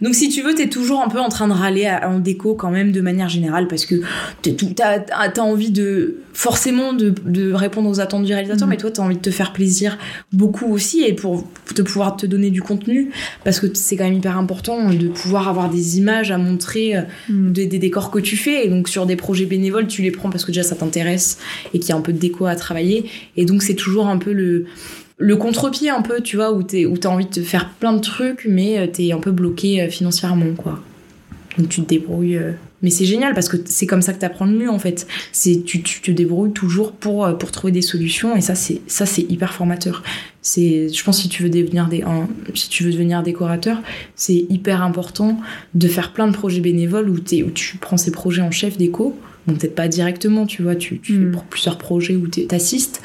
Donc 0.01 0.15
si 0.15 0.31
tu 0.31 0.43
veux, 0.43 0.55
t'es 0.55 0.69
toujours 0.69 1.03
un 1.03 1.09
peu 1.09 1.21
en 1.21 1.29
train 1.29 1.47
de 1.47 1.53
râler 1.53 1.91
en 2.03 2.19
déco 2.19 2.55
quand 2.55 2.71
même 2.71 2.91
de 2.91 3.01
manière 3.01 3.29
générale 3.29 3.69
parce 3.69 3.85
que 3.85 3.97
t'as 4.75 5.01
as 5.13 5.41
envie 5.41 5.71
de 5.71 6.17
forcément 6.33 6.93
de, 6.93 7.13
de, 7.27 7.53
répondre 7.53 7.91
aux 7.91 8.01
attentes 8.01 8.25
du 8.25 8.33
réalisateur, 8.33 8.67
mm. 8.67 8.71
mais 8.71 8.77
toi 8.77 8.91
t'as 8.91 9.03
envie 9.03 9.17
de 9.17 9.21
te 9.21 9.31
faire 9.31 9.53
plaisir 9.53 9.99
beaucoup 10.33 10.73
aussi 10.73 11.03
et 11.03 11.13
pour 11.13 11.45
te 11.75 11.83
pouvoir 11.83 12.17
te 12.17 12.25
donner 12.25 12.51
du 12.51 12.63
contenu 12.63 13.11
parce 13.45 13.61
que 13.61 13.67
c'est 13.75 13.97
quand 13.97 14.05
même 14.05 14.15
hyper 14.15 14.39
important 14.39 14.91
de 14.91 15.09
pouvoir 15.09 15.49
avoir 15.49 15.69
des 15.69 15.99
images 15.99 16.31
à 16.31 16.39
montrer 16.39 16.97
euh, 16.97 17.03
mm. 17.29 17.53
des, 17.53 17.67
des, 17.67 17.79
décors 17.79 18.11
que 18.11 18.21
tu 18.21 18.37
fais 18.37 18.65
et 18.65 18.69
donc 18.69 18.89
sur 18.89 19.05
des 19.05 19.17
projets 19.17 19.47
bénévoles 19.47 19.87
tu 19.87 20.03
les 20.03 20.11
prends 20.11 20.31
parce 20.31 20.45
que 20.45 20.51
déjà 20.51 20.63
ça 20.63 20.77
t'intéresse 20.77 21.39
et 21.75 21.79
qu'il 21.79 21.91
y 21.91 21.93
a 21.93 21.97
un 21.97 22.01
peu 22.01 22.13
de 22.13 22.19
déco 22.19 22.47
à 22.47 22.57
travailler 22.57 23.05
et 23.37 23.45
donc 23.45 23.63
c'est 23.63 23.75
toujours 23.75 24.07
un 24.07 24.19
peu 24.19 24.33
le 24.33 24.65
le 25.21 25.37
contre-pied 25.37 25.91
un 25.91 26.01
peu, 26.01 26.23
tu 26.23 26.37
vois, 26.37 26.51
où 26.51 26.63
t'es, 26.63 26.87
où 26.87 26.97
t'as 26.97 27.11
envie 27.11 27.27
de 27.27 27.31
te 27.31 27.43
faire 27.43 27.69
plein 27.79 27.93
de 27.93 28.01
trucs, 28.01 28.47
mais 28.49 28.79
euh, 28.79 28.87
t'es 28.87 29.13
un 29.13 29.19
peu 29.19 29.31
bloqué 29.31 29.83
euh, 29.83 29.89
financièrement, 29.89 30.55
quoi. 30.57 30.81
Donc 31.59 31.69
tu 31.69 31.83
te 31.83 31.89
débrouilles. 31.89 32.39
Euh. 32.39 32.53
Mais 32.81 32.89
c'est 32.89 33.05
génial 33.05 33.35
parce 33.35 33.51
que 33.51 33.59
c'est 33.67 33.87
comme 33.87 34.01
ça 34.01 34.15
que 34.15 34.19
t'apprends 34.19 34.47
le 34.47 34.57
mieux 34.57 34.71
en 34.71 34.79
fait. 34.79 35.07
C'est 35.33 35.63
tu, 35.65 35.83
tu 35.83 36.01
te 36.01 36.11
débrouilles 36.11 36.53
toujours 36.53 36.93
pour 36.93 37.37
pour 37.37 37.51
trouver 37.51 37.73
des 37.73 37.83
solutions 37.83 38.35
et 38.35 38.41
ça 38.41 38.55
c'est 38.55 38.81
ça 38.87 39.05
c'est 39.05 39.21
hyper 39.21 39.53
formateur. 39.53 40.03
C'est 40.41 40.89
je 40.89 41.05
pense 41.05 41.21
si 41.21 41.29
tu 41.29 41.43
veux 41.43 41.51
devenir 41.51 41.89
des 41.89 42.03
si 42.55 42.71
tu 42.71 42.85
veux 42.85 42.93
devenir 42.93 43.23
décorateur, 43.23 43.83
c'est 44.15 44.47
hyper 44.49 44.83
important 44.83 45.39
de 45.75 45.89
faire 45.89 46.15
plein 46.15 46.27
de 46.27 46.33
projets 46.33 46.61
bénévoles 46.61 47.11
où, 47.11 47.19
es, 47.33 47.43
où 47.43 47.51
tu 47.51 47.77
prends 47.77 47.99
ces 47.99 48.13
projets 48.13 48.41
en 48.41 48.51
chef 48.51 48.79
déco. 48.79 49.15
Bon 49.47 49.55
peut-être 49.55 49.75
pas 49.75 49.89
directement, 49.89 50.47
tu 50.47 50.63
vois, 50.63 50.77
tu, 50.77 51.01
tu 51.01 51.15
fais 51.15 51.19
mm. 51.19 51.37
plusieurs 51.51 51.77
projets 51.77 52.17
où 52.17 52.29
t'assistes 52.29 53.03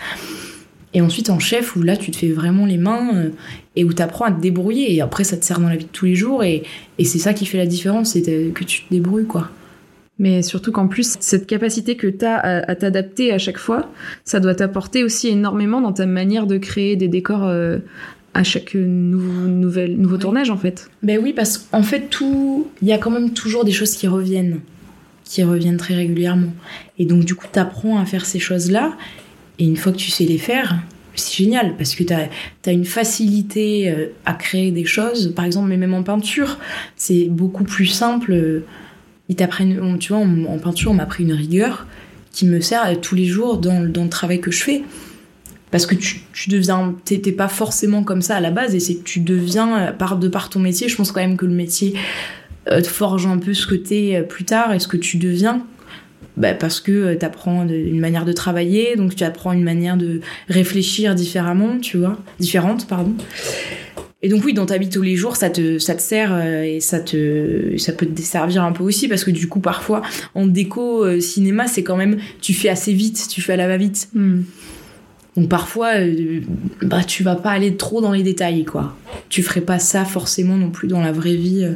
et 0.95 1.01
ensuite 1.01 1.29
en 1.29 1.39
chef, 1.39 1.75
où 1.75 1.83
là, 1.83 1.97
tu 1.97 2.09
te 2.09 2.15
fais 2.15 2.31
vraiment 2.31 2.65
les 2.65 2.77
mains 2.77 3.09
euh, 3.13 3.29
et 3.75 3.83
où 3.83 3.93
tu 3.93 4.01
apprends 4.01 4.25
à 4.25 4.31
te 4.31 4.39
débrouiller. 4.39 4.95
Et 4.95 5.01
après, 5.01 5.25
ça 5.25 5.35
te 5.35 5.43
sert 5.43 5.59
dans 5.59 5.67
la 5.67 5.75
vie 5.75 5.83
de 5.83 5.89
tous 5.91 6.05
les 6.05 6.15
jours. 6.15 6.41
Et, 6.41 6.63
et 6.97 7.03
c'est 7.03 7.19
ça 7.19 7.33
qui 7.33 7.45
fait 7.45 7.57
la 7.57 7.65
différence, 7.65 8.13
c'est 8.13 8.21
que 8.21 8.63
tu 8.63 8.85
te 8.85 8.93
débrouilles, 8.93 9.27
quoi. 9.27 9.51
Mais 10.19 10.41
surtout 10.41 10.71
qu'en 10.71 10.87
plus, 10.87 11.17
cette 11.19 11.47
capacité 11.47 11.97
que 11.97 12.07
tu 12.07 12.23
as 12.23 12.37
à, 12.37 12.75
t'adapter 12.75 13.33
à 13.33 13.37
chaque 13.37 13.57
fois, 13.57 13.91
ça 14.23 14.39
doit 14.39 14.55
t'apporter 14.55 15.03
aussi 15.03 15.27
énormément 15.27 15.81
dans 15.81 15.91
ta 15.91 16.05
manière 16.05 16.47
de 16.47 16.57
créer 16.57 16.95
des 16.95 17.09
décors 17.09 17.43
euh, 17.43 17.79
à 18.33 18.43
chaque 18.43 18.73
nouveau, 18.75 19.41
nouveau 19.41 20.17
tournage, 20.17 20.49
en 20.49 20.57
fait. 20.57 20.89
Ben 21.03 21.19
oui, 21.21 21.33
parce 21.33 21.57
qu'en 21.57 21.83
fait, 21.83 22.09
tout. 22.09 22.67
Il 22.81 22.87
y 22.87 22.93
a 22.93 22.97
quand 22.97 23.11
même 23.11 23.31
toujours 23.31 23.65
des 23.65 23.73
choses 23.73 23.95
qui 23.95 24.07
reviennent. 24.07 24.61
Qui 25.25 25.43
reviennent 25.43 25.75
très 25.75 25.95
régulièrement. 25.95 26.53
Et 26.97 27.05
donc, 27.05 27.25
du 27.25 27.35
coup, 27.35 27.47
tu 27.51 27.59
apprends 27.59 27.99
à 27.99 28.05
faire 28.05 28.25
ces 28.25 28.39
choses-là. 28.39 28.93
Et 29.59 29.65
une 29.65 29.77
fois 29.77 29.91
que 29.91 29.97
tu 29.97 30.11
sais 30.11 30.25
les 30.25 30.37
faire, 30.37 30.75
c'est 31.15 31.43
génial 31.43 31.75
parce 31.77 31.95
que 31.95 32.03
tu 32.03 32.13
as, 32.13 32.71
une 32.71 32.85
facilité 32.85 33.89
euh, 33.89 34.07
à 34.25 34.33
créer 34.33 34.71
des 34.71 34.85
choses. 34.85 35.33
Par 35.35 35.45
exemple, 35.45 35.69
mais 35.69 35.77
même 35.77 35.93
en 35.93 36.03
peinture, 36.03 36.59
c'est 36.95 37.25
beaucoup 37.25 37.63
plus 37.63 37.87
simple. 37.87 38.63
Ils 39.29 39.35
t'apprennent, 39.35 39.97
tu 39.99 40.13
vois, 40.13 40.21
en, 40.21 40.57
peinture, 40.59 40.91
on 40.91 40.95
m'a 40.95 41.05
pris 41.05 41.23
une 41.23 41.33
rigueur 41.33 41.87
qui 42.31 42.45
me 42.45 42.59
sert 42.59 42.85
euh, 42.85 42.95
tous 42.95 43.15
les 43.15 43.25
jours 43.25 43.57
dans, 43.57 43.79
le 43.81 44.09
travail 44.09 44.41
que 44.41 44.51
je 44.51 44.63
fais. 44.63 44.83
Parce 45.71 45.85
que 45.85 45.95
tu, 45.95 46.21
tu 46.31 46.49
deviens, 46.49 46.95
t'es 47.03 47.19
pas 47.31 47.47
forcément 47.47 48.03
comme 48.03 48.21
ça 48.21 48.35
à 48.35 48.39
la 48.39 48.51
base, 48.51 48.75
et 48.75 48.79
c'est 48.79 48.95
que 48.95 49.03
tu 49.03 49.19
deviens, 49.19 49.77
euh, 49.77 49.91
par, 49.91 50.17
de 50.17 50.27
par 50.27 50.49
ton 50.49 50.59
métier, 50.59 50.87
je 50.87 50.95
pense 50.95 51.11
quand 51.11 51.21
même 51.21 51.37
que 51.37 51.45
le 51.45 51.53
métier 51.53 51.95
te 52.67 52.87
forge 52.87 53.27
un 53.27 53.37
peu 53.37 53.53
ce 53.53 53.67
que 53.67 53.75
t'es 53.75 54.25
plus 54.27 54.43
tard 54.43 54.73
et 54.73 54.79
ce 54.79 54.87
que 54.87 54.97
tu 54.97 55.17
deviens 55.17 55.63
bah, 56.37 56.53
parce 56.53 56.79
que 56.79 56.91
euh, 56.91 57.15
tu 57.17 57.25
apprends 57.25 57.67
une 57.67 57.99
manière 57.99 58.25
de 58.25 58.33
travailler, 58.33 58.95
donc 58.95 59.15
tu 59.15 59.23
apprends 59.23 59.53
une 59.53 59.63
manière 59.63 59.97
de 59.97 60.21
réfléchir 60.49 61.15
différemment, 61.15 61.79
tu 61.79 61.97
vois, 61.97 62.17
différente, 62.39 62.87
pardon. 62.87 63.13
Et 64.21 64.29
donc 64.29 64.43
oui, 64.43 64.53
dans 64.53 64.65
ta 64.65 64.77
vie 64.77 64.89
tous 64.89 65.03
les 65.03 65.15
jours, 65.15 65.35
ça 65.35 65.49
te 65.49 65.77
ça 65.77 65.93
te 65.93 66.01
sert 66.01 66.33
euh, 66.33 66.63
et 66.63 66.79
ça 66.79 66.99
te 66.99 67.77
ça 67.77 67.93
peut 67.93 68.05
te 68.05 68.11
desservir 68.11 68.63
un 68.63 68.71
peu 68.71 68.83
aussi 68.83 69.07
parce 69.07 69.23
que 69.23 69.31
du 69.31 69.47
coup 69.47 69.59
parfois 69.59 70.01
en 70.33 70.47
déco 70.47 71.05
euh, 71.05 71.19
cinéma, 71.19 71.67
c'est 71.67 71.83
quand 71.83 71.95
même 71.95 72.17
tu 72.41 72.53
fais 72.53 72.69
assez 72.69 72.91
vite, 72.91 73.27
tu 73.29 73.41
fais 73.41 73.53
à 73.53 73.57
la 73.57 73.67
va-vite. 73.67 74.09
Hmm. 74.13 74.41
Donc 75.37 75.49
parfois 75.49 75.91
bah 76.81 77.03
tu 77.03 77.21
vas 77.21 77.35
pas 77.35 77.51
aller 77.51 77.75
trop 77.75 78.01
dans 78.01 78.13
les 78.13 78.23
détails 78.23 78.63
quoi. 78.63 78.95
Tu 79.29 79.43
ferais 79.43 79.61
pas 79.61 79.79
ça 79.79 80.05
forcément 80.05 80.55
non 80.55 80.71
plus 80.71 80.87
dans 80.87 81.01
la 81.01 81.11
vraie 81.11 81.35
vie 81.35 81.67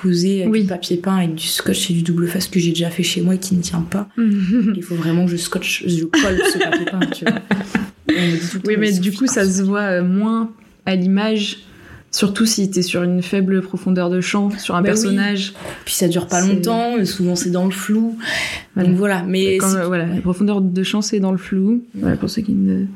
poser 0.00 0.46
du 0.46 0.64
papier 0.64 0.96
peint 0.96 1.16
avec 1.16 1.34
du 1.34 1.46
scotch 1.46 1.90
et 1.90 1.94
du 1.94 2.02
double 2.02 2.28
face 2.28 2.48
que 2.48 2.60
j'ai 2.60 2.70
déjà 2.70 2.90
fait 2.90 3.02
chez 3.02 3.20
moi 3.20 3.34
et 3.34 3.38
qui 3.38 3.54
ne 3.56 3.62
tient 3.62 3.80
pas. 3.80 4.08
Il 4.16 4.82
faut 4.82 4.94
vraiment 4.94 5.24
que 5.24 5.32
je 5.32 5.36
scotch, 5.36 5.84
je 5.86 6.04
colle 6.04 6.40
ce 6.52 6.58
papier 6.58 6.84
peint, 6.86 7.00
tu 7.12 7.24
vois. 7.24 7.40
oui, 8.66 8.76
mais 8.78 8.92
du 8.92 9.12
coup, 9.12 9.26
ça 9.26 9.48
se 9.48 9.62
voit 9.62 9.80
euh, 9.80 10.04
moins 10.04 10.50
à 10.86 10.94
l'image. 10.94 11.58
Surtout 12.10 12.46
si 12.46 12.70
t'es 12.70 12.80
sur 12.80 13.02
une 13.02 13.22
faible 13.22 13.60
profondeur 13.60 14.08
de 14.08 14.22
champ, 14.22 14.50
sur 14.58 14.74
un 14.74 14.80
bah 14.80 14.88
personnage. 14.88 15.52
Puis 15.84 15.94
ça 15.94 16.08
dure 16.08 16.26
pas 16.26 16.40
longtemps, 16.40 17.04
souvent 17.04 17.36
c'est 17.36 17.50
dans 17.50 17.66
le 17.66 17.70
flou. 17.70 18.16
Donc 18.76 18.96
voilà, 18.96 19.22
mais. 19.24 19.58
voilà, 19.58 20.06
la 20.06 20.20
profondeur 20.22 20.62
de 20.62 20.82
champ 20.82 21.02
c'est 21.02 21.20
dans 21.20 21.32
le 21.32 21.38
flou. 21.38 21.84
Voilà, 21.94 22.16
pour 22.16 22.30
ceux 22.30 22.40
qui 22.40 22.52
ne 22.52 22.86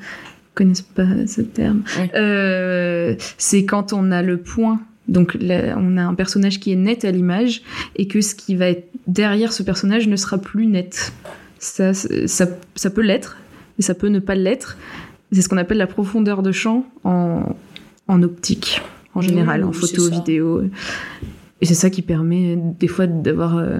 connaissent 0.54 0.82
pas 0.82 1.06
ce 1.26 1.42
terme. 1.42 1.82
Euh, 2.14 3.14
c'est 3.36 3.66
quand 3.66 3.92
on 3.92 4.12
a 4.12 4.22
le 4.22 4.38
point 4.38 4.80
Donc 5.08 5.34
là, 5.40 5.76
on 5.78 5.96
a 5.96 6.02
un 6.02 6.14
personnage 6.14 6.60
qui 6.60 6.72
est 6.72 6.76
net 6.76 7.04
à 7.04 7.10
l'image 7.10 7.62
et 7.96 8.06
que 8.06 8.20
ce 8.20 8.34
qui 8.34 8.54
va 8.54 8.68
être 8.68 8.88
derrière 9.06 9.52
ce 9.52 9.62
personnage 9.62 10.06
ne 10.08 10.16
sera 10.16 10.38
plus 10.38 10.66
net. 10.66 11.12
Ça, 11.58 11.92
ça, 11.94 12.46
ça 12.74 12.90
peut 12.90 13.02
l'être, 13.02 13.36
et 13.78 13.82
ça 13.82 13.94
peut 13.94 14.08
ne 14.08 14.18
pas 14.18 14.34
l'être. 14.34 14.76
C'est 15.32 15.42
ce 15.42 15.48
qu'on 15.48 15.56
appelle 15.56 15.78
la 15.78 15.86
profondeur 15.86 16.42
de 16.42 16.52
champ 16.52 16.86
en, 17.04 17.56
en 18.08 18.22
optique, 18.22 18.82
en 19.14 19.20
général, 19.20 19.62
Oui, 19.62 19.68
en 19.68 19.72
photo, 19.72 20.08
vidéo. 20.10 20.62
Et 21.60 21.66
c'est 21.66 21.74
ça 21.74 21.90
qui 21.90 22.02
permet 22.02 22.56
des 22.56 22.88
fois 22.88 23.06
d'avoir 23.06 23.58
euh, 23.58 23.78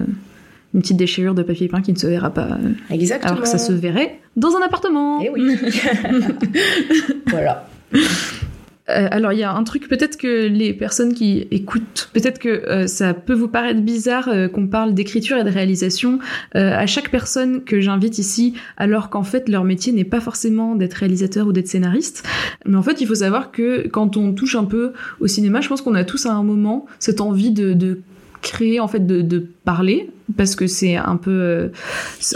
une 0.73 0.81
petite 0.81 0.97
déchirure 0.97 1.35
de 1.35 1.43
papier 1.43 1.67
peint 1.67 1.81
qui 1.81 1.93
ne 1.93 1.97
se 1.97 2.07
verra 2.07 2.31
pas, 2.31 2.53
euh, 2.53 2.71
Exactement. 2.89 3.33
alors 3.33 3.43
que 3.43 3.49
ça 3.49 3.57
se 3.57 3.73
verrait 3.73 4.19
dans 4.35 4.55
un 4.55 4.61
appartement. 4.61 5.21
Eh 5.21 5.29
oui. 5.29 5.55
voilà. 7.27 7.67
Euh, 8.89 9.07
alors 9.11 9.31
il 9.31 9.39
y 9.39 9.43
a 9.43 9.53
un 9.53 9.63
truc 9.63 9.87
peut-être 9.87 10.17
que 10.17 10.47
les 10.47 10.73
personnes 10.73 11.13
qui 11.13 11.47
écoutent, 11.51 12.09
peut-être 12.11 12.37
que 12.37 12.49
euh, 12.49 12.85
ça 12.85 13.13
peut 13.13 13.33
vous 13.33 13.47
paraître 13.47 13.79
bizarre 13.79 14.27
euh, 14.27 14.49
qu'on 14.49 14.67
parle 14.67 14.93
d'écriture 14.93 15.37
et 15.37 15.45
de 15.45 15.49
réalisation 15.49 16.19
euh, 16.55 16.75
à 16.75 16.85
chaque 16.85 17.09
personne 17.09 17.63
que 17.63 17.79
j'invite 17.79 18.17
ici, 18.19 18.55
alors 18.75 19.09
qu'en 19.09 19.23
fait 19.23 19.47
leur 19.47 19.63
métier 19.63 19.93
n'est 19.93 20.03
pas 20.03 20.19
forcément 20.19 20.75
d'être 20.75 20.95
réalisateur 20.95 21.47
ou 21.47 21.53
d'être 21.53 21.69
scénariste. 21.69 22.27
Mais 22.65 22.75
en 22.75 22.83
fait 22.83 22.99
il 22.99 23.07
faut 23.07 23.15
savoir 23.15 23.51
que 23.51 23.87
quand 23.87 24.17
on 24.17 24.33
touche 24.33 24.55
un 24.55 24.65
peu 24.65 24.91
au 25.21 25.27
cinéma, 25.27 25.61
je 25.61 25.69
pense 25.69 25.81
qu'on 25.81 25.95
a 25.95 26.03
tous 26.03 26.25
à 26.25 26.33
un 26.33 26.43
moment 26.43 26.85
cette 26.99 27.21
envie 27.21 27.51
de, 27.51 27.73
de 27.73 28.01
créer 28.41 28.81
en 28.81 28.89
fait 28.89 29.07
de, 29.07 29.21
de 29.21 29.47
parler 29.63 30.09
parce 30.37 30.55
que 30.55 30.67
c'est 30.67 30.95
un 30.95 31.17
peu 31.17 31.31
euh, 31.31 31.67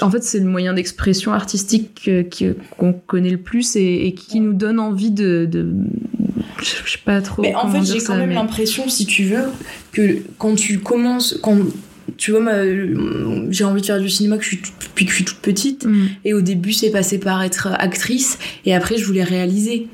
en 0.02 0.12
fait 0.12 0.24
c'est 0.24 0.40
le 0.40 0.46
moyen 0.46 0.74
d'expression 0.74 1.32
artistique 1.34 2.02
euh, 2.08 2.24
qui- 2.24 2.50
qu'on 2.78 2.94
connaît 2.94 3.30
le 3.30 3.38
plus 3.38 3.76
et, 3.76 4.08
et 4.08 4.14
qui 4.14 4.40
nous 4.40 4.54
donne 4.54 4.80
envie 4.80 5.12
de, 5.12 5.46
de 5.50 5.72
je 6.62 6.92
sais 6.92 6.98
pas 7.06 7.22
trop 7.22 7.42
Mais 7.44 7.54
en 7.56 7.70
fait, 7.70 7.84
j'ai 7.84 8.00
ça, 8.00 8.14
quand 8.14 8.20
même 8.20 8.30
mais- 8.30 8.36
l'impression, 8.36 8.90
si 8.90 9.06
tu 9.06 9.24
veux, 9.26 9.44
que 9.92 10.18
quand 10.40 10.56
tu 10.56 10.80
commences, 10.80 11.38
quand 11.42 11.58
tu 12.18 12.32
vois, 12.32 12.40
ma- 12.40 13.52
j'ai 13.52 13.64
envie 13.64 13.82
de 13.82 13.86
faire 13.86 14.00
du 14.02 14.10
cinéma 14.10 14.38
que 14.38 14.44
je 14.44 14.48
suis 14.50 14.58
toute- 14.58 14.74
depuis 14.90 15.06
que 15.06 15.12
je 15.12 15.16
suis 15.18 15.26
toute 15.26 15.38
petite, 15.38 15.86
Mm. 15.86 16.08
et 16.26 16.34
au 16.34 16.42
début, 16.42 16.74
c'est 16.74 16.90
passé 16.90 17.20
par 17.20 17.44
être 17.44 17.68
actrice, 17.78 18.40
et 18.66 18.74
après, 18.74 18.98
je 18.98 19.06
voulais 19.06 19.24
réaliser. 19.24 19.88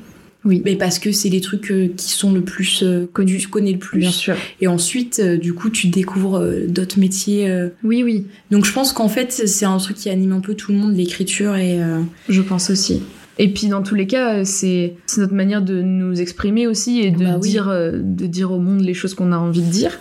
Oui. 0.44 0.60
Mais 0.64 0.76
parce 0.76 0.98
que 0.98 1.10
c'est 1.12 1.28
les 1.30 1.40
trucs 1.40 1.70
euh, 1.70 1.88
qui 1.96 2.10
sont 2.10 2.32
le 2.32 2.42
plus 2.42 2.82
euh, 2.82 3.06
connus, 3.12 3.38
je 3.40 3.48
connais 3.48 3.72
le 3.72 3.78
plus. 3.78 3.98
bien 4.00 4.10
sûr 4.10 4.36
Et 4.60 4.66
ensuite, 4.66 5.20
euh, 5.24 5.36
du 5.38 5.54
coup, 5.54 5.70
tu 5.70 5.88
découvres 5.88 6.44
d'autres 6.68 6.98
métiers. 6.98 7.48
euh. 7.50 7.68
oui 7.82 8.02
oui 8.02 8.26
Donc, 8.50 8.64
je 8.66 8.72
pense 8.72 8.92
qu'en 8.92 9.08
fait, 9.08 9.32
c'est 9.32 9.64
un 9.64 9.78
truc 9.78 9.96
qui 9.96 10.10
anime 10.10 10.32
un 10.32 10.40
peu 10.40 10.54
tout 10.54 10.72
le 10.72 10.78
monde, 10.78 10.94
l'écriture 10.96 11.56
et. 11.56 11.80
euh, 11.82 12.00
je 12.28 12.42
pense 12.42 12.70
aussi 12.70 13.02
et 13.38 13.48
puis 13.52 13.68
dans 13.68 13.82
tous 13.82 13.94
les 13.94 14.06
cas 14.06 14.36
euh, 14.36 14.42
c'est 14.44 14.94
notre 15.18 15.34
manière 15.34 15.62
de 15.62 15.82
nous 15.82 16.20
exprimer 16.20 16.66
aussi 16.66 17.00
et 17.00 17.10
de 17.10 17.24
Bah 17.24 17.38
oui. 17.40 17.48
dire 17.50 17.68
euh, 17.68 17.92
de 17.94 18.26
dire 18.26 18.52
au 18.52 18.58
monde 18.58 18.80
les 18.80 18.94
choses 18.94 19.14
qu'on 19.14 19.32
a 19.32 19.36
envie 19.38 19.62
de 19.62 19.70
dire. 19.70 19.98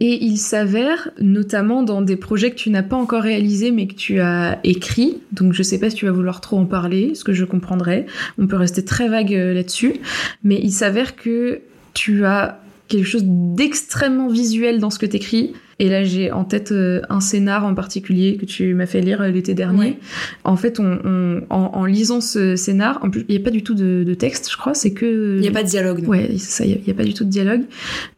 Et 0.00 0.24
il 0.24 0.36
s'avère 0.36 1.10
notamment 1.20 1.82
dans 1.82 2.02
des 2.02 2.16
projets 2.16 2.50
que 2.50 2.56
tu 2.56 2.70
n'as 2.70 2.82
pas 2.82 2.96
encore 2.96 3.22
réalisés 3.22 3.70
mais 3.70 3.86
que 3.86 3.94
tu 3.94 4.20
as 4.20 4.58
écrits. 4.64 5.18
Donc 5.32 5.52
je 5.52 5.62
sais 5.62 5.78
pas 5.78 5.90
si 5.90 5.96
tu 5.96 6.06
vas 6.06 6.12
vouloir 6.12 6.40
trop 6.40 6.58
en 6.58 6.66
parler 6.66 7.14
ce 7.14 7.24
que 7.24 7.32
je 7.32 7.44
comprendrais. 7.44 8.06
On 8.38 8.46
peut 8.46 8.56
rester 8.56 8.84
très 8.84 9.08
vague 9.08 9.34
euh, 9.34 9.54
là-dessus. 9.54 9.94
Mais 10.42 10.58
il 10.62 10.72
s'avère 10.72 11.14
que 11.16 11.60
tu 11.94 12.24
as 12.24 12.60
quelque 12.88 13.06
chose 13.06 13.24
d'extrêmement 13.24 14.28
visuel 14.28 14.78
dans 14.80 14.90
ce 14.90 14.98
que 14.98 15.06
t'écris 15.06 15.52
et 15.78 15.88
là 15.88 16.04
j'ai 16.04 16.30
en 16.32 16.44
tête 16.44 16.72
euh, 16.72 17.00
un 17.08 17.20
scénar 17.20 17.64
en 17.66 17.74
particulier 17.74 18.36
que 18.36 18.44
tu 18.46 18.74
m'as 18.74 18.86
fait 18.86 19.00
lire 19.00 19.20
euh, 19.22 19.28
l'été 19.30 19.54
dernier 19.54 19.78
Ouais. 19.78 19.98
en 20.44 20.56
fait, 20.56 20.78
on, 20.80 20.98
on- 21.04 21.40
en, 21.50 21.70
en 21.74 21.84
lisant 21.86 22.20
ce 22.20 22.56
scénar, 22.56 22.98
en 23.02 23.10
plus, 23.10 23.24
il 23.28 23.34
n'y 23.36 23.40
a 23.40 23.44
pas 23.44 23.50
du 23.50 23.62
tout 23.62 23.74
de, 23.74 24.04
de 24.04 24.14
texte, 24.14 24.48
je 24.50 24.56
crois, 24.56 24.74
c'est 24.74 24.92
que. 24.92 25.36
Il 25.36 25.40
n'y 25.40 25.48
a 25.48 25.52
pas 25.52 25.62
de 25.62 25.68
dialogue. 25.68 26.02
non. 26.02 26.08
Ouais, 26.10 26.28
c'est 26.32 26.50
ça, 26.50 26.64
il 26.64 26.80
n'y 26.84 26.90
a, 26.90 26.94
pas 26.94 27.04
du 27.04 27.14
tout 27.14 27.24
de 27.24 27.30
dialogue. 27.30 27.62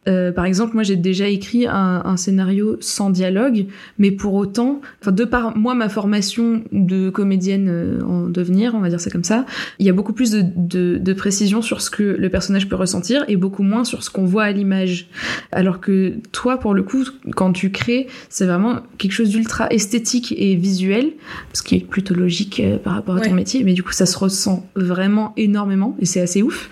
Euh, 0.07 0.31
par 0.31 0.45
exemple, 0.45 0.73
moi, 0.73 0.83
j'ai 0.83 0.95
déjà 0.97 1.27
écrit 1.27 1.65
un, 1.65 2.01
un 2.05 2.17
scénario 2.17 2.77
sans 2.81 3.09
dialogue, 3.09 3.65
mais 3.97 4.11
pour 4.11 4.33
autant, 4.35 4.81
enfin, 5.01 5.11
de 5.11 5.23
par 5.23 5.57
moi, 5.57 5.73
ma 5.75 5.89
formation 5.89 6.63
de 6.71 7.09
comédienne 7.09 8.01
en 8.07 8.27
devenir, 8.27 8.75
on 8.75 8.79
va 8.79 8.89
dire 8.89 8.99
ça 8.99 9.09
comme 9.09 9.23
ça, 9.23 9.45
il 9.79 9.85
y 9.85 9.89
a 9.89 9.93
beaucoup 9.93 10.13
plus 10.13 10.31
de, 10.31 10.43
de, 10.55 10.97
de 10.97 11.13
précision 11.13 11.61
sur 11.61 11.81
ce 11.81 11.89
que 11.89 12.03
le 12.03 12.29
personnage 12.29 12.67
peut 12.69 12.75
ressentir 12.75 13.23
et 13.27 13.37
beaucoup 13.37 13.63
moins 13.63 13.83
sur 13.83 14.03
ce 14.03 14.09
qu'on 14.09 14.25
voit 14.25 14.43
à 14.43 14.51
l'image. 14.51 15.07
Alors 15.51 15.79
que 15.79 16.13
toi, 16.31 16.57
pour 16.59 16.73
le 16.73 16.83
coup, 16.83 17.03
quand 17.35 17.44
tu 17.51 17.71
crées, 17.71 18.07
c'est 18.29 18.45
vraiment 18.45 18.79
quelque 18.97 19.11
chose 19.11 19.29
d'ultra 19.29 19.67
esthétique 19.69 20.33
et 20.37 20.55
visuel, 20.55 21.11
ce 21.53 21.61
qui 21.63 21.75
est 21.75 21.79
plutôt 21.87 22.13
logique 22.13 22.59
euh, 22.59 22.77
par 22.77 22.93
rapport 22.93 23.15
à 23.15 23.19
ton 23.21 23.29
Ouais. 23.29 23.35
métier, 23.35 23.63
mais 23.63 23.73
du 23.73 23.83
coup, 23.83 23.91
ça 23.91 24.05
se 24.05 24.17
ressent 24.17 24.67
vraiment 24.75 25.33
énormément 25.37 25.95
et 25.99 26.05
c'est 26.05 26.21
assez 26.21 26.41
ouf. 26.41 26.69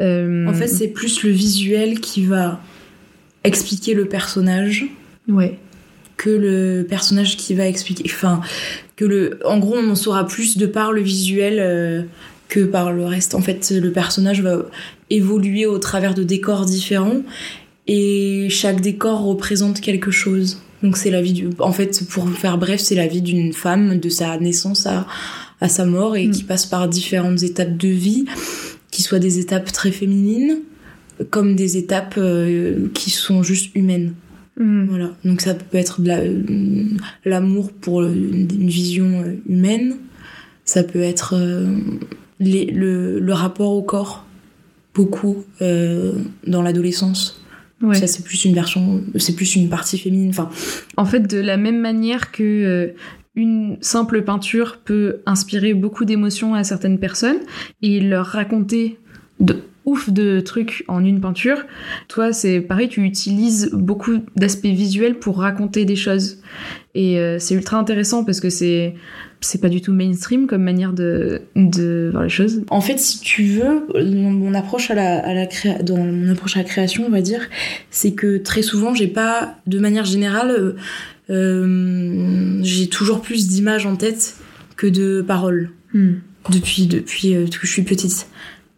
Euh, 0.00 0.46
En 0.46 0.54
fait, 0.54 0.68
c'est 0.68 0.88
plus 0.88 1.22
le 1.22 1.30
visuel 1.30 2.00
qui 2.00 2.24
va 2.24 2.60
expliquer 3.44 3.94
le 3.94 4.04
personnage 4.06 4.86
ouais. 5.28 5.58
que 6.16 6.30
le 6.30 6.86
personnage 6.88 7.36
qui 7.36 7.54
va 7.54 7.66
expliquer. 7.66 8.04
Enfin, 8.06 8.40
que 8.96 9.04
le. 9.04 9.38
En 9.46 9.58
gros, 9.58 9.76
on 9.78 9.88
en 9.90 9.94
saura 9.94 10.26
plus 10.26 10.56
de 10.58 10.66
par 10.66 10.92
le 10.92 11.00
visuel 11.00 11.56
euh, 11.58 12.02
que 12.48 12.60
par 12.60 12.92
le 12.92 13.04
reste. 13.06 13.34
En 13.34 13.40
fait, 13.40 13.70
le 13.70 13.90
personnage 13.92 14.42
va 14.42 14.66
évoluer 15.08 15.66
au 15.66 15.78
travers 15.78 16.14
de 16.14 16.22
décors 16.22 16.66
différents 16.66 17.22
et 17.86 18.48
chaque 18.50 18.80
décor 18.80 19.22
représente 19.24 19.80
quelque 19.80 20.10
chose. 20.10 20.60
Donc 20.82 20.96
c'est 20.96 21.10
la 21.10 21.20
vie 21.22 21.32
du. 21.32 21.48
En 21.58 21.72
fait, 21.72 22.02
pour 22.08 22.28
faire 22.30 22.56
bref, 22.58 22.80
c'est 22.80 22.94
la 22.94 23.06
vie 23.06 23.22
d'une 23.22 23.52
femme 23.52 23.98
de 23.98 24.08
sa 24.08 24.38
naissance 24.38 24.86
à, 24.86 25.06
à 25.60 25.68
sa 25.68 25.84
mort 25.84 26.16
et 26.16 26.26
Mm. 26.26 26.30
qui 26.30 26.44
passe 26.44 26.66
par 26.66 26.88
différentes 26.88 27.42
étapes 27.42 27.76
de 27.76 27.88
vie, 27.88 28.24
qui 28.90 29.02
soient 29.02 29.18
des 29.18 29.38
étapes 29.38 29.70
très 29.72 29.90
féminines 29.92 30.58
comme 31.28 31.54
des 31.54 31.76
étapes 31.76 32.14
euh, 32.16 32.88
qui 32.94 33.10
sont 33.10 33.42
juste 33.42 33.74
humaines. 33.74 34.14
Mm. 34.58 34.86
Voilà. 34.88 35.10
Donc 35.24 35.42
ça 35.42 35.52
peut 35.54 35.76
être 35.76 36.00
de 36.00 36.08
la- 36.08 36.22
l'amour 37.26 37.72
pour 37.72 38.02
une 38.02 38.46
vision 38.68 39.22
euh, 39.22 39.34
humaine. 39.46 39.96
Ça 40.64 40.82
peut 40.82 41.00
être 41.02 41.34
euh, 41.36 41.66
les- 42.38 42.66
le, 42.70 43.18
le 43.20 43.32
rapport 43.34 43.72
au 43.72 43.82
corps, 43.82 44.24
beaucoup 44.94 45.44
euh, 45.60 46.12
dans 46.46 46.62
l'adolescence. 46.62 47.39
Ouais. 47.82 47.94
Ça 47.94 48.06
c'est 48.06 48.22
plus 48.22 48.44
une 48.44 48.54
version, 48.54 49.02
c'est 49.16 49.34
plus 49.34 49.56
une 49.56 49.68
partie 49.68 49.98
féminine. 49.98 50.30
Enfin, 50.30 50.50
En 50.96 51.04
fait, 51.04 51.20
de 51.20 51.38
la 51.38 51.56
même 51.56 51.80
manière 51.80 52.30
que 52.30 52.42
euh, 52.42 52.94
une 53.34 53.78
simple 53.80 54.22
peinture 54.22 54.78
peut 54.84 55.20
inspirer 55.26 55.72
beaucoup 55.72 56.04
d'émotions 56.04 56.54
à 56.54 56.64
certaines 56.64 56.98
personnes 56.98 57.38
et 57.80 58.00
leur 58.00 58.26
raconter 58.26 58.98
de 59.38 59.62
ouf 59.86 60.10
de 60.10 60.40
trucs 60.40 60.84
en 60.88 61.02
une 61.04 61.20
peinture, 61.20 61.64
toi 62.06 62.34
c'est 62.34 62.60
pareil, 62.60 62.88
tu 62.88 63.02
utilises 63.02 63.70
beaucoup 63.72 64.18
d'aspects 64.36 64.66
visuels 64.66 65.18
pour 65.18 65.38
raconter 65.38 65.86
des 65.86 65.96
choses. 65.96 66.42
Et 66.94 67.18
euh, 67.18 67.38
c'est 67.38 67.54
ultra 67.54 67.78
intéressant 67.78 68.24
parce 68.24 68.40
que 68.40 68.50
c'est 68.50 68.94
c'est 69.40 69.60
pas 69.60 69.68
du 69.68 69.80
tout 69.80 69.92
mainstream 69.92 70.46
comme 70.46 70.62
manière 70.62 70.92
de, 70.92 71.42
de 71.56 72.08
voir 72.12 72.24
les 72.24 72.28
choses. 72.28 72.62
en 72.70 72.80
fait, 72.80 72.98
si 72.98 73.20
tu 73.20 73.44
veux, 73.44 73.86
mon, 74.04 74.54
approche 74.54 74.90
à 74.90 74.94
la, 74.94 75.18
à 75.18 75.32
la 75.34 75.46
créa- 75.46 75.82
dans 75.82 75.96
mon 75.98 76.30
approche 76.30 76.56
à 76.56 76.60
la 76.60 76.64
création, 76.64 77.04
on 77.06 77.10
va 77.10 77.22
dire, 77.22 77.48
c'est 77.90 78.12
que 78.12 78.36
très 78.38 78.62
souvent, 78.62 78.94
j'ai 78.94 79.08
pas, 79.08 79.56
de 79.66 79.78
manière 79.78 80.04
générale, 80.04 80.50
euh, 80.50 80.76
euh, 81.30 82.60
j'ai 82.62 82.88
toujours 82.88 83.20
plus 83.20 83.48
d'images 83.48 83.86
en 83.86 83.96
tête 83.96 84.36
que 84.76 84.86
de 84.86 85.22
paroles. 85.22 85.70
depuis 86.50 86.86
depuis 86.86 87.34
euh, 87.34 87.46
que 87.46 87.66
je 87.66 87.72
suis 87.72 87.82
petite. 87.82 88.26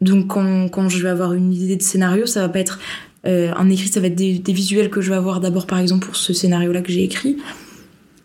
Donc 0.00 0.28
quand, 0.28 0.68
quand 0.68 0.88
je 0.88 1.02
vais 1.02 1.08
avoir 1.08 1.32
une 1.32 1.52
idée 1.52 1.76
de 1.76 1.82
scénario, 1.82 2.26
ça 2.26 2.40
va 2.40 2.48
pas 2.48 2.58
être 2.58 2.80
euh, 3.24 3.52
un 3.56 3.70
écrit, 3.70 3.88
ça 3.88 4.00
va 4.00 4.08
être 4.08 4.16
des, 4.16 4.38
des 4.38 4.52
visuels 4.52 4.90
que 4.90 5.00
je 5.00 5.10
vais 5.10 5.16
avoir 5.16 5.40
d'abord 5.40 5.66
par 5.66 5.78
exemple 5.78 6.06
pour 6.06 6.16
ce 6.16 6.32
scénario-là 6.32 6.82
que 6.82 6.90
j'ai 6.92 7.04
écrit. 7.04 7.36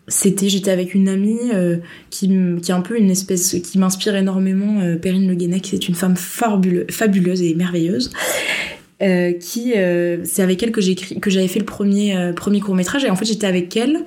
C'était 0.08 0.48
j'étais 0.48 0.70
avec 0.70 0.94
une 0.94 1.08
amie 1.08 1.38
euh, 1.54 1.76
qui 2.10 2.28
qui 2.62 2.70
est 2.70 2.74
un 2.74 2.80
peu 2.80 2.98
une 2.98 3.10
espèce 3.10 3.56
qui 3.62 3.78
m'inspire 3.78 4.16
énormément 4.16 4.80
euh, 4.80 4.96
Perrine 4.96 5.28
Le 5.28 5.34
Guenec, 5.34 5.68
c'est 5.70 5.88
une 5.88 5.94
femme 5.94 6.14
fabule- 6.14 6.90
fabuleuse 6.90 7.42
et 7.42 7.54
merveilleuse. 7.54 8.10
Euh, 9.00 9.30
qui 9.32 9.74
c'est 10.24 10.42
avec 10.42 10.60
elle 10.60 10.72
que 10.72 10.80
j'ai 10.80 10.96
que 10.96 11.30
j'avais 11.30 11.46
fait 11.46 11.60
le 11.60 11.64
premier 11.64 12.32
premier 12.34 12.58
court 12.58 12.74
métrage 12.74 13.04
et 13.04 13.10
en 13.10 13.14
fait 13.14 13.26
j'étais 13.26 13.46
avec 13.46 13.76
elle 13.76 14.00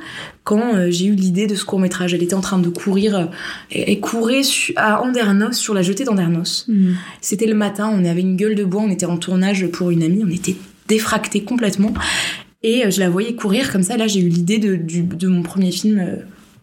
quand 0.43 0.89
j'ai 0.89 1.05
eu 1.05 1.13
l'idée 1.15 1.47
de 1.47 1.55
ce 1.55 1.63
court 1.63 1.79
métrage 1.79 2.13
elle 2.13 2.21
était 2.23 2.33
en 2.33 2.41
train 2.41 2.59
de 2.59 2.67
courir 2.67 3.29
et, 3.71 4.01
courait 4.01 4.43
su- 4.43 4.73
à 4.75 5.01
Andernos 5.01 5.53
sur 5.53 5.73
la 5.73 5.81
jetée 5.81 6.03
d'Andernos 6.03 6.65
Mm. 6.67 6.91
c'était 7.21 7.45
le 7.45 7.53
matin, 7.55 7.89
on 7.89 8.03
avait 8.03 8.19
une 8.19 8.35
gueule 8.35 8.55
de 8.55 8.65
bois, 8.65 8.81
on 8.85 8.89
était 8.91 9.05
en 9.05 9.15
tournage 9.15 9.65
pour 9.67 9.91
une 9.91 10.03
amie, 10.03 10.23
on 10.25 10.29
était 10.29 10.57
défractés 10.89 11.43
complètement. 11.45 11.93
Et 12.63 12.85
euh, 12.85 12.91
je 12.91 12.99
la 12.99 13.09
voyais 13.09 13.35
courir 13.35 13.71
comme 13.71 13.83
ça. 13.83 13.97
Là, 13.97 14.07
j'ai 14.07 14.19
eu 14.19 14.27
l'idée 14.29 14.57
de, 14.59 14.75
du- 14.75 15.03
de 15.03 15.27
mon 15.27 15.41
premier 15.43 15.71
film, 15.71 15.99
euh, 15.99 16.15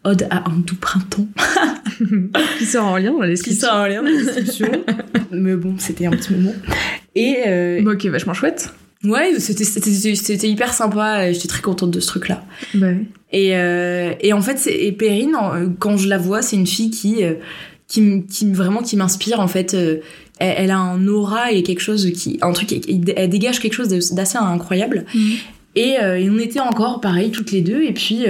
Ode 0.05 0.27
à 0.31 0.49
un 0.49 0.57
doux 0.65 0.77
printemps, 0.77 1.27
Qui 2.59 2.65
sort 2.67 2.87
en 2.87 2.97
lien 2.99 3.13
dans 3.13 3.23
les 3.23 3.35
qui 3.35 3.55
sort 3.55 3.75
en 3.75 3.87
lien 3.87 4.03
dans. 4.03 4.09
Mais 5.33 5.57
bon, 5.57 5.75
c'était 5.79 6.07
un 6.07 6.11
petit 6.11 6.33
moment. 6.35 6.55
Et 7.17 7.39
euh, 7.49 7.83
Bon, 7.83 7.93
ok, 7.93 8.07
vachement 8.07 8.33
chouette. 8.33 8.73
ouais, 9.05 9.33
c'était 9.41 10.49
hyper 10.49 10.73
sympa. 10.73 11.33
J'étais 11.33 11.49
très 11.49 11.63
contente 11.63 11.91
de 11.91 11.99
ce 11.99 12.07
truc-là. 12.07 12.45
Bah, 12.75 12.87
Et, 13.33 13.57
euh, 13.57 14.13
et 14.21 14.33
en 14.33 14.41
fait, 14.41 14.69
et 14.69 14.93
Perrine, 14.93 15.37
quand 15.81 15.97
je 15.97 16.09
la 16.09 16.19
vois, 16.19 16.43
c'est 16.43 16.55
une 16.57 16.67
fille 16.69 16.91
qui, 16.91 17.17
qui, 17.89 18.25
qui 18.27 18.53
vraiment 18.53 18.83
qui 18.83 18.97
m'inspire 18.97 19.41
en 19.41 19.49
fait, 19.49 19.77
elle, 20.39 20.71
a 20.71 20.79
un 20.79 21.07
aura 21.09 21.51
et 21.51 21.65
quelque 21.65 21.81
chose 21.83 22.09
qui, 22.13 22.39
un 22.41 22.53
truc, 22.53 22.73
elle 23.17 23.29
dégage 23.29 23.59
quelque 23.59 23.75
chose 23.75 23.89
d'assez 24.13 24.39
incroyable. 24.39 25.05
Mhm. 25.13 25.33
Et, 25.79 26.23
et, 26.23 26.31
on 26.31 26.39
était 26.39 26.61
encore 26.61 27.01
pareil 27.01 27.31
toutes 27.31 27.53
les 27.53 27.63
deux. 27.63 27.83
Et 27.83 27.93
puis 27.93 28.27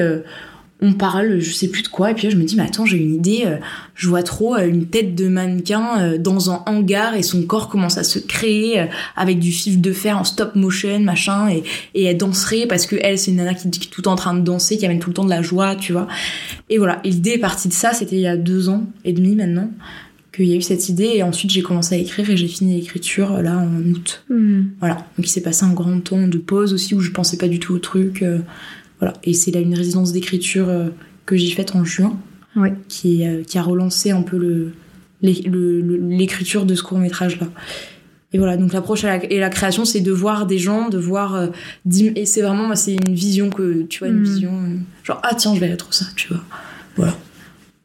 on 0.80 0.92
parle, 0.92 1.40
je 1.40 1.52
sais 1.52 1.68
plus 1.68 1.82
de 1.82 1.88
quoi, 1.88 2.12
et 2.12 2.14
puis 2.14 2.28
là, 2.28 2.30
je 2.30 2.36
me 2.36 2.44
dis, 2.44 2.54
mais 2.54 2.62
attends, 2.62 2.86
j'ai 2.86 2.98
une 2.98 3.14
idée, 3.14 3.42
euh, 3.46 3.56
je 3.96 4.08
vois 4.08 4.22
trop 4.22 4.54
euh, 4.54 4.68
une 4.68 4.86
tête 4.86 5.16
de 5.16 5.26
mannequin 5.28 5.98
euh, 5.98 6.18
dans 6.18 6.52
un 6.52 6.62
hangar 6.66 7.16
et 7.16 7.22
son 7.22 7.42
corps 7.42 7.68
commence 7.68 7.98
à 7.98 8.04
se 8.04 8.20
créer 8.20 8.86
avec 9.16 9.40
du 9.40 9.50
fil 9.50 9.80
de 9.80 9.92
fer 9.92 10.16
en 10.16 10.22
stop 10.22 10.54
motion, 10.54 11.00
machin, 11.00 11.48
et, 11.48 11.64
et 11.94 12.04
elle 12.04 12.16
danserait 12.16 12.66
parce 12.66 12.86
que 12.86 12.94
elle, 13.00 13.18
c'est 13.18 13.32
une 13.32 13.38
nana 13.38 13.54
qui, 13.54 13.66
est 13.66 13.90
tout 13.90 14.06
en 14.06 14.14
train 14.14 14.34
de 14.34 14.40
danser, 14.40 14.78
qui 14.78 14.86
amène 14.86 15.00
tout 15.00 15.10
le 15.10 15.14
temps 15.14 15.24
de 15.24 15.30
la 15.30 15.42
joie, 15.42 15.74
tu 15.74 15.92
vois. 15.92 16.06
Et 16.70 16.78
voilà, 16.78 17.00
et 17.02 17.10
l'idée 17.10 17.32
est 17.32 17.38
partie 17.38 17.68
de 17.68 17.72
ça, 17.72 17.92
c'était 17.92 18.16
il 18.16 18.22
y 18.22 18.28
a 18.28 18.36
deux 18.36 18.68
ans 18.68 18.84
et 19.04 19.12
demi 19.12 19.34
maintenant 19.34 19.70
qu'il 20.32 20.46
y 20.46 20.52
a 20.52 20.56
eu 20.56 20.62
cette 20.62 20.88
idée, 20.88 21.12
et 21.14 21.22
ensuite 21.22 21.50
j'ai 21.50 21.62
commencé 21.62 21.94
à 21.94 21.98
écrire 21.98 22.28
et 22.28 22.36
j'ai 22.36 22.48
fini 22.48 22.76
l'écriture 22.76 23.42
là 23.42 23.56
en 23.58 23.82
août. 23.82 24.24
Hmm. 24.28 24.64
Voilà, 24.80 24.94
donc 24.94 25.26
il 25.26 25.30
s'est 25.30 25.42
passé 25.42 25.64
un 25.64 25.72
grand 25.72 26.00
temps 26.00 26.28
de 26.28 26.38
pause 26.38 26.72
aussi 26.74 26.94
où 26.94 27.00
je 27.00 27.10
pensais 27.10 27.38
pas 27.38 27.48
du 27.48 27.58
tout 27.58 27.74
au 27.74 27.78
truc. 27.78 28.24
Voilà. 29.00 29.14
Et 29.24 29.32
c'est 29.32 29.50
là 29.50 29.60
une 29.60 29.74
résidence 29.74 30.12
d'écriture 30.12 30.68
euh, 30.68 30.88
que 31.26 31.36
j'ai 31.36 31.50
faite 31.50 31.76
en 31.76 31.84
juin, 31.84 32.18
qui, 32.88 33.26
euh, 33.26 33.42
qui 33.44 33.58
a 33.58 33.62
relancé 33.62 34.10
un 34.10 34.22
peu 34.22 34.36
le, 34.36 34.72
l'écriture 35.22 36.66
de 36.66 36.74
ce 36.74 36.82
court 36.82 36.98
métrage 36.98 37.40
là. 37.40 37.46
Et 38.34 38.38
voilà, 38.38 38.58
donc 38.58 38.74
l'approche 38.74 39.04
et 39.04 39.38
la 39.38 39.48
création, 39.48 39.86
c'est 39.86 40.02
de 40.02 40.12
voir 40.12 40.44
des 40.44 40.58
gens, 40.58 40.90
de 40.90 40.98
voir, 40.98 41.34
euh, 41.34 41.46
et 41.94 42.26
c'est 42.26 42.42
vraiment, 42.42 42.74
c'est 42.74 42.92
une 42.92 43.14
vision 43.14 43.48
que, 43.48 43.84
tu 43.84 44.00
vois, 44.00 44.08
une 44.08 44.20
mm. 44.20 44.24
vision, 44.24 44.52
genre, 45.02 45.18
ah 45.22 45.34
tiens, 45.34 45.54
je 45.54 45.60
vais 45.60 45.74
trop 45.78 45.92
ça, 45.92 46.04
tu 46.14 46.28
vois. 46.28 46.44
Voilà. 46.96 47.16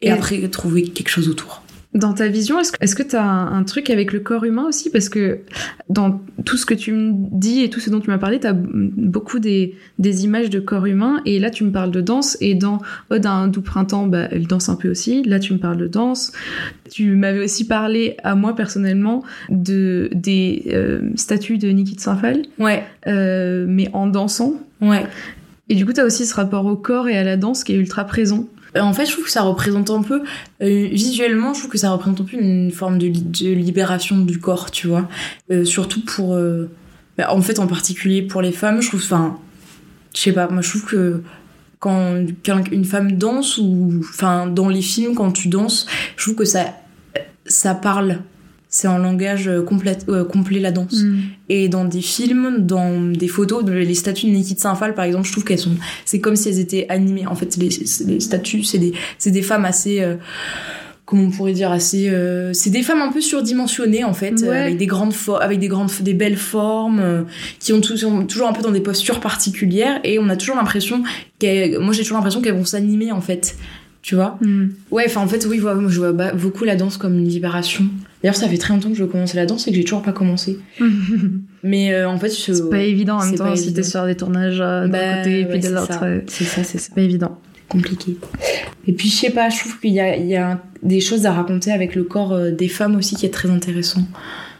et 0.01 0.09
après, 0.11 0.45
trouver 0.49 0.83
quelque 0.83 1.07
chose 1.07 1.29
autour. 1.29 1.62
Dans 1.93 2.13
ta 2.13 2.27
vision, 2.27 2.59
est-ce 2.59 2.95
que 2.95 3.03
tu 3.03 3.15
as 3.15 3.23
un, 3.23 3.63
truc 3.63 3.91
avec 3.91 4.13
le 4.13 4.19
corps 4.19 4.45
humain 4.45 4.65
aussi? 4.67 4.89
Parce 4.89 5.09
que 5.09 5.41
dans 5.89 6.21
tout 6.43 6.57
ce 6.57 6.65
que 6.65 6.73
tu 6.73 6.91
me 6.91 7.13
dis 7.13 7.61
et 7.61 7.69
tout 7.69 7.79
ce 7.79 7.91
dont 7.91 7.99
tu 7.99 8.09
m'as 8.09 8.17
parlé, 8.17 8.39
tu 8.39 8.47
as 8.47 8.53
beaucoup 8.55 9.37
des, 9.39 9.75
des, 9.99 10.23
images 10.23 10.49
de 10.49 10.59
corps 10.59 10.87
humain. 10.87 11.21
Et 11.25 11.39
là, 11.39 11.51
tu 11.51 11.63
me 11.63 11.71
parles 11.71 11.91
de 11.91 12.01
danse. 12.01 12.35
Et 12.41 12.55
dans 12.55 12.81
Ode 13.11 13.27
à 13.27 13.31
un 13.31 13.47
doux 13.47 13.61
printemps, 13.61 14.07
bah, 14.07 14.27
elle 14.31 14.47
danse 14.47 14.69
un 14.69 14.75
peu 14.75 14.89
aussi. 14.89 15.21
Là, 15.23 15.39
tu 15.39 15.53
me 15.53 15.59
parles 15.59 15.77
de 15.77 15.87
danse. 15.87 16.31
Tu 16.91 17.15
m'avais 17.15 17.43
aussi 17.43 17.67
parlé 17.67 18.17
à 18.23 18.33
moi 18.33 18.55
personnellement 18.55 19.23
de 19.49 20.09
des 20.13 20.63
euh, 20.73 21.11
statues 21.15 21.59
de 21.59 21.69
Niki 21.69 21.95
de 21.95 22.01
Saint-Phal. 22.01 22.41
Ouais. 22.57 22.83
Euh, 23.05 23.65
mais 23.67 23.89
en 23.93 24.07
dansant. 24.07 24.55
Ouais. 24.81 25.05
Et 25.69 25.75
du 25.75 25.85
coup, 25.85 25.93
tu 25.93 26.01
as 26.01 26.05
aussi 26.05 26.25
ce 26.25 26.35
rapport 26.35 26.65
au 26.65 26.75
corps 26.75 27.07
et 27.07 27.17
à 27.17 27.23
la 27.23 27.37
danse 27.37 27.63
qui 27.63 27.73
est 27.73 27.77
ultra 27.77 28.03
présent. 28.05 28.47
Euh, 28.75 28.81
en 28.81 28.93
fait, 28.93 29.05
je 29.05 29.11
trouve 29.11 29.25
que 29.25 29.31
ça 29.31 29.43
représente 29.43 29.89
un 29.89 30.01
peu, 30.01 30.23
euh, 30.61 30.87
visuellement, 30.91 31.53
je 31.53 31.59
trouve 31.59 31.71
que 31.71 31.77
ça 31.77 31.91
représente 31.91 32.21
un 32.21 32.23
peu 32.23 32.37
une 32.37 32.71
forme 32.71 32.97
de, 32.97 33.07
libération 33.07 34.19
du 34.19 34.39
corps, 34.39 34.71
tu 34.71 34.87
vois. 34.87 35.07
Euh, 35.51 35.65
surtout 35.65 36.03
pour. 36.03 36.37
Bah, 37.17 37.31
en 37.31 37.41
fait, 37.41 37.59
en 37.59 37.67
particulier 37.67 38.23
pour 38.23 38.41
les 38.41 38.51
femmes, 38.51 38.81
je 38.81 38.87
trouve. 38.87 39.01
Enfin, 39.03 39.37
je 40.15 40.21
sais 40.21 40.31
pas, 40.31 40.47
moi 40.47 40.61
je 40.61 40.69
trouve 40.69 40.85
que 40.85 41.23
quand 41.79 42.25
une 42.71 42.85
femme 42.85 43.13
danse, 43.13 43.57
ou. 43.57 44.01
Enfin, 44.09 44.47
dans 44.47 44.69
les 44.69 44.81
films, 44.81 45.15
quand 45.15 45.31
tu 45.31 45.47
danses, 45.47 45.85
je 46.17 46.23
trouve 46.23 46.35
que 46.35 46.45
ça. 46.45 46.65
Ça 47.45 47.75
parle 47.75 48.19
c'est 48.73 48.87
un 48.87 48.97
langage 48.97 49.47
euh, 49.47 49.61
complet, 49.61 49.95
euh, 50.09 50.25
complet 50.25 50.59
la 50.59 50.71
danse. 50.71 51.03
Mm. 51.03 51.19
Et 51.49 51.69
dans 51.69 51.85
des 51.85 52.01
films, 52.01 52.57
dans 52.57 53.11
des 53.11 53.27
photos, 53.27 53.63
les 53.63 53.93
statues 53.93 54.25
de 54.25 54.31
Nikita 54.31 54.63
Saint-Phal, 54.63 54.95
par 54.95 55.05
exemple, 55.05 55.27
je 55.27 55.31
trouve 55.31 55.43
qu'elles 55.43 55.59
sont, 55.59 55.75
c'est 56.05 56.19
comme 56.19 56.35
si 56.35 56.49
elles 56.49 56.59
étaient 56.59 56.87
animées. 56.89 57.27
En 57.27 57.35
fait, 57.35 57.55
les, 57.55 57.69
les 58.07 58.19
statues, 58.19 58.63
c'est 58.63 58.79
des, 58.79 58.93
c'est 59.19 59.29
des 59.29 59.43
femmes 59.43 59.65
assez, 59.65 60.01
euh, 60.01 60.15
comment 61.05 61.25
on 61.25 61.29
pourrait 61.29 61.53
dire, 61.53 61.71
assez, 61.71 62.11
c'est 62.53 62.71
des 62.71 62.81
femmes 62.81 63.03
un 63.03 63.11
peu 63.11 63.21
surdimensionnées, 63.21 64.05
en 64.05 64.13
fait, 64.15 64.41
avec 64.41 64.77
des 64.77 64.87
grandes 64.87 65.13
avec 65.39 65.59
des 65.59 65.67
grandes, 65.67 65.91
des 66.01 66.15
belles 66.15 66.37
formes, 66.37 67.25
qui 67.59 67.73
ont 67.73 67.81
toujours 67.81 68.47
un 68.47 68.53
peu 68.53 68.63
dans 68.63 68.71
des 68.71 68.81
postures 68.81 69.19
particulières, 69.19 69.99
et 70.03 70.17
on 70.17 70.29
a 70.29 70.35
toujours 70.35 70.55
l'impression 70.55 71.03
qu'elles, 71.37 71.77
moi 71.77 71.93
j'ai 71.93 72.01
toujours 72.01 72.17
l'impression 72.17 72.41
qu'elles 72.41 72.55
vont 72.55 72.65
s'animer, 72.65 73.11
en 73.11 73.21
fait 73.21 73.55
tu 74.03 74.15
vois. 74.15 74.37
Mm. 74.41 74.67
Ouais, 74.91 75.05
enfin 75.07 75.21
en 75.21 75.27
fait, 75.27 75.45
oui, 75.49 75.57
je 75.57 75.97
vois 75.97 76.11
beaucoup 76.33 76.65
la 76.65 76.75
danse 76.75 76.97
comme 76.97 77.17
une 77.17 77.27
libération. 77.27 77.85
D'ailleurs, 78.21 78.35
ça 78.35 78.49
fait 78.49 78.57
très 78.57 78.73
longtemps 78.73 78.89
que 78.89 78.95
je 78.95 79.03
veux 79.03 79.09
commencer 79.09 79.37
la 79.37 79.45
danse 79.45 79.65
et 79.67 79.71
que 79.71 79.77
j'ai 79.77 79.83
toujours 79.85 80.03
pas 80.03 80.11
commencé. 80.11 80.59
Mais 81.63 81.93
euh, 81.93 82.07
en 82.07 82.19
fait, 82.19 82.29
c'est 82.29 82.69
pas 82.69 82.81
évident 82.81 83.17
en 83.17 83.25
même 83.25 83.35
temps 83.35 83.55
si 83.55 83.73
t'es 83.73 83.81
sur 83.81 84.05
des 84.05 84.15
tournages 84.15 84.59
euh, 84.59 84.87
d'un 84.87 84.89
bah, 84.89 85.17
côté 85.17 85.39
et 85.39 85.45
puis 85.45 85.59
de 85.59 85.69
l'autre. 85.69 86.03
C'est 86.27 86.43
ça, 86.43 86.63
c'est 86.65 86.77
ça. 86.77 86.93
pas 86.93 87.01
évident. 87.01 87.39
Compliqué. 87.69 88.17
Et 88.87 88.93
puis, 88.93 89.07
je 89.07 89.15
sais 89.15 89.29
pas, 89.29 89.49
je 89.49 89.59
trouve 89.59 89.79
qu'il 89.79 89.93
y 89.93 90.01
a, 90.01 90.17
il 90.17 90.27
y 90.27 90.35
a 90.35 90.61
des 90.83 90.99
choses 90.99 91.25
à 91.25 91.31
raconter 91.31 91.71
avec 91.71 91.95
le 91.95 92.03
corps 92.03 92.33
euh, 92.33 92.51
des 92.51 92.67
femmes 92.67 92.97
aussi 92.97 93.15
qui 93.15 93.25
est 93.25 93.33
très 93.33 93.49
intéressant. 93.49 94.05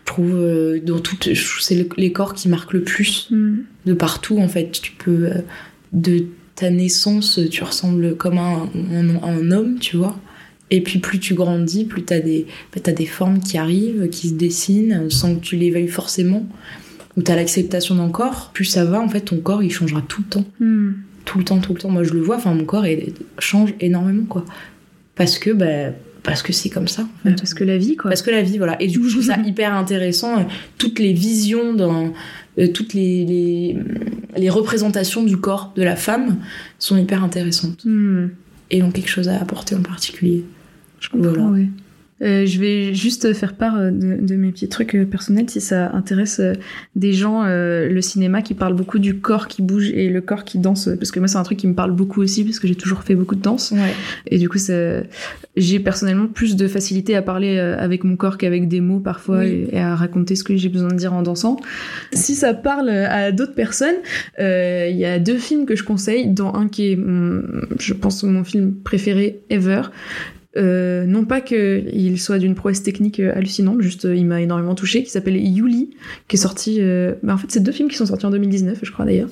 Je 0.05 0.11
trouve, 0.11 0.81
dans 0.83 0.99
toutes, 0.99 1.29
c'est 1.33 1.87
les 1.97 2.11
corps 2.11 2.33
qui 2.33 2.49
marquent 2.49 2.73
le 2.73 2.83
plus 2.83 3.27
mm. 3.31 3.55
de 3.85 3.93
partout 3.93 4.37
en 4.37 4.49
fait. 4.49 4.71
Tu 4.71 4.91
peux, 4.91 5.29
de 5.93 6.25
ta 6.55 6.69
naissance, 6.69 7.39
tu 7.49 7.63
ressembles 7.63 8.15
comme 8.15 8.37
un, 8.37 8.69
un, 8.93 9.51
homme, 9.51 9.79
tu 9.79 9.97
vois. 9.97 10.19
Et 10.71 10.81
puis 10.81 10.99
plus 10.99 11.19
tu 11.19 11.33
grandis, 11.33 11.85
plus 11.85 12.03
t'as 12.03 12.19
des, 12.19 12.47
bah, 12.73 12.81
as 12.85 12.91
des 12.91 13.05
formes 13.05 13.39
qui 13.39 13.57
arrivent, 13.57 14.09
qui 14.09 14.29
se 14.29 14.33
dessinent, 14.33 15.09
sans 15.09 15.35
que 15.35 15.41
tu 15.41 15.55
les 15.55 15.71
veuilles 15.71 15.87
forcément. 15.87 16.45
Ou 17.15 17.21
t'as 17.21 17.35
l'acceptation 17.35 17.95
d'un 17.95 18.09
corps. 18.09 18.51
Plus 18.53 18.65
ça 18.65 18.85
va, 18.85 18.99
en 18.99 19.07
fait, 19.07 19.21
ton 19.21 19.37
corps, 19.37 19.61
il 19.61 19.71
changera 19.71 20.01
tout 20.01 20.21
le 20.21 20.29
temps. 20.29 20.45
Hmm. 20.59 20.93
Tout 21.25 21.37
le 21.37 21.43
temps, 21.43 21.59
tout 21.59 21.73
le 21.73 21.79
temps. 21.79 21.89
Moi, 21.89 22.03
je 22.03 22.13
le 22.13 22.21
vois, 22.21 22.37
enfin, 22.37 22.53
mon 22.53 22.65
corps 22.65 22.87
il 22.87 23.13
change 23.39 23.73
énormément, 23.79 24.25
quoi. 24.25 24.45
Parce 25.15 25.37
que, 25.37 25.51
bah, 25.51 25.91
parce 26.23 26.41
que 26.41 26.53
c'est 26.53 26.69
comme 26.69 26.87
ça. 26.87 27.03
En 27.03 27.29
fait. 27.29 27.35
Parce 27.35 27.53
que 27.53 27.63
la 27.63 27.77
vie, 27.77 27.95
quoi. 27.95 28.09
Parce 28.09 28.21
que 28.21 28.31
la 28.31 28.41
vie, 28.41 28.57
voilà. 28.57 28.81
Et 28.81 28.87
du 28.87 28.99
coup, 28.99 29.07
je 29.07 29.13
trouve 29.17 29.27
ça 29.27 29.37
hyper 29.45 29.73
intéressant. 29.73 30.39
Euh, 30.39 30.43
toutes 30.77 30.99
les 30.99 31.13
visions 31.13 31.73
dans 31.73 32.07
euh, 32.07 32.09
toutes 32.73 32.93
les, 32.93 33.75
les, 34.35 34.49
représentations 34.49 35.23
du 35.23 35.37
corps 35.37 35.73
de 35.75 35.83
la 35.83 35.95
femme 35.95 36.39
sont 36.79 36.97
hyper 36.97 37.23
intéressantes. 37.23 37.83
Hmm. 37.85 38.27
Et 38.71 38.81
ont 38.81 38.91
quelque 38.91 39.09
chose 39.09 39.29
à 39.29 39.39
apporter 39.39 39.75
en 39.75 39.81
particulier. 39.81 40.45
Je 40.99 41.09
comprends, 41.09 41.51
oui. 41.51 41.67
Euh, 42.23 42.45
je 42.45 42.59
vais 42.59 42.93
juste 42.93 43.33
faire 43.33 43.53
part 43.53 43.77
euh, 43.77 43.91
de, 43.91 44.35
mes 44.35 44.51
petits 44.51 44.69
trucs 44.69 44.95
euh, 44.95 45.05
personnels 45.05 45.49
si 45.49 45.59
ça 45.59 45.91
intéresse 45.93 46.41
des 46.95 47.13
gens 47.13 47.43
le 47.43 48.01
cinéma 48.01 48.41
qui 48.41 48.53
parle 48.53 48.73
beaucoup 48.73 48.99
du 48.99 49.19
corps 49.19 49.47
qui 49.47 49.61
bouge 49.61 49.89
et 49.89 50.09
le 50.09 50.21
corps 50.21 50.43
qui 50.43 50.57
danse. 50.57 50.89
Parce 50.97 51.11
que 51.11 51.19
moi 51.19 51.27
c'est 51.27 51.37
un 51.37 51.43
truc 51.43 51.57
qui 51.57 51.67
me 51.67 51.73
parle 51.73 51.91
beaucoup 51.91 52.21
aussi 52.21 52.43
parce 52.43 52.59
que 52.59 52.67
j'ai 52.67 52.75
toujours 52.75 53.03
fait 53.03 53.15
beaucoup 53.15 53.35
de 53.35 53.41
danse. 53.41 53.73
Et 54.27 54.37
du 54.37 54.49
coup 54.49 54.57
j'ai 55.55 55.79
personnellement 55.79 56.27
plus 56.27 56.55
de 56.55 56.67
facilité 56.67 57.15
à 57.15 57.21
parler 57.21 57.59
avec 57.59 58.03
mon 58.03 58.15
corps 58.15 58.37
qu'avec 58.37 58.67
des 58.67 58.81
mots 58.81 58.99
parfois 58.99 59.45
et, 59.45 59.77
à 59.77 59.95
raconter 59.95 60.35
ce 60.35 60.43
que 60.43 60.55
j'ai 60.55 60.69
besoin 60.69 60.89
de 60.89 60.95
dire 60.95 61.13
en 61.13 61.21
dansant. 61.21 61.57
Si 62.13 62.35
ça 62.35 62.53
parle 62.53 62.89
à 62.89 63.31
d'autres 63.31 63.55
personnes, 63.55 63.97
il 64.39 64.95
y 64.95 65.05
a 65.05 65.19
deux 65.19 65.37
films 65.37 65.65
que 65.65 65.75
je 65.75 65.83
conseille, 65.83 66.27
dont 66.27 66.53
un 66.53 66.67
qui 66.67 66.91
est, 66.91 66.99
je 67.79 67.93
pense, 67.93 68.23
mon 68.23 68.43
film 68.43 68.73
préféré 68.83 69.39
ever, 69.49 69.83
euh, 70.55 71.05
non 71.05 71.25
pas 71.25 71.41
qu'il 71.41 72.19
soit 72.19 72.37
d'une 72.37 72.53
prouesse 72.53 72.83
technique 72.83 73.19
euh, 73.19 73.33
hallucinante, 73.35 73.81
juste 73.81 74.05
euh, 74.05 74.15
il 74.15 74.25
m'a 74.25 74.39
énormément 74.39 74.75
touché, 74.75 75.03
qui 75.03 75.09
s'appelle 75.09 75.35
Yuli, 75.35 75.89
qui 76.27 76.35
est 76.35 76.39
sorti. 76.39 76.79
Bah, 77.23 77.33
en 77.33 77.37
fait, 77.37 77.47
c'est 77.49 77.63
deux 77.63 77.71
films 77.71 77.89
qui 77.89 77.97
sont 77.97 78.05
sortis 78.05 78.25
en 78.25 78.31
2019, 78.31 78.79
je 78.81 78.91
crois 78.91 79.05
d'ailleurs. 79.05 79.29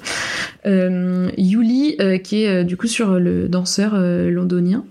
Yuli, 1.38 1.98
qui 2.24 2.44
est 2.44 2.64
du 2.64 2.78
coup 2.78 2.88
sur 2.88 3.20
le 3.20 3.48
danseur 3.48 3.96
londonien 3.98 4.86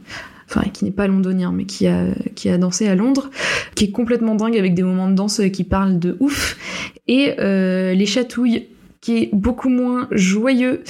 enfin 0.48 0.68
qui 0.72 0.84
n'est 0.84 0.90
pas 0.90 1.06
londonien 1.06 1.52
mais 1.54 1.64
qui 1.64 1.86
a 1.86 2.06
qui 2.34 2.48
a 2.48 2.58
dansé 2.58 2.88
à 2.88 2.96
Londres, 2.96 3.30
qui 3.76 3.84
est 3.84 3.90
complètement 3.90 4.34
dingue 4.34 4.56
avec 4.56 4.74
des 4.74 4.82
moments 4.82 5.08
de 5.08 5.14
danse 5.14 5.40
qui 5.52 5.62
parlent 5.62 5.98
de 5.98 6.16
ouf 6.18 6.56
et 7.06 7.34
les 7.38 8.06
chatouilles 8.06 8.66
qui 9.00 9.16
est 9.16 9.30
beaucoup 9.32 9.68
moins 9.68 10.08
joyeux, 10.10 10.82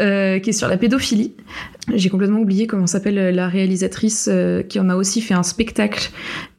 euh, 0.00 0.38
qui 0.38 0.50
est 0.50 0.54
sur 0.54 0.68
la 0.68 0.76
pédophilie. 0.76 1.34
J'ai 1.94 2.08
complètement 2.08 2.40
oublié 2.40 2.66
comment 2.66 2.86
s'appelle 2.86 3.34
la 3.34 3.48
réalisatrice 3.48 4.28
euh, 4.30 4.62
qui 4.62 4.80
en 4.80 4.88
a 4.88 4.96
aussi 4.96 5.20
fait 5.20 5.34
un 5.34 5.42
spectacle 5.42 6.10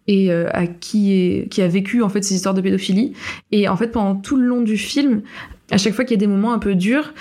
et 0.08 0.32
euh, 0.32 0.50
à 0.52 0.68
qui 0.68 1.14
est, 1.14 1.50
qui 1.50 1.62
a 1.62 1.68
vécu 1.68 2.04
en 2.04 2.10
fait 2.10 2.24
ces 2.24 2.36
histoires 2.36 2.54
de 2.54 2.62
pédophilie. 2.62 3.14
Et 3.52 3.68
en 3.68 3.76
fait 3.76 3.88
pendant 3.88 4.16
tout 4.16 4.36
le 4.36 4.46
long 4.46 4.62
du 4.62 4.78
film, 4.78 5.22
à 5.72 5.78
chaque 5.78 5.94
fois 5.94 6.06
qu'il 6.06 6.16
y 6.16 6.20
a 6.20 6.26
des 6.26 6.28
moments 6.28 6.54
un 6.54 6.60
peu 6.60 6.76
durs, 6.76 7.14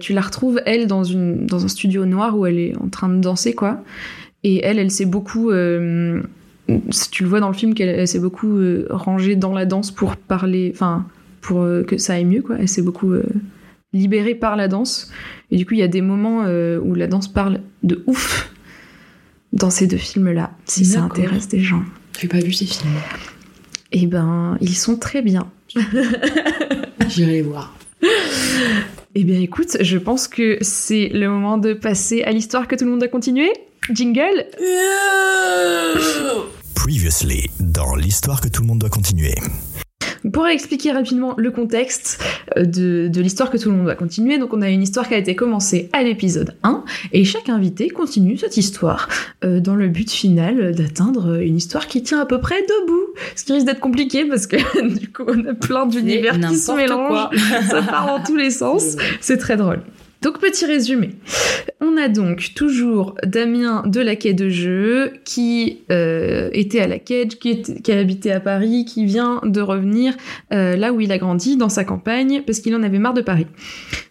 tu 0.00 0.12
la 0.12 0.20
retrouves 0.20 0.60
elle 0.66 0.86
dans 0.86 1.04
une 1.04 1.46
dans 1.46 1.64
un 1.64 1.68
studio 1.68 2.06
noir 2.06 2.36
où 2.36 2.46
elle 2.46 2.58
est 2.58 2.76
en 2.78 2.88
train 2.88 3.08
de 3.08 3.20
danser 3.20 3.54
quoi. 3.54 3.82
Et 4.42 4.64
elle, 4.64 4.78
elle 4.78 4.90
s'est 4.90 5.06
beaucoup 5.06 5.50
tu 5.50 7.22
le 7.22 7.28
vois 7.28 7.40
dans 7.40 7.48
le 7.48 7.54
film 7.54 7.74
qu'elle 7.74 8.08
s'est 8.08 8.18
beaucoup 8.18 8.58
rangée 8.90 9.36
dans 9.36 9.52
la 9.52 9.66
danse 9.66 9.90
pour 9.90 10.16
parler, 10.16 10.72
enfin 10.74 11.06
pour 11.44 11.60
euh, 11.60 11.84
que 11.84 11.98
ça 11.98 12.14
aille 12.14 12.24
mieux, 12.24 12.42
quoi. 12.42 12.56
Elle 12.58 12.68
s'est 12.68 12.82
beaucoup 12.82 13.12
libérée 13.94 14.34
par 14.34 14.56
la 14.56 14.68
danse. 14.68 15.10
Et 15.50 15.56
du 15.56 15.64
coup, 15.64 15.72
il 15.72 15.80
y 15.80 15.82
a 15.82 15.88
des 15.88 16.02
moments 16.02 16.42
euh, 16.44 16.78
où 16.80 16.94
la 16.94 17.06
danse 17.06 17.28
parle 17.28 17.60
de 17.82 18.02
ouf 18.06 18.50
dans 19.54 19.70
ces 19.70 19.86
deux 19.86 19.96
films-là, 19.96 20.50
si 20.66 20.84
ça 20.84 21.00
intéresse 21.00 21.48
des 21.48 21.60
gens. 21.60 21.82
J'ai 22.20 22.28
pas 22.28 22.40
vu 22.40 22.52
ces 22.52 22.66
films. 22.66 22.90
Eh 23.92 24.06
ben, 24.06 24.58
ils 24.60 24.76
sont 24.76 24.96
très 24.96 25.22
bien. 25.22 25.48
J'irai 27.08 27.32
les 27.32 27.42
voir. 27.42 27.76
Eh 29.14 29.22
bien, 29.22 29.38
écoute, 29.38 29.76
je 29.80 29.96
pense 29.96 30.26
que 30.26 30.58
c'est 30.60 31.08
le 31.08 31.28
moment 31.28 31.56
de 31.56 31.72
passer 31.72 32.22
à 32.24 32.32
l'histoire 32.32 32.66
que 32.66 32.74
tout 32.74 32.84
le 32.84 32.90
monde 32.90 33.02
a 33.04 33.08
continué. 33.08 33.52
Jingle 33.92 34.46
Previously, 36.74 37.48
dans 37.60 37.94
l'histoire 37.94 38.40
que 38.40 38.48
tout 38.48 38.62
le 38.62 38.66
monde 38.68 38.80
doit 38.80 38.90
continuer. 38.90 39.34
Pour 40.32 40.46
expliquer 40.46 40.92
rapidement 40.92 41.34
le 41.36 41.50
contexte 41.50 42.22
euh, 42.56 42.64
de, 42.64 43.08
de 43.08 43.20
l'histoire 43.20 43.50
que 43.50 43.58
tout 43.58 43.70
le 43.70 43.76
monde 43.76 43.86
va 43.86 43.94
continuer, 43.94 44.38
donc 44.38 44.54
on 44.54 44.62
a 44.62 44.70
une 44.70 44.82
histoire 44.82 45.06
qui 45.06 45.14
a 45.14 45.18
été 45.18 45.36
commencée 45.36 45.90
à 45.92 46.02
l'épisode 46.02 46.54
1, 46.62 46.84
et 47.12 47.24
chaque 47.24 47.48
invité 47.48 47.88
continue 47.90 48.38
cette 48.38 48.56
histoire 48.56 49.08
euh, 49.44 49.60
dans 49.60 49.74
le 49.74 49.88
but 49.88 50.10
final 50.10 50.74
d'atteindre 50.74 51.40
une 51.40 51.56
histoire 51.56 51.86
qui 51.86 52.02
tient 52.02 52.20
à 52.20 52.26
peu 52.26 52.40
près 52.40 52.62
debout. 52.62 53.14
Ce 53.36 53.44
qui 53.44 53.52
risque 53.52 53.66
d'être 53.66 53.80
compliqué 53.80 54.24
parce 54.24 54.46
que 54.46 54.56
du 54.98 55.12
coup 55.12 55.24
on 55.26 55.44
a 55.46 55.54
plein 55.54 55.86
d'univers 55.86 56.40
qui 56.40 56.56
se 56.56 56.72
mélangent, 56.72 57.28
ça 57.68 57.82
part 57.82 58.06
dans 58.06 58.24
tous 58.24 58.36
les 58.36 58.50
sens, 58.50 58.96
c'est 59.20 59.38
très 59.38 59.56
drôle. 59.56 59.80
Donc 60.24 60.38
petit 60.38 60.64
résumé. 60.64 61.10
On 61.82 61.98
a 61.98 62.08
donc 62.08 62.54
toujours 62.54 63.14
Damien 63.26 63.82
de 63.86 64.00
la 64.00 64.16
quai 64.16 64.32
de 64.32 64.48
jeu 64.48 65.12
qui 65.26 65.80
euh, 65.92 66.48
était 66.54 66.80
à 66.80 66.86
la 66.88 66.96
était- 66.96 67.28
qui 67.82 67.92
a 67.92 67.98
habité 67.98 68.32
à 68.32 68.40
Paris, 68.40 68.86
qui 68.86 69.04
vient 69.04 69.42
de 69.44 69.60
revenir 69.60 70.14
euh, 70.54 70.76
là 70.76 70.94
où 70.94 71.00
il 71.02 71.12
a 71.12 71.18
grandi, 71.18 71.58
dans 71.58 71.68
sa 71.68 71.84
campagne, 71.84 72.42
parce 72.46 72.60
qu'il 72.60 72.74
en 72.74 72.82
avait 72.82 72.98
marre 72.98 73.12
de 73.12 73.20
Paris. 73.20 73.46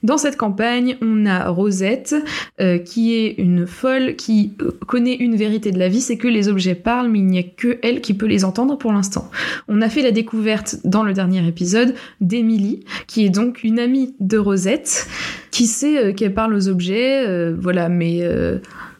Dans 0.04 0.20
cette 0.20 0.38
campagne, 0.38 0.98
on 1.02 1.26
a 1.26 1.50
Rosette, 1.50 2.16
euh, 2.62 2.78
qui 2.78 3.16
est 3.16 3.34
une 3.40 3.66
folle 3.66 4.16
qui 4.16 4.54
euh, 4.62 4.70
connaît 4.86 5.16
une 5.16 5.36
vérité 5.36 5.72
de 5.72 5.80
la 5.80 5.90
vie, 5.90 6.02
c'est 6.02 6.18
que 6.18 6.28
les 6.28 6.48
objets 6.48 6.76
parlent, 6.76 7.10
mais 7.10 7.20
il 7.20 7.26
n'y 7.26 7.40
a 7.40 7.44
que 7.44 7.80
elle 7.82 8.02
qui 8.02 8.14
peut 8.14 8.28
les 8.28 8.46
entendre 8.46 8.78
pour 8.78 8.94
l'instant. 8.94 9.32
On 9.68 9.82
a 9.82 9.90
fait 9.90 10.04
la 10.04 10.12
découverte 10.12 10.76
dans 10.84 11.02
le 11.02 11.14
dernier 11.14 11.48
épisode 11.48 11.96
d'Émilie, 12.22 12.86
qui 13.08 13.26
est 13.26 13.30
donc 13.32 13.64
une 13.64 13.80
amie 13.80 14.14
de 14.20 14.38
Rosette, 14.38 15.08
qui 15.54 15.68
sait 15.68 15.98
euh, 16.00 16.14
qu'elle 16.14 16.34
parle 16.34 16.56
aux 16.56 16.68
objets, 16.68 17.28
euh, 17.28 17.56
voilà, 17.56 17.88
mais 17.88 18.22
euh, 18.24 18.58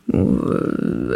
bon, 0.08 0.38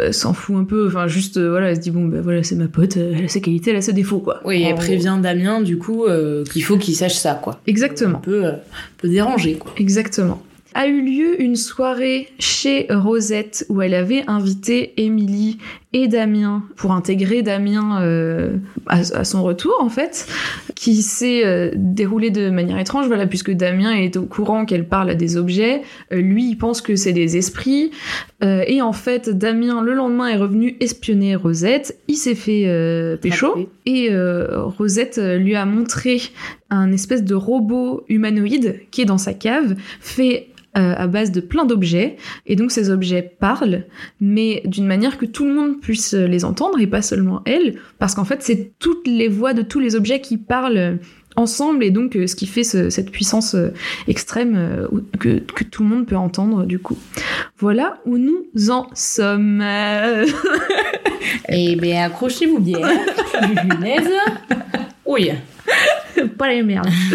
elle 0.02 0.12
s'en 0.12 0.32
fout 0.32 0.56
un 0.56 0.64
peu, 0.64 0.88
enfin 0.88 1.06
juste, 1.06 1.38
voilà, 1.38 1.70
elle 1.70 1.76
se 1.76 1.80
dit, 1.80 1.92
bon, 1.92 2.06
ben 2.06 2.20
voilà, 2.20 2.42
c'est 2.42 2.56
ma 2.56 2.66
pote, 2.66 2.96
elle 2.96 3.24
a 3.24 3.28
ses 3.28 3.40
qualités, 3.40 3.70
elle 3.70 3.76
a 3.76 3.80
ses 3.80 3.92
défauts, 3.92 4.18
quoi. 4.18 4.40
Oui, 4.44 4.64
elle 4.64 4.74
prévient 4.74 5.16
Damien, 5.22 5.60
du 5.60 5.78
coup, 5.78 6.06
qu'il 6.50 6.64
faut 6.64 6.76
qu'il 6.76 6.96
sache 6.96 7.14
ça, 7.14 7.38
quoi. 7.40 7.54
Un 7.54 7.70
Exactement. 7.70 8.18
peu, 8.18 8.46
un 8.46 8.58
peu 8.98 9.08
dérangé, 9.08 9.54
quoi. 9.54 9.72
Exactement. 9.78 10.42
A 10.74 10.86
eu 10.86 11.00
lieu 11.00 11.40
une 11.40 11.56
soirée 11.56 12.28
chez 12.38 12.86
Rosette 12.90 13.64
où 13.68 13.80
elle 13.80 13.94
avait 13.94 14.24
invité 14.26 14.92
Émilie 15.02 15.58
et 15.94 16.08
Damien 16.08 16.62
pour 16.76 16.92
intégrer 16.92 17.42
Damien 17.42 18.02
euh, 18.02 18.56
à, 18.86 18.98
à 18.98 19.24
son 19.24 19.42
retour 19.42 19.74
en 19.80 19.88
fait, 19.88 20.28
qui 20.74 20.96
s'est 20.96 21.46
euh, 21.46 21.70
déroulé 21.74 22.30
de 22.30 22.50
manière 22.50 22.78
étrange, 22.78 23.06
voilà, 23.06 23.26
puisque 23.26 23.52
Damien 23.52 23.92
est 23.92 24.18
au 24.18 24.24
courant 24.24 24.66
qu'elle 24.66 24.86
parle 24.86 25.08
à 25.08 25.14
des 25.14 25.38
objets, 25.38 25.82
euh, 26.12 26.20
lui 26.20 26.50
il 26.50 26.56
pense 26.56 26.82
que 26.82 26.94
c'est 26.96 27.14
des 27.14 27.36
esprits, 27.38 27.90
et 28.40 28.82
en 28.82 28.92
fait 28.92 29.30
Damien 29.30 29.82
le 29.82 29.94
lendemain 29.94 30.28
est 30.28 30.36
revenu 30.36 30.76
espionner 30.78 31.34
Rosette, 31.34 31.98
il 32.06 32.14
s'est 32.14 32.36
fait 32.36 33.18
pécho, 33.20 33.68
et 33.84 34.10
Rosette 34.78 35.18
lui 35.18 35.56
a 35.56 35.66
montré 35.66 36.20
un 36.70 36.92
espèce 36.92 37.24
de 37.24 37.34
robot 37.34 38.04
humanoïde 38.08 38.80
qui 38.90 39.02
est 39.02 39.06
dans 39.06 39.18
sa 39.18 39.34
cave, 39.34 39.74
fait 40.00 40.48
euh, 40.76 40.94
à 40.96 41.06
base 41.06 41.32
de 41.32 41.40
plein 41.40 41.64
d'objets, 41.64 42.16
et 42.46 42.54
donc 42.56 42.70
ces 42.70 42.90
objets 42.90 43.22
parlent, 43.40 43.84
mais 44.20 44.62
d'une 44.66 44.86
manière 44.86 45.16
que 45.18 45.24
tout 45.26 45.44
le 45.46 45.54
monde 45.54 45.80
puisse 45.80 46.12
les 46.14 46.44
entendre, 46.44 46.78
et 46.78 46.86
pas 46.86 47.02
seulement 47.02 47.42
elle, 47.46 47.76
parce 47.98 48.14
qu'en 48.14 48.24
fait 48.24 48.42
c'est 48.42 48.72
toutes 48.78 49.06
les 49.06 49.28
voix 49.28 49.54
de 49.54 49.62
tous 49.62 49.80
les 49.80 49.96
objets 49.96 50.20
qui 50.20 50.36
parlent 50.36 50.98
ensemble, 51.36 51.84
et 51.84 51.90
donc 51.90 52.16
euh, 52.16 52.26
ce 52.26 52.36
qui 52.36 52.46
fait 52.46 52.64
ce- 52.64 52.90
cette 52.90 53.10
puissance 53.10 53.54
euh, 53.54 53.68
extrême 54.08 54.54
euh, 54.56 54.88
que, 55.18 55.38
que 55.38 55.64
tout 55.64 55.82
le 55.84 55.88
monde 55.88 56.06
peut 56.06 56.16
entendre 56.16 56.64
du 56.66 56.78
coup. 56.78 56.98
Voilà 57.58 57.98
où 58.04 58.18
nous 58.18 58.46
en 58.70 58.88
sommes. 58.94 59.64
Eh 61.50 61.76
ben, 61.76 61.96
accrochez-vous 62.04 62.58
bien. 62.60 62.78
Punaise. 63.70 64.08
Oui. 65.06 65.30
pas 66.38 66.48
les 66.50 66.62
merdes. 66.62 66.88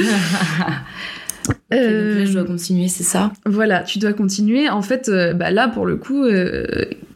Donc 1.47 1.57
Euh, 1.73 2.19
là, 2.19 2.25
je 2.25 2.33
dois 2.33 2.43
continuer, 2.45 2.87
c'est 2.87 3.03
ça? 3.03 3.33
Voilà, 3.45 3.79
tu 3.81 3.99
dois 3.99 4.13
continuer. 4.13 4.69
En 4.69 4.81
fait, 4.81 5.09
euh, 5.09 5.33
bah 5.33 5.51
là, 5.51 5.67
pour 5.67 5.85
le 5.85 5.97
coup, 5.97 6.23
euh, 6.23 6.65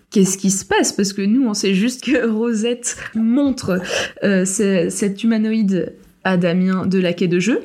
qu'est-ce 0.10 0.38
qui 0.38 0.52
se 0.52 0.66
passe? 0.66 0.92
Parce 0.92 1.14
que 1.14 1.22
nous, 1.22 1.48
on 1.48 1.54
sait 1.54 1.74
juste 1.74 2.04
que 2.04 2.28
Rosette 2.30 2.98
montre 3.16 3.80
euh, 4.24 4.44
ce- 4.46 4.88
cet 4.90 5.24
humanoïde 5.24 5.94
à 6.24 6.36
Damien 6.38 6.86
de 6.86 7.00
la 7.00 7.14
quai 7.14 7.28
de 7.28 7.40
jeu, 7.40 7.62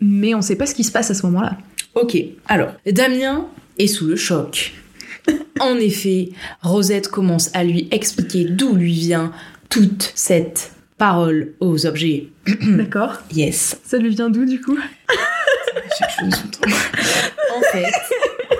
mais 0.00 0.34
on 0.34 0.42
sait 0.42 0.56
pas 0.56 0.66
ce 0.66 0.74
qui 0.74 0.84
se 0.84 0.92
passe 0.92 1.10
à 1.10 1.14
ce 1.14 1.26
moment-là. 1.26 1.58
Ok, 1.94 2.16
alors, 2.46 2.72
Damien 2.86 3.46
est 3.78 3.86
sous 3.88 4.06
le 4.06 4.16
choc. 4.16 4.72
En 5.60 5.76
effet, 5.76 6.30
Rosette 6.62 7.08
commence 7.08 7.50
à 7.54 7.64
lui 7.64 7.88
expliquer 7.90 8.44
d'où 8.44 8.74
lui 8.74 8.92
vient 8.92 9.32
toute 9.68 10.12
cette 10.14 10.71
parole 11.06 11.54
aux 11.58 11.84
objets. 11.84 12.28
D'accord. 12.62 13.14
Yes. 13.34 13.80
Ça 13.84 13.98
lui 13.98 14.10
vient 14.10 14.30
d'où, 14.30 14.44
du 14.44 14.60
coup? 14.60 14.78
Chaque 15.98 16.10
chose 16.10 16.32
son 16.32 16.46
temps. 16.46 16.70
En 17.56 17.60
fait, 17.72 17.92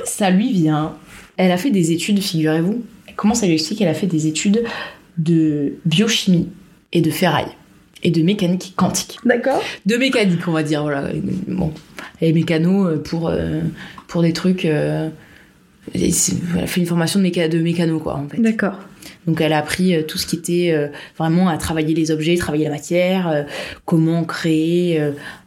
ça 0.04 0.28
lui 0.30 0.52
vient. 0.52 0.96
Elle 1.36 1.52
a 1.52 1.56
fait 1.56 1.70
des 1.70 1.92
études, 1.92 2.18
figurez-vous. 2.20 2.82
Commence 3.14 3.44
à 3.44 3.46
lui 3.46 3.54
expliquer 3.54 3.84
qu'elle 3.84 3.92
a 3.92 3.94
fait 3.94 4.08
des 4.08 4.26
études 4.26 4.64
de 5.18 5.74
biochimie 5.84 6.48
et 6.92 7.00
de 7.00 7.12
ferraille 7.12 7.52
et 8.02 8.10
de 8.10 8.22
mécanique 8.22 8.72
quantique. 8.74 9.18
D'accord. 9.24 9.62
De 9.86 9.94
mécanique, 9.96 10.40
on 10.48 10.52
va 10.52 10.64
dire. 10.64 10.82
Voilà. 10.82 11.10
Bon, 11.46 11.72
elle 12.20 12.30
est 12.30 12.32
mécano 12.32 12.88
euh, 12.88 12.96
pour, 12.98 13.28
euh, 13.28 13.60
pour 14.08 14.22
des 14.22 14.32
trucs. 14.32 14.64
euh, 14.64 15.08
et 15.94 16.10
elle 16.56 16.64
a 16.64 16.66
fait 16.66 16.80
une 16.80 16.86
formation 16.86 17.20
de, 17.20 17.24
méca- 17.24 17.48
de 17.48 17.58
mécano, 17.60 18.00
quoi, 18.00 18.16
en 18.16 18.28
fait. 18.28 18.40
D'accord. 18.40 18.78
Donc 19.26 19.40
elle 19.40 19.52
a 19.52 19.58
appris 19.58 19.94
euh, 19.94 20.02
tout 20.02 20.18
ce 20.18 20.26
qui 20.26 20.36
était 20.36 20.72
euh, 20.72 20.88
vraiment 21.16 21.48
à 21.48 21.56
travailler 21.56 21.94
les 21.94 22.10
objets, 22.10 22.36
travailler 22.36 22.64
la 22.64 22.70
matière, 22.70 23.28
euh, 23.28 23.42
comment 23.84 24.24
créer 24.24 25.00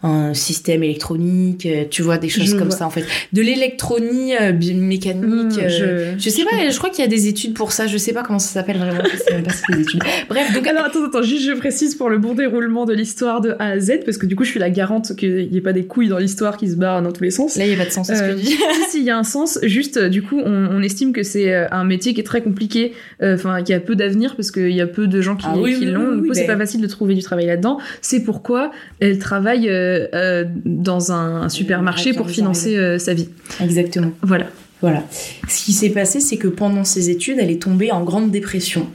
un 0.03 0.33
système 0.33 0.83
électronique, 0.83 1.67
tu 1.89 2.01
vois, 2.01 2.17
des 2.17 2.29
choses 2.29 2.45
Je 2.51 2.55
comme 2.55 2.67
vois. 2.69 2.77
ça 2.77 2.85
en 2.85 2.89
fait. 2.89 3.05
De 3.33 3.41
l'électronie 3.41 4.33
mécanique. 4.73 5.57
Mmh, 5.57 5.69
je- 5.69 6.13
je... 6.17 6.29
sais 6.29 6.43
pas, 6.43 6.69
je 6.69 6.77
crois 6.77 6.89
qu'il 6.89 6.99
y 7.03 7.07
a 7.07 7.09
des 7.09 7.27
études 7.27 7.53
pour 7.53 7.71
ça, 7.71 7.87
je 7.87 7.97
sais 7.97 8.13
pas 8.13 8.23
comment 8.23 8.39
ça 8.39 8.49
s'appelle 8.53 8.77
vraiment, 8.77 9.01
pas 9.01 9.77
études. 9.79 10.03
Bref, 10.29 10.53
donc 10.53 10.67
Alors 10.67 10.85
attends, 10.85 11.05
attends, 11.05 11.21
juste 11.21 11.45
je 11.47 11.53
précise 11.53 11.95
pour 11.95 12.09
le 12.09 12.17
bon 12.17 12.33
déroulement 12.33 12.85
de 12.85 12.93
l'histoire 12.93 13.41
de 13.41 13.51
A 13.59 13.65
à 13.71 13.79
Z, 13.79 13.99
parce 14.05 14.17
que 14.17 14.25
du 14.25 14.35
coup 14.35 14.43
je 14.43 14.51
suis 14.51 14.59
la 14.59 14.69
garante 14.69 15.15
qu'il 15.15 15.49
n'y 15.49 15.57
ait 15.57 15.61
pas 15.61 15.73
des 15.73 15.85
couilles 15.85 16.07
dans 16.09 16.17
l'histoire 16.19 16.57
qui 16.57 16.69
se 16.69 16.75
barrent 16.75 17.01
dans 17.01 17.11
tous 17.11 17.23
les 17.23 17.31
sens. 17.31 17.55
là 17.57 17.65
il 17.65 17.71
y 17.71 17.73
a 17.73 17.77
pas 17.77 17.85
de 17.85 17.91
sens 17.91 18.09
à 18.09 18.15
ce 18.15 18.21
que 18.21 18.31
je 18.31 18.35
dis. 18.43 18.47
si, 18.51 18.57
si, 18.91 18.99
il 18.99 19.05
y 19.05 19.09
a 19.09 19.17
un 19.17 19.23
sens. 19.23 19.59
Juste, 19.63 19.99
du 19.99 20.21
coup, 20.21 20.39
on, 20.43 20.67
on 20.71 20.81
estime 20.81 21.13
que 21.13 21.23
c'est 21.23 21.53
un 21.53 21.83
métier 21.83 22.13
qui 22.13 22.21
est 22.21 22.25
très 22.25 22.41
compliqué, 22.41 22.93
euh, 23.21 23.37
enfin, 23.65 23.73
qui 23.73 23.73
a 23.73 23.79
peu 23.79 23.95
d'avenir 23.95 24.35
parce 24.35 24.51
qu'il 24.51 24.71
y 24.71 24.81
a 24.81 24.87
peu 24.87 25.07
de 25.07 25.21
gens 25.21 25.35
qui, 25.35 25.45
Ah 25.47 25.55
oui, 25.57 25.73
qui 25.73 25.85
oui, 25.85 25.91
l'ont. 25.91 26.09
oui, 26.09 26.15
du 26.15 26.21
coup, 26.21 26.27
oui, 26.29 26.35
c'est 26.35 26.47
ben. 26.47 26.53
pas 26.53 26.59
facile 26.59 26.81
de 26.81 26.87
trouver 26.87 27.15
du 27.15 27.21
travail 27.21 27.45
là-dedans. 27.47 27.79
C'est 28.01 28.23
pourquoi 28.23 28.71
elle 28.99 29.19
travaille 29.19 29.69
euh, 29.69 30.07
euh, 30.13 30.45
dans 30.65 31.11
un, 31.11 31.43
un 31.43 31.49
supermarché 31.49 32.13
pour 32.13 32.29
financer 32.29 32.77
euh, 32.77 32.97
sa 32.97 33.13
vie. 33.13 33.29
Exactement. 33.61 34.11
Voilà. 34.21 34.47
Voilà. 34.81 35.03
Ce 35.47 35.65
qui 35.65 35.73
s'est 35.73 35.89
passé, 35.89 36.19
c'est 36.19 36.37
que 36.37 36.47
pendant 36.47 36.83
ses 36.83 37.09
études, 37.09 37.37
elle 37.39 37.49
est 37.51 37.61
tombée 37.61 37.91
en 37.91 38.03
grande 38.03 38.29
dépression 38.31 38.87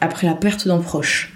après 0.00 0.26
la 0.26 0.34
perte 0.34 0.68
d'un 0.68 0.78
proche. 0.78 1.34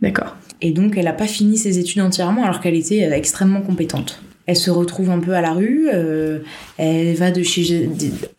D'accord. 0.00 0.36
Et 0.60 0.70
donc, 0.70 0.96
elle 0.96 1.04
n'a 1.04 1.12
pas 1.12 1.26
fini 1.26 1.58
ses 1.58 1.78
études 1.78 2.00
entièrement 2.00 2.44
alors 2.44 2.60
qu'elle 2.60 2.76
était 2.76 3.00
extrêmement 3.12 3.60
compétente. 3.60 4.22
Elle 4.46 4.56
se 4.56 4.70
retrouve 4.70 5.10
un 5.10 5.20
peu 5.20 5.34
à 5.34 5.40
la 5.40 5.52
rue, 5.52 5.88
euh, 5.92 6.40
elle 6.76 7.14
va 7.14 7.30
de 7.30 7.42
chez 7.42 7.88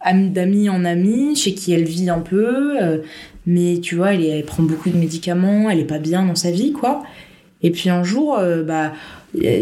d'amis 0.05 0.69
en 0.69 0.83
ami, 0.83 1.35
chez 1.35 1.53
qui 1.53 1.71
elle 1.71 1.85
vit 1.85 2.09
un 2.09 2.19
peu, 2.19 2.81
euh, 2.81 2.97
mais 3.45 3.79
tu 3.81 3.95
vois, 3.95 4.13
elle, 4.13 4.43
prend 4.43 4.63
beaucoup 4.63 4.89
de 4.89 4.97
médicaments, 4.97 5.69
elle 5.69 5.79
est 5.79 5.85
pas 5.85 5.99
bien 5.99 6.25
dans 6.25 6.35
sa 6.35 6.51
vie, 6.51 6.73
quoi. 6.73 7.03
Et 7.61 7.71
puis 7.71 7.89
un 7.89 8.03
jour, 8.03 8.37
euh, 8.37 8.63
bah, 8.63 8.91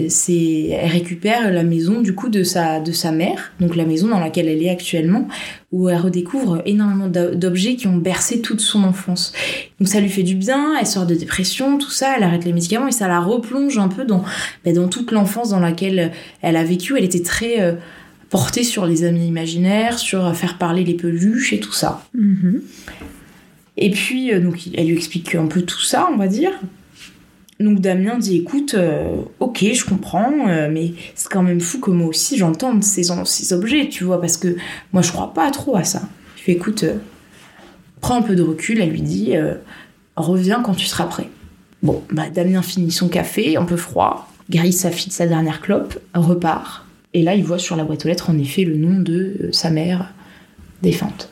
c'est, 0.10 0.68
elle 0.70 0.90
récupère 0.92 1.52
la 1.52 1.64
maison 1.64 2.02
du 2.02 2.14
coup 2.14 2.30
de 2.30 2.44
sa 2.44 2.80
de 2.80 2.92
sa 2.92 3.12
mère, 3.12 3.52
donc 3.60 3.76
la 3.76 3.86
maison 3.86 4.08
dans 4.10 4.20
laquelle 4.20 4.48
elle 4.50 4.62
est 4.62 4.70
actuellement, 4.70 5.28
où 5.72 5.88
elle 5.88 5.98
redécouvre 5.98 6.62
énormément 6.66 7.08
d'o- 7.08 7.36
d'objets 7.36 7.76
qui 7.76 7.88
ont 7.88 7.96
bercé 7.96 8.42
toute 8.42 8.60
son 8.60 8.84
enfance. 8.84 9.32
Donc 9.80 9.88
ça 9.88 10.02
lui 10.02 10.10
fait 10.10 10.24
du 10.24 10.36
bien, 10.36 10.78
elle 10.80 10.86
sort 10.88 11.06
de 11.06 11.16
dépression, 11.16 11.78
tout 11.78 11.90
ça, 11.90 12.16
elle 12.18 12.24
arrête 12.24 12.44
les 12.44 12.54
médicaments 12.54 12.88
et 12.88 12.92
ça 12.92 13.08
la 13.08 13.20
replonge 13.22 13.78
un 13.78 13.88
peu 13.88 14.04
dans, 14.04 14.24
bah, 14.66 14.74
dans 14.74 14.90
toute 14.90 15.12
l'enfance 15.12 15.50
dans 15.52 15.60
laquelle 15.60 16.12
elle 16.42 16.58
a 16.58 16.64
vécu. 16.64 16.98
Elle 16.98 17.06
était 17.06 17.24
très 17.24 17.62
euh, 17.62 17.74
portée 18.30 18.64
sur 18.64 18.86
les 18.86 19.06
amis 19.06 19.26
imaginaires, 19.26 20.00
sur 20.00 20.36
faire 20.36 20.58
parler 20.58 20.84
les 20.84 20.96
peluches 20.96 21.54
et 21.54 21.60
tout 21.60 21.74
ça. 21.74 22.04
Mhm. 22.14 22.62
Et 23.78 23.90
puis, 23.90 24.34
euh, 24.34 24.42
donc, 24.42 24.68
elle 24.76 24.88
lui 24.88 24.96
explique 24.96 25.34
un 25.36 25.48
peu 25.48 25.62
tout 25.62 25.80
ça, 25.82 26.10
on 26.14 26.18
va 26.18 26.28
dire. 26.28 26.52
Donc 27.62 27.80
Damien 27.80 28.18
dit 28.18 28.38
écoute, 28.38 28.74
euh, 28.74 29.22
ok, 29.40 29.66
je 29.74 29.86
comprends, 29.86 30.48
euh, 30.48 30.70
mais 30.72 30.94
c'est 31.16 31.30
quand 31.30 31.44
même 31.44 31.62
fou 31.62 31.80
que 31.80 31.92
moi 31.92 32.08
aussi 32.08 32.38
j'entende 32.38 32.84
ces, 32.84 33.04
ces 33.26 33.54
objets, 33.54 33.88
tu 33.90 34.04
vois, 34.04 34.20
parce 34.20 34.38
que 34.38 34.56
moi 34.94 35.02
je 35.02 35.12
crois 35.12 35.34
pas 35.34 35.50
trop 35.52 35.76
à 35.76 35.84
ça. 35.84 36.02
Je 36.38 36.44
fais 36.44 36.54
écoute, 36.54 36.84
euh, 36.84 36.96
prends 38.00 38.16
un 38.16 38.22
peu 38.22 38.36
de 38.36 38.42
recul, 38.42 38.82
elle 38.82 38.90
lui 38.90 39.02
dit 39.02 39.34
reviens 40.16 40.62
quand 40.62 40.74
tu 40.74 40.86
seras 40.86 41.06
prêt. 41.06 41.30
Bon, 41.84 42.04
bah 42.12 42.30
Damien 42.30 42.62
finit 42.62 42.92
son 42.92 43.08
café, 43.08 43.58
un 43.58 43.66
peu 43.66 43.78
froid, 43.78 44.32
grille 44.50 44.74
sa 44.74 44.92
fille 44.92 45.10
de 45.10 45.14
sa 45.14 45.28
dernière 45.28 45.62
clope, 45.62 46.00
repart, 46.14 46.86
et 47.14 47.22
là 47.22 47.36
il 47.36 47.44
voit 47.44 47.60
sur 47.60 47.76
la 47.76 47.84
boîte 47.84 48.06
aux 48.06 48.08
lettres 48.08 48.30
en 48.30 48.38
effet 48.38 48.64
le 48.64 48.76
nom 48.76 49.00
de 49.00 49.50
sa 49.52 49.70
mère 49.70 50.14
défunte. 50.82 51.32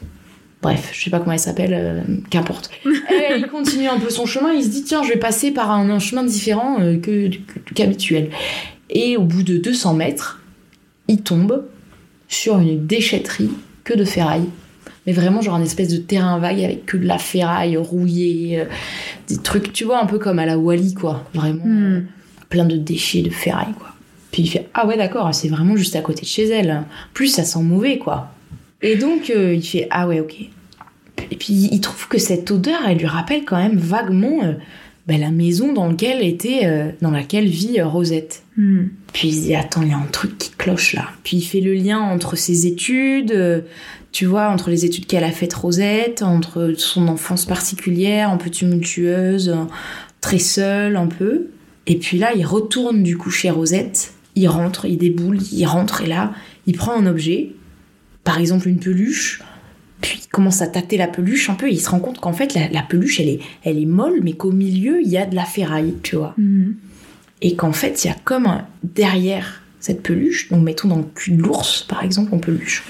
Bref, 0.62 0.90
je 0.94 1.04
sais 1.04 1.10
pas 1.10 1.20
comment 1.20 1.32
elle 1.32 1.40
s'appelle, 1.40 1.74
euh, 1.74 2.02
qu'importe. 2.30 2.70
Et 2.86 3.38
il 3.38 3.48
continue 3.48 3.88
un 3.88 3.98
peu 4.00 4.10
son 4.10 4.26
chemin, 4.26 4.52
il 4.52 4.64
se 4.64 4.70
dit 4.70 4.84
tiens, 4.84 5.04
je 5.04 5.10
vais 5.10 5.18
passer 5.20 5.52
par 5.52 5.72
un, 5.72 5.90
un 5.90 6.00
chemin 6.00 6.24
différent 6.24 6.78
euh, 6.82 6.98
que 6.98 7.30
qu'habituel. 7.76 8.30
Et 8.90 9.16
au 9.16 9.24
bout 9.24 9.44
de 9.44 9.58
200 9.58 9.94
mètres, 9.94 10.42
il 11.08 11.22
tombe 11.22 11.66
sur 12.28 12.60
une 12.60 12.86
déchetterie 12.86 13.50
que 13.86 13.94
de 13.94 14.04
ferraille. 14.04 14.50
Mais 15.08 15.14
vraiment, 15.14 15.42
genre 15.42 15.56
un 15.56 15.64
espèce 15.64 15.88
de 15.88 15.98
terrain 15.98 16.38
vague 16.40 16.62
avec 16.62 16.86
que 16.86 16.98
de 16.98 17.06
la 17.08 17.18
ferraille 17.18 17.78
rouillée, 17.78 18.60
euh, 18.60 18.66
des 19.30 19.38
trucs, 19.38 19.72
tu 19.72 19.86
vois, 19.86 20.02
un 20.04 20.06
peu 20.06 20.20
comme 20.20 20.40
à 20.40 20.46
la 20.46 20.58
Wally, 20.58 20.94
quoi. 20.94 21.24
Vraiment, 21.34 21.64
Hmm. 21.66 22.04
plein 22.50 22.66
de 22.66 22.76
déchets 22.76 23.22
de 23.22 23.30
ferraille, 23.30 23.74
quoi. 23.80 23.88
Puis 24.32 24.44
il 24.44 24.48
fait 24.48 24.68
Ah 24.74 24.86
ouais, 24.86 24.98
d'accord, 24.98 25.34
c'est 25.34 25.48
vraiment 25.48 25.76
juste 25.78 25.96
à 25.96 26.02
côté 26.02 26.22
de 26.22 26.28
chez 26.28 26.48
elle. 26.50 26.84
Plus 27.14 27.28
ça 27.28 27.44
sent 27.44 27.62
mauvais, 27.64 27.98
quoi. 27.98 28.32
Et 28.82 28.96
donc, 28.96 29.30
euh, 29.30 29.54
il 29.54 29.64
fait 29.64 29.88
Ah 29.90 30.08
ouais, 30.08 30.20
ok. 30.20 30.50
Et 31.32 31.36
puis 31.36 31.70
il 31.72 31.82
trouve 31.82 32.08
que 32.08 32.18
cette 32.18 32.50
odeur, 32.52 32.80
elle 32.88 32.98
lui 32.98 33.06
rappelle 33.06 33.46
quand 33.46 33.58
même 33.58 33.78
vaguement 33.78 34.44
euh, 34.44 34.54
bah, 35.08 35.18
la 35.18 35.32
maison 35.32 35.74
dans 35.74 35.88
laquelle, 35.88 36.24
était, 36.24 36.62
euh, 36.66 36.92
dans 37.02 37.12
laquelle 37.12 37.48
vit 37.48 37.80
euh, 37.80 37.88
Rosette. 37.88 38.44
Hmm. 38.58 38.86
Puis 39.14 39.30
il 39.30 39.36
se 39.36 39.42
dit 39.42 39.56
attends, 39.56 39.82
il 39.82 39.90
y 39.90 39.94
a 39.94 39.98
un 39.98 40.08
truc 40.12 40.38
qui 40.38 40.52
cloche 40.52 40.94
là. 40.94 41.10
Puis 41.24 41.38
il 41.38 41.42
fait 41.42 41.62
le 41.62 41.74
lien 41.74 42.00
entre 42.00 42.36
ses 42.36 42.68
études, 42.68 43.64
tu 44.12 44.26
vois, 44.26 44.50
entre 44.50 44.70
les 44.70 44.86
études 44.86 45.08
qu'elle 45.08 45.24
a 45.24 45.32
faites 45.32 45.54
Rosette, 45.54 46.22
entre 46.22 46.74
son 46.78 47.08
enfance 47.08 47.46
particulière, 47.46 48.30
un 48.30 48.38
peu 48.38 48.50
tumultueuse, 48.50 49.56
très 50.22 50.40
seule 50.40 50.96
un 50.96 51.08
peu. 51.08 51.48
Et 51.88 51.96
puis 51.96 52.20
là, 52.20 52.34
il 52.36 52.46
retourne 52.46 53.02
du 53.02 53.18
coup 53.18 53.32
chez 53.32 53.50
Rosette, 53.50 54.14
il 54.36 54.48
rentre, 54.48 54.86
il 54.86 54.98
déboule, 54.98 55.40
il 55.52 55.66
rentre 55.66 56.02
et 56.02 56.08
là, 56.08 56.34
il 56.68 56.78
prend 56.78 56.94
un 56.94 57.08
objet, 57.08 57.54
par 58.24 58.40
exemple 58.40 58.68
une 58.68 58.80
peluche, 58.80 59.42
puis 60.02 60.20
il 60.24 60.28
commence 60.30 60.62
à 60.62 60.68
tâter 60.68 60.98
la 60.98 61.08
peluche 61.08 61.50
un 61.50 61.56
peu 61.56 61.68
et 61.68 61.72
il 61.74 61.80
se 61.82 61.90
rend 61.90 62.00
compte 62.00 62.20
qu'en 62.20 62.34
fait 62.34 62.54
la, 62.54 62.70
la 62.70 62.82
peluche 62.84 63.20
elle 63.20 63.30
est, 63.30 63.40
elle 63.64 63.78
est 63.80 63.86
molle 63.86 64.20
mais 64.24 64.34
qu'au 64.34 64.52
milieu 64.52 65.02
il 65.02 65.08
y 65.10 65.18
a 65.18 65.26
de 65.26 65.36
la 65.36 65.46
ferraille, 65.46 65.96
tu 66.04 66.16
vois 66.16 66.34
Hmm. 66.38 66.74
et 67.42 67.56
qu'en 67.56 67.72
fait, 67.74 68.04
il 68.04 68.08
y 68.08 68.12
a 68.12 68.16
comme 68.24 68.46
un- 68.48 68.68
derrière 68.84 69.62
cette 69.80 70.04
peluche, 70.04 70.50
donc 70.50 70.64
mettons 70.64 70.88
dans 70.90 70.98
le 70.98 71.06
cul 71.16 71.32
de 71.32 71.42
l'ours, 71.42 71.84
par 71.84 72.04
exemple, 72.04 72.34
en 72.36 72.38
peluche, 72.40 72.84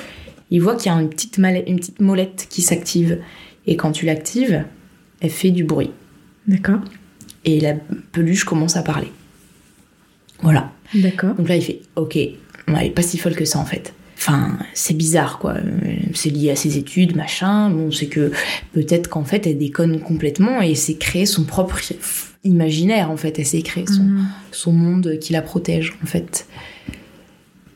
il 0.52 0.60
voit 0.62 0.76
qu'il 0.76 0.92
y 0.92 0.96
a 0.96 1.00
une 1.00 1.10
petite, 1.10 1.38
mallette- 1.38 1.66
une 1.68 1.78
petite 1.78 2.00
molette 2.02 2.48
qui 2.50 2.64
s'active. 2.64 3.20
Et 3.68 3.76
quand 3.76 3.92
tu 3.92 4.08
l'actives, 4.08 4.66
elle 5.22 5.30
fait 5.30 5.52
du 5.52 5.64
bruit. 5.64 5.92
D'accord. 6.48 6.80
Et 7.46 7.60
la 7.60 7.76
peluche 8.12 8.44
commence 8.44 8.76
à 8.76 8.82
parler. 8.82 9.12
Voilà. 10.42 10.72
D'accord. 10.96 11.36
Donc 11.36 11.48
là, 11.48 11.56
il 11.56 11.62
fait 11.62 11.82
Ok, 11.96 12.16
elle 12.16 12.36
est 12.82 12.90
pas 12.90 13.04
si 13.04 13.20
folle 13.20 13.36
que 13.36 13.46
ça 13.46 13.60
en 13.60 13.66
fait. 13.66 13.94
Enfin, 14.22 14.58
c'est 14.74 14.96
bizarre 14.98 15.40
quoi. 15.40 15.56
C'est 16.14 16.30
lié 16.30 16.52
à 16.52 16.56
ses 16.58 16.78
études, 16.78 17.16
machin. 17.16 17.70
Bon, 17.70 17.90
c'est 17.90 18.08
que 18.08 18.32
peut-être 18.74 19.08
qu'en 19.08 19.24
fait, 19.24 19.48
elle 19.48 19.58
déconne 19.58 20.00
complètement 20.02 20.62
et 20.62 20.76
s'est 20.76 20.96
créé 20.98 21.26
son 21.26 21.46
propre 21.46 21.80
imaginaire 22.44 23.12
en 23.12 23.16
fait. 23.18 23.40
Elle 23.40 23.46
s'est 23.46 23.62
créé 23.62 23.86
son, 23.88 24.04
Hmm. 24.04 24.26
son 24.52 24.74
monde 24.74 25.18
qui 25.22 25.32
la 25.32 25.42
protège 25.42 25.94
en 26.04 26.06
fait. 26.06 26.46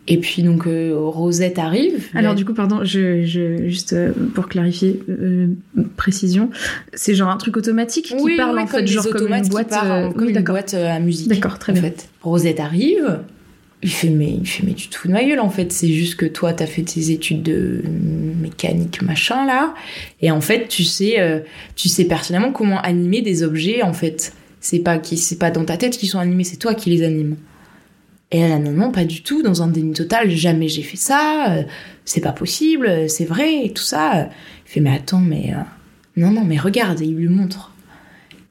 Et 0.10 0.18
puis 0.18 0.44
donc 0.44 0.68
euh, 0.68 0.94
Rosette 0.98 1.58
arrive. 1.60 2.10
Alors 2.14 2.36
du 2.36 2.44
coup, 2.44 2.54
pardon, 2.54 2.84
je, 2.84 3.24
je- 3.24 3.70
juste 3.70 3.94
euh, 3.94 4.12
pour 4.36 4.50
clarifier, 4.50 5.02
euh, 5.08 5.48
précision, 5.96 6.50
c'est 6.94 7.16
genre 7.16 7.30
un 7.30 7.38
truc 7.38 7.56
automatique 7.56 8.08
qui 8.18 8.36
parle 8.36 8.60
en 8.60 8.68
fait, 8.68 8.86
genre 8.86 9.08
comme 9.10 9.32
une 9.32 9.48
boîte. 9.48 9.70
comme 10.14 10.26
oui, 10.28 10.34
une 10.34 10.44
boîte 10.44 10.74
à 10.74 11.00
musique. 11.00 11.30
D'accord, 11.30 11.58
très 11.58 11.72
en 11.72 11.76
bien. 11.76 11.84
fait. 11.84 12.10
Rosette 12.22 12.60
arrive. 12.60 13.20
Il 13.84 13.92
fait 13.92 14.10
mais 14.10 14.32
il 14.32 14.48
fait 14.48 14.64
mais 14.66 14.74
tu 14.74 14.88
te 14.88 14.96
fous 14.96 15.10
de 15.10 15.14
ma 15.14 15.24
gueule 15.24 15.42
en 15.42 15.50
fait. 15.50 15.72
C'est 15.72 15.92
juste 15.92 16.16
que 16.16 16.26
toi 16.26 16.54
t'as 16.54 16.66
fait 16.66 16.84
tes 16.84 17.12
études 17.12 17.44
de 17.44 17.84
mécanique 18.42 19.02
machin 19.02 19.46
là, 19.46 19.74
et 20.22 20.32
en 20.32 20.42
fait 20.42 20.68
tu 20.68 20.84
sais 20.84 21.20
euh, 21.20 21.42
tu 21.76 21.90
sais 21.90 22.06
personnellement 22.06 22.52
comment 22.52 22.80
animer 22.80 23.22
des 23.22 23.44
objets 23.44 23.84
en 23.84 23.94
fait. 23.94 24.34
C'est 24.62 24.80
pas 24.80 25.02
c'est 25.04 25.38
pas 25.38 25.52
dans 25.52 25.66
ta 25.66 25.76
tête 25.76 25.98
qu'ils 25.98 26.10
sont 26.10 26.20
animés, 26.20 26.46
c'est 26.46 26.58
toi 26.58 26.74
qui 26.74 26.90
les 26.90 27.04
animes. 27.04 27.36
Et 28.34 28.40
elle 28.40 28.52
a 28.52 28.58
non, 28.58 28.72
non, 28.72 28.92
pas 28.92 29.06
du 29.06 29.22
tout, 29.22 29.44
dans 29.44 29.62
un 29.62 29.68
déni 29.68 29.94
total, 29.94 30.32
jamais 30.32 30.68
j'ai 30.68 30.82
fait 30.82 30.98
ça, 30.98 31.54
euh, 31.54 31.64
c'est 32.04 32.20
pas 32.20 32.32
possible, 32.32 32.88
euh, 32.88 33.08
c'est 33.08 33.26
vrai, 33.26 33.66
et 33.66 33.72
tout 33.72 33.84
ça. 33.84 34.30
Il 34.66 34.72
fait, 34.72 34.80
mais 34.80 34.96
attends, 34.96 35.20
mais. 35.20 35.54
euh, 35.54 35.62
non, 36.18 36.32
non, 36.32 36.44
mais 36.44 36.58
regarde, 36.58 37.02
et 37.02 37.06
il 37.06 37.16
lui 37.16 37.28
montre. 37.28 37.72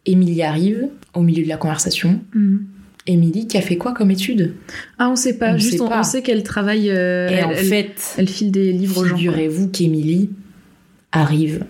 Émilie 0.07 0.43
arrive, 0.43 0.89
au 1.15 1.23
milieu 1.23 1.43
de 1.43 1.49
la 1.49 1.57
conversation. 1.57 2.21
Hmm. 2.33 2.59
Émilie, 3.07 3.47
qui 3.49 3.57
a 3.59 3.61
fait 3.63 3.77
quoi 3.77 3.93
comme 3.93 4.11
étude? 4.11 4.55
Ah, 4.99 5.09
on 5.11 5.17
sait 5.17 5.37
pas. 5.39 5.55
On 5.55 5.59
juste, 5.59 5.73
sait 5.75 5.81
on, 5.81 5.89
pas. 5.89 6.01
on 6.01 6.05
sait 6.05 6.23
qu'elle 6.23 6.43
travaille. 6.43 6.91
euh, 6.91 7.29
Et 7.29 7.33
elle, 7.35 7.45
en 7.47 7.55
fait, 7.55 8.15
elle 8.17 8.29
file 8.29 8.51
des 8.53 8.73
livres 8.73 8.99
aux 9.03 9.05
gens. 9.07 9.17
figurez-vous 9.17 9.69
qu'Émilie 9.69 10.31
arrive 11.11 11.65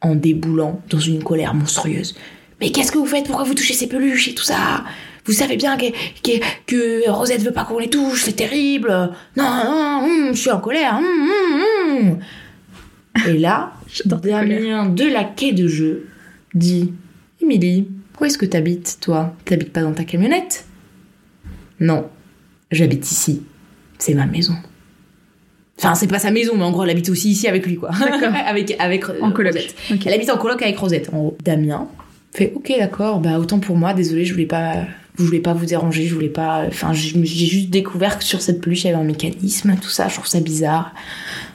en 0.00 0.14
déboulant 0.14 0.80
dans 0.88 0.98
une 1.00 1.22
colère 1.22 1.54
monstrueuse. 1.54 2.14
Mais 2.60 2.70
qu'est-ce 2.70 2.92
que 2.92 2.98
vous 2.98 3.06
faites? 3.06 3.26
Pourquoi 3.26 3.44
vous 3.44 3.54
touchez 3.54 3.74
ces 3.74 3.88
peluches 3.88 4.28
et 4.28 4.34
tout 4.34 4.44
ça? 4.44 4.84
Vous 5.26 5.32
savez 5.32 5.56
bien 5.56 5.76
que, 5.76 5.86
que, 6.22 6.38
que 6.66 7.10
Rosette 7.10 7.42
veut 7.42 7.52
pas 7.52 7.64
qu'on 7.64 7.78
les 7.78 7.90
touche, 7.90 8.22
c'est 8.22 8.32
terrible. 8.36 8.88
Non, 9.36 9.44
non, 9.64 10.00
hum, 10.04 10.28
je 10.32 10.38
suis 10.40 10.50
en 10.50 10.60
colère. 10.60 10.98
hum, 10.98 12.00
hum. 12.08 12.18
Et 13.28 13.38
là. 13.38 13.72
Damien 14.06 14.86
de 14.88 15.04
la 15.04 15.24
quai 15.24 15.52
de 15.52 15.66
jeu 15.66 16.06
dit 16.54 16.92
Émilie, 17.42 17.88
où 18.20 18.24
est-ce 18.24 18.38
que 18.38 18.46
t'habites, 18.46 18.98
toi? 19.00 19.34
T'habites 19.44 19.72
pas 19.72 19.82
dans 19.82 19.92
ta 19.92 20.04
camionnette? 20.04 20.66
Non, 21.78 22.08
j'habite 22.70 23.10
ici. 23.10 23.42
C'est 23.98 24.14
ma 24.14 24.26
maison. 24.26 24.54
Enfin, 25.78 25.94
c'est 25.94 26.06
pas 26.06 26.18
sa 26.18 26.30
maison, 26.30 26.52
mais 26.56 26.64
en 26.64 26.72
gros, 26.72 26.84
elle 26.84 26.90
habite 26.90 27.08
aussi 27.08 27.30
ici 27.30 27.48
avec 27.48 27.66
lui, 27.66 27.76
quoi. 27.76 27.90
D'accord. 27.90 28.34
avec, 28.46 28.76
avec 28.78 29.04
euh, 29.08 29.18
En 29.22 29.32
coloc. 29.32 29.56
Elle 29.88 30.12
habite 30.12 30.28
en 30.30 30.36
coloc 30.36 30.60
avec 30.60 30.76
Rosette. 30.76 31.08
En 31.12 31.18
gros. 31.18 31.38
Damien 31.42 31.88
fait 32.32 32.52
Ok, 32.54 32.72
d'accord, 32.78 33.20
bah 33.20 33.38
autant 33.38 33.58
pour 33.58 33.76
moi, 33.76 33.92
désolé, 33.92 34.24
je 34.24 34.32
voulais 34.32 34.46
pas. 34.46 34.84
Je 35.18 35.24
voulais 35.24 35.40
pas 35.40 35.52
vous 35.52 35.66
déranger, 35.66 36.06
je 36.06 36.14
voulais 36.14 36.28
pas. 36.28 36.64
Enfin, 36.68 36.92
j'ai 36.92 37.24
juste 37.24 37.70
découvert 37.70 38.18
que 38.18 38.24
sur 38.24 38.40
cette 38.40 38.60
peluche, 38.60 38.84
il 38.84 38.86
y 38.86 38.90
avait 38.90 39.00
un 39.00 39.04
mécanisme, 39.04 39.74
tout 39.82 39.88
ça, 39.88 40.08
je 40.08 40.14
trouve 40.14 40.28
ça 40.28 40.40
bizarre. 40.40 40.94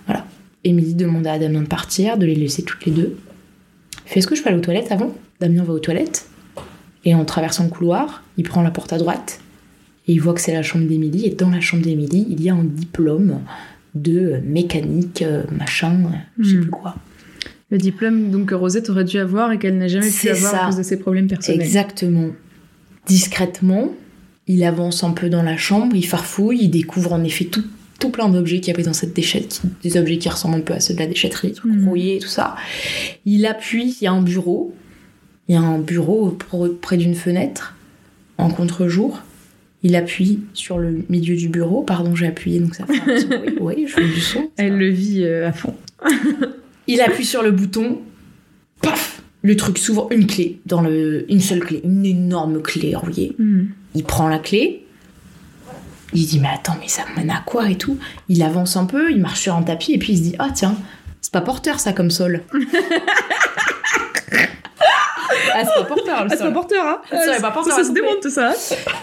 Voilà. 0.05 0.25
Émilie 0.63 0.93
demande 0.93 1.25
à 1.25 1.39
Damien 1.39 1.61
de 1.61 1.67
partir, 1.67 2.17
de 2.17 2.25
les 2.25 2.35
laisser 2.35 2.63
toutes 2.63 2.85
les 2.85 2.91
deux. 2.91 3.15
Fait 4.05 4.19
Est-ce 4.19 4.27
que 4.27 4.35
je 4.35 4.43
peux 4.43 4.49
aller 4.49 4.57
aux 4.57 4.61
toilettes 4.61 4.91
avant 4.91 5.15
Damien 5.39 5.63
va 5.63 5.73
aux 5.73 5.79
toilettes. 5.79 6.27
Et 7.05 7.13
en 7.15 7.23
traversant 7.25 7.63
le 7.65 7.69
couloir, 7.69 8.23
il 8.37 8.43
prend 8.43 8.61
la 8.61 8.71
porte 8.71 8.91
à 8.93 8.97
droite. 8.97 9.39
Et 10.07 10.13
il 10.13 10.19
voit 10.21 10.33
que 10.33 10.41
c'est 10.41 10.53
la 10.53 10.63
chambre 10.63 10.85
d'Émilie. 10.87 11.25
Et 11.25 11.29
dans 11.31 11.49
la 11.49 11.61
chambre 11.61 11.83
d'Émilie, 11.83 12.25
il 12.29 12.41
y 12.43 12.49
a 12.49 12.53
un 12.55 12.63
diplôme 12.63 13.41
de 13.95 14.39
mécanique, 14.45 15.21
euh, 15.21 15.43
machin, 15.57 15.93
euh, 16.05 16.17
je 16.39 16.49
sais 16.49 16.55
Hmm. 16.57 16.61
plus 16.61 16.69
quoi. 16.71 16.95
Le 17.71 17.77
diplôme 17.77 18.29
donc 18.29 18.47
que 18.49 18.55
Rosette 18.55 18.89
aurait 18.89 19.03
dû 19.05 19.17
avoir 19.17 19.51
et 19.51 19.57
qu'elle 19.59 19.77
n'a 19.77 19.87
jamais 19.87 20.09
pu 20.09 20.29
avoir 20.29 20.51
ça. 20.51 20.63
à 20.63 20.65
cause 20.67 20.77
de 20.77 20.83
ses 20.83 20.97
problèmes 20.97 21.27
personnels. 21.27 21.61
Exactement. 21.61 22.27
Discrètement, 23.07 23.89
il 24.47 24.63
avance 24.63 25.03
un 25.03 25.11
peu 25.11 25.29
dans 25.29 25.43
la 25.43 25.57
chambre, 25.57 25.95
il 25.95 26.05
farfouille, 26.05 26.59
il 26.63 26.69
découvre 26.69 27.13
en 27.13 27.23
effet 27.23 27.45
tout, 27.45 27.63
tout 27.99 28.09
plein 28.09 28.29
d'objets 28.29 28.59
qu'il 28.59 28.71
y 28.71 28.75
avait 28.75 28.83
dans 28.83 28.93
cette 28.93 29.15
déchette, 29.15 29.61
des 29.83 29.97
objets 29.97 30.17
qui 30.17 30.29
ressemblent 30.29 30.55
un 30.57 30.61
peu 30.61 30.73
à 30.73 30.79
ceux 30.79 30.93
de 30.93 30.99
la 30.99 31.07
déchetterie, 31.07 31.53
Mhm. 31.63 31.87
rouillés 31.87 32.15
et 32.17 32.19
tout 32.19 32.27
ça. 32.27 32.55
Il 33.25 33.45
appuie, 33.45 33.95
il 33.99 34.03
y 34.03 34.07
a 34.07 34.11
un 34.11 34.21
bureau, 34.21 34.73
il 35.47 35.55
y 35.55 35.57
a 35.57 35.61
un 35.61 35.79
bureau 35.79 36.37
près 36.81 36.97
d'une 36.97 37.15
fenêtre, 37.15 37.75
en 38.37 38.49
contre-jour. 38.49 39.21
Il 39.83 39.95
appuie 39.95 40.39
sur 40.53 40.79
le 40.79 41.03
milieu 41.09 41.35
du 41.35 41.47
bureau, 41.47 41.83
pardon, 41.83 42.15
j'ai 42.15 42.27
appuyé 42.27 42.59
donc 42.59 42.73
ça 42.73 42.85
fait 42.85 42.99
un 42.99 43.05
petit 43.05 43.25
bruit. 43.27 43.57
Oui, 43.59 43.85
je 43.87 43.93
fais 43.93 44.03
du 44.03 44.19
son. 44.19 44.49
Elle 44.57 44.77
le 44.77 44.89
vit 44.89 45.23
euh, 45.23 45.49
à 45.49 45.51
fond. 45.51 45.75
Il 46.87 47.01
appuie 47.01 47.25
sur 47.25 47.43
le 47.43 47.51
bouton, 47.51 47.99
paf, 48.81 49.21
le 49.41 49.55
truc 49.55 49.77
s'ouvre, 49.77 50.07
une 50.11 50.25
clé, 50.25 50.59
dans 50.65 50.81
le, 50.81 51.31
une 51.31 51.39
seule 51.39 51.59
clé, 51.59 51.81
une 51.83 52.05
énorme 52.05 52.61
clé 52.61 52.95
rouillée. 52.95 53.35
Hmm. 53.37 53.65
Il 53.93 54.03
prend 54.03 54.27
la 54.27 54.39
clé, 54.39 54.85
il 56.13 56.25
dit 56.25 56.39
mais 56.39 56.49
attends 56.53 56.77
mais 56.79 56.87
ça 56.87 57.03
mène 57.15 57.29
à 57.29 57.43
quoi 57.45 57.69
et 57.69 57.77
tout? 57.77 57.97
Il 58.29 58.41
avance 58.43 58.77
un 58.77 58.85
peu, 58.85 59.11
il 59.11 59.19
marche 59.19 59.41
sur 59.41 59.55
un 59.55 59.63
tapis 59.63 59.93
et 59.93 59.97
puis 59.97 60.13
il 60.13 60.17
se 60.17 60.23
dit 60.23 60.35
ah 60.39 60.49
tiens 60.53 60.75
c'est 61.21 61.31
pas 61.31 61.41
porteur 61.41 61.79
ça 61.79 61.93
comme 61.93 62.11
sol. 62.11 62.43
ah 65.53 65.63
c'est 65.65 65.81
pas 65.81 65.83
porteur 65.85 66.23
le 66.23 66.25
Ah, 66.25 66.29
c'est 66.29 66.37
sol. 66.37 66.47
pas 66.47 66.53
porteur, 66.53 66.85
hein 66.85 67.01
pas 67.41 67.51
porteur, 67.51 67.73
Ça, 67.73 67.83
ça 67.83 67.87
se 67.87 67.93
démonte, 67.93 68.21
tout 68.21 68.29
ça. 68.29 68.53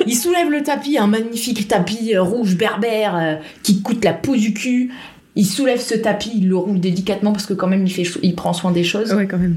Il 0.06 0.16
soulève 0.16 0.50
le 0.50 0.62
tapis, 0.62 0.98
un 0.98 1.06
magnifique 1.06 1.68
tapis 1.68 2.14
euh, 2.14 2.22
rouge 2.22 2.56
berbère 2.56 3.16
euh, 3.16 3.34
qui 3.62 3.82
coûte 3.82 4.04
la 4.04 4.12
peau 4.12 4.36
du 4.36 4.52
cul. 4.54 4.90
Il 5.34 5.46
soulève 5.46 5.80
ce 5.80 5.94
tapis, 5.94 6.32
il 6.34 6.48
le 6.48 6.56
roule 6.56 6.78
délicatement 6.80 7.32
parce 7.32 7.46
que 7.46 7.54
quand 7.54 7.66
même 7.66 7.86
il 7.86 7.92
fait, 7.92 8.06
il 8.22 8.34
prend 8.34 8.52
soin 8.52 8.70
des 8.70 8.84
choses. 8.84 9.12
Ouais, 9.14 9.26
quand 9.26 9.38
même. 9.38 9.56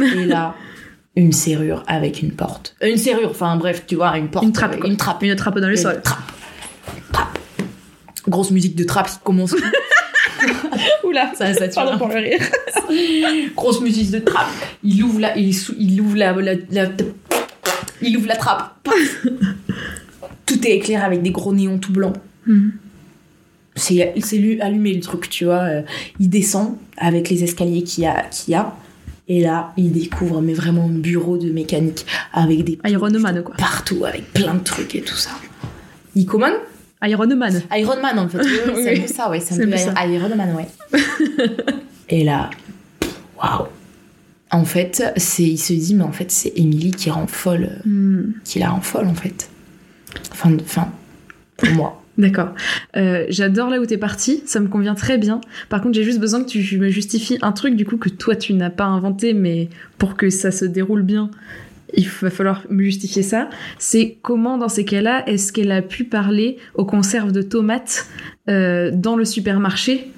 Et 0.00 0.24
là, 0.26 0.54
une 1.16 1.32
serrure 1.32 1.82
avec 1.88 2.22
une 2.22 2.30
porte. 2.32 2.76
Euh, 2.82 2.88
Une 2.90 2.98
serrure, 2.98 3.30
enfin 3.30 3.56
bref, 3.56 3.82
tu 3.86 3.96
vois, 3.96 4.16
une 4.16 4.28
porte. 4.28 4.44
Une 4.44 4.52
trappe, 4.52 4.78
quoi. 4.78 4.88
Une 4.88 4.96
trappe. 4.96 5.22
Une 5.24 5.34
trappe 5.34 5.58
dans 5.58 5.66
le 5.66 5.72
Une 5.72 5.76
sol. 5.76 6.00
Trappe. 6.02 6.18
Trappe. 7.12 7.38
Grosse 8.28 8.50
musique 8.52 8.76
de 8.76 8.84
trappe 8.84 9.08
qui 9.10 9.18
commence. 9.24 9.54
Oula, 11.04 11.32
ça, 11.36 11.52
ça 11.54 11.68
tue. 11.68 11.74
pardon 11.74 11.98
pour 11.98 12.08
le 12.08 12.16
rire. 12.16 12.40
Grosse 13.56 13.80
musique 13.80 14.10
de 14.10 14.18
trappe. 14.20 14.48
Il 14.84 15.02
ouvre 15.02 15.20
la, 15.20 15.36
il, 15.36 15.54
sou- 15.54 15.74
il 15.78 16.00
ouvre 16.00 16.16
la, 16.16 16.32
la- 16.32 16.54
la- 16.70 16.88
il 18.02 18.16
ouvre 18.16 18.28
la 18.28 18.36
trappe. 18.36 18.88
Tout 20.46 20.66
est 20.66 20.76
éclairé 20.76 21.02
avec 21.04 21.22
des 21.22 21.30
gros 21.30 21.52
néons 21.52 21.78
tout 21.78 21.92
blancs. 21.92 22.14
Hmm. 22.46 22.70
c'est 23.76 24.14
allumé 24.62 24.94
le 24.94 25.00
truc, 25.00 25.28
tu 25.28 25.44
vois. 25.44 25.60
euh, 25.64 25.82
il 26.18 26.30
descend 26.30 26.76
avec 26.96 27.28
les 27.28 27.44
escaliers 27.44 27.82
qu'il 27.82 28.04
y 28.04 28.06
a, 28.06 28.22
qu'il 28.30 28.52
y 28.52 28.54
a. 28.54 28.74
Et 29.30 29.42
là, 29.42 29.74
il 29.76 29.92
découvre 29.92 30.40
mais 30.40 30.54
vraiment 30.54 30.86
un 30.86 30.98
bureau 30.98 31.36
de 31.36 31.50
mécanique 31.50 32.06
avec 32.32 32.64
des 32.64 32.78
Iron 32.86 33.10
Man, 33.10 33.42
quoi. 33.44 33.54
partout, 33.56 34.06
avec 34.06 34.32
plein 34.32 34.54
de 34.54 34.64
trucs 34.64 34.94
et 34.94 35.02
tout 35.02 35.16
ça. 35.16 35.30
Ico 36.16 36.38
Man 36.38 36.54
Iron 37.02 37.26
Man. 37.36 37.62
Iron 37.72 38.00
Man 38.00 38.18
en 38.18 38.28
fait. 38.28 38.38
Oui, 38.38 38.58
oui, 38.74 38.82
c'est 38.82 38.96
un 38.98 39.00
peu 39.02 39.06
ça, 39.12 39.30
ouais. 39.30 39.40
C'est 39.40 39.62
un 39.62 39.70
peu 39.70 39.76
ça. 39.76 39.94
Iron 40.06 40.34
Man, 40.34 40.54
ouais. 40.56 41.00
et 42.08 42.24
là, 42.24 42.50
waouh. 43.40 43.66
En 44.50 44.64
fait, 44.64 45.12
c'est, 45.16 45.42
il 45.42 45.58
se 45.58 45.74
dit, 45.74 45.94
mais 45.94 46.04
en 46.04 46.12
fait, 46.12 46.30
c'est 46.30 46.52
Emily 46.56 46.90
qui 46.90 47.10
rend 47.10 47.26
folle, 47.26 47.68
euh, 47.70 47.88
Hmm, 47.88 48.32
qui 48.44 48.58
la 48.58 48.70
rend 48.70 48.80
folle 48.80 49.06
en 49.06 49.14
fait. 49.14 49.50
Enfin, 50.32 50.56
enfin 50.60 50.88
pour 51.58 51.68
moi. 51.70 52.02
D'accord. 52.16 52.48
Euh, 52.96 53.26
J'adore 53.28 53.70
là 53.70 53.78
où 53.78 53.86
t'es 53.86 53.98
parti, 53.98 54.42
ça 54.44 54.58
me 54.58 54.66
convient 54.66 54.94
très 54.96 55.18
bien. 55.18 55.40
Par 55.68 55.80
contre, 55.80 55.94
j'ai 55.94 56.02
juste 56.02 56.18
besoin 56.18 56.42
que 56.42 56.48
tu 56.48 56.78
me 56.78 56.88
justifies 56.88 57.38
un 57.42 57.52
truc 57.52 57.76
du 57.76 57.84
coup 57.84 57.96
que 57.96 58.08
toi 58.08 58.34
tu 58.34 58.54
n'as 58.54 58.70
pas 58.70 58.86
inventé, 58.86 59.34
mais 59.34 59.68
pour 59.98 60.16
que 60.16 60.28
ça 60.30 60.50
se 60.50 60.64
déroule 60.64 61.02
bien, 61.02 61.30
il 61.94 62.08
va 62.08 62.30
falloir 62.30 62.64
me 62.70 62.82
justifier 62.82 63.22
ça. 63.22 63.48
C'est 63.78 64.18
comment 64.22 64.58
dans 64.58 64.68
ces 64.68 64.84
cas-là 64.84 65.28
est-ce 65.28 65.52
qu'elle 65.52 65.72
a 65.72 65.82
pu 65.82 66.04
parler 66.04 66.58
aux 66.74 66.84
conserves 66.84 67.32
de 67.32 67.42
tomates 67.42 68.06
euh, 68.48 68.90
dans 68.92 69.16
le 69.16 69.24
supermarché 69.24 70.10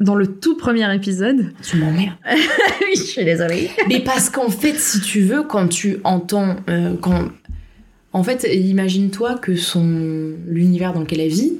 dans 0.00 0.14
le 0.14 0.26
tout 0.26 0.56
premier 0.56 0.92
épisode? 0.94 1.52
Tu 1.62 1.76
m'emmerdes. 1.76 2.16
Oui, 2.80 2.96
je 2.96 3.02
suis 3.02 3.24
désolée. 3.24 3.70
Mais 3.88 4.00
parce 4.00 4.28
qu'en 4.28 4.50
fait, 4.50 4.74
si 4.74 5.00
tu 5.00 5.20
veux, 5.22 5.44
quand 5.44 5.68
tu 5.68 5.98
entends, 6.04 6.56
euh, 6.68 6.94
quand, 7.00 7.30
en 8.12 8.22
fait, 8.22 8.46
imagine-toi 8.52 9.36
que 9.36 9.54
son 9.54 10.32
l'univers 10.46 10.92
dans 10.92 11.00
lequel 11.00 11.20
elle 11.20 11.30
vit, 11.30 11.54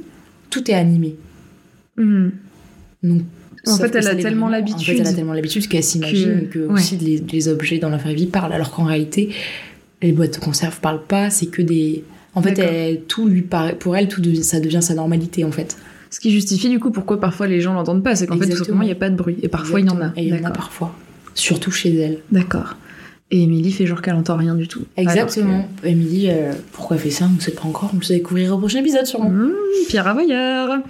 tout 0.50 0.70
est 0.70 0.74
animé. 0.74 1.16
Hmm. 1.96 2.30
Donc, 3.02 3.22
En 3.66 3.76
fait, 3.76 3.94
elle 3.94 4.06
a 4.08 4.14
tellement 4.14 4.22
vraiment. 4.22 4.46
En 4.46 4.48
l'habitude 4.50 4.84
fait, 4.86 4.98
elle 5.00 5.06
a 5.06 5.12
tellement 5.12 5.32
l'habitude 5.34 5.68
qu'elle 5.68 5.82
s'imagine 5.84 6.48
que, 6.50 6.58
que- 6.58 6.72
aussi 6.72 6.96
les, 6.96 7.22
les 7.32 7.48
objets 7.48 7.78
dans 7.78 7.88
la 7.90 7.96
vraie 7.96 8.14
vie 8.14 8.26
parlent, 8.26 8.52
alors 8.52 8.70
qu'en 8.72 8.84
réalité, 8.84 9.30
les 10.02 10.12
boîtes 10.12 10.34
de 10.34 10.38
conserve 10.44 10.80
parlent 10.80 11.02
pas. 11.06 11.30
C'est 11.30 11.46
que 11.46 11.62
des. 11.62 12.02
En 12.34 12.42
fait, 12.42 12.58
elle- 12.58 13.00
tout 13.02 13.28
lui 13.28 13.42
paraît, 13.42 13.74
pour 13.76 13.96
elle, 13.96 14.08
tout 14.08 14.22
ça 14.42 14.58
devient 14.60 14.82
sa 14.82 14.94
normalité 14.94 15.44
en 15.44 15.52
fait. 15.52 15.76
Ce 16.10 16.20
qui 16.20 16.30
justifie 16.30 16.68
du 16.68 16.78
coup 16.78 16.90
pourquoi 16.90 17.18
parfois 17.20 17.46
les 17.46 17.60
gens 17.60 17.72
l'entendent 17.72 18.02
pas, 18.04 18.14
c'est 18.16 18.26
qu'en 18.26 18.36
fait 18.38 18.46
tout 18.50 18.56
simplement 18.58 18.82
il 18.82 18.86
n'y 18.86 18.92
a 18.92 18.96
pas 18.96 19.08
de 19.10 19.16
bruit. 19.16 19.36
Et 19.42 19.48
parfois 19.48 19.80
il 19.80 19.86
y 19.86 19.90
en 19.90 20.00
a. 20.00 20.12
Et 20.16 20.24
il 20.24 20.28
y 20.28 20.32
en 20.34 20.44
a 20.44 20.50
parfois. 20.50 20.94
Surtout 21.34 21.70
chez 21.70 21.94
elle. 21.96 22.18
D'accord. 22.30 22.76
Et 23.34 23.44
Émilie 23.44 23.72
fait 23.72 23.86
genre 23.86 24.02
qu'elle 24.02 24.14
entend 24.14 24.36
rien 24.36 24.54
du 24.54 24.68
tout. 24.68 24.82
Exactement. 24.98 25.66
Émilie, 25.82 26.28
euh, 26.30 26.52
pourquoi 26.72 26.96
elle 26.96 27.02
fait 27.02 27.08
ça 27.10 27.24
On 27.24 27.34
ne 27.36 27.40
sait 27.40 27.52
pas 27.52 27.62
encore. 27.64 27.90
On 27.94 27.98
le 27.98 28.06
découvrir 28.06 28.54
au 28.54 28.58
prochain 28.58 28.80
épisode 28.80 29.06
sûrement. 29.06 29.30
Mmh, 29.30 29.52
Pierre 29.88 30.04
Ravoyard. 30.04 30.80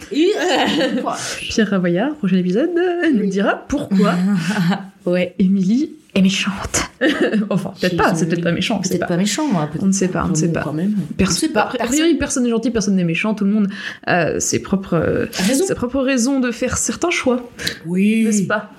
Pierre 1.41 1.71
Ravoyard, 1.71 2.15
prochain 2.17 2.37
épisode, 2.39 2.71
euh, 2.77 3.11
nous 3.15 3.27
dira 3.27 3.55
pourquoi 3.69 4.15
ouais. 5.07 5.35
Émilie 5.39 5.93
est 6.17 6.21
méchante. 6.21 6.83
enfin, 7.51 7.73
peut-être 7.81 7.97
pas, 7.97 8.15
c'est 8.17 8.27
peut-être 8.27 8.43
pas 8.43 8.51
méchant, 8.53 8.83
sait 8.83 8.91
Peut-être 8.91 9.01
pas. 9.03 9.07
pas 9.07 9.17
méchant. 9.17 9.49
peut-être 9.49 9.83
On 9.83 9.87
ne 9.87 9.93
sait 9.93 10.09
pas, 10.09 10.25
on 10.27 10.31
ne 10.31 10.35
sait 10.35 10.51
pas. 10.53 10.63
Quand 10.63 10.73
même. 10.73 10.95
Perso- 11.17 11.33
On 11.33 11.37
sait 11.37 11.49
pas, 11.49 11.63
a 11.63 11.71
personne. 11.77 11.87
priori, 11.89 12.15
personne 12.17 12.43
n'est 12.43 12.51
gentil, 12.51 12.71
personne 12.71 12.97
n'est 12.97 13.05
méchant, 13.05 13.35
tout 13.35 13.45
le 13.45 13.53
monde 13.53 13.69
a 14.05 14.41
ses 14.41 14.59
propres, 14.61 15.29
Raison. 15.47 15.65
ses 15.65 15.75
propres 15.77 16.01
raisons 16.01 16.41
de 16.41 16.51
faire 16.51 16.77
certains 16.77 17.11
choix, 17.11 17.49
Oui. 17.87 18.25
n'est-ce 18.25 18.43
pas? 18.43 18.71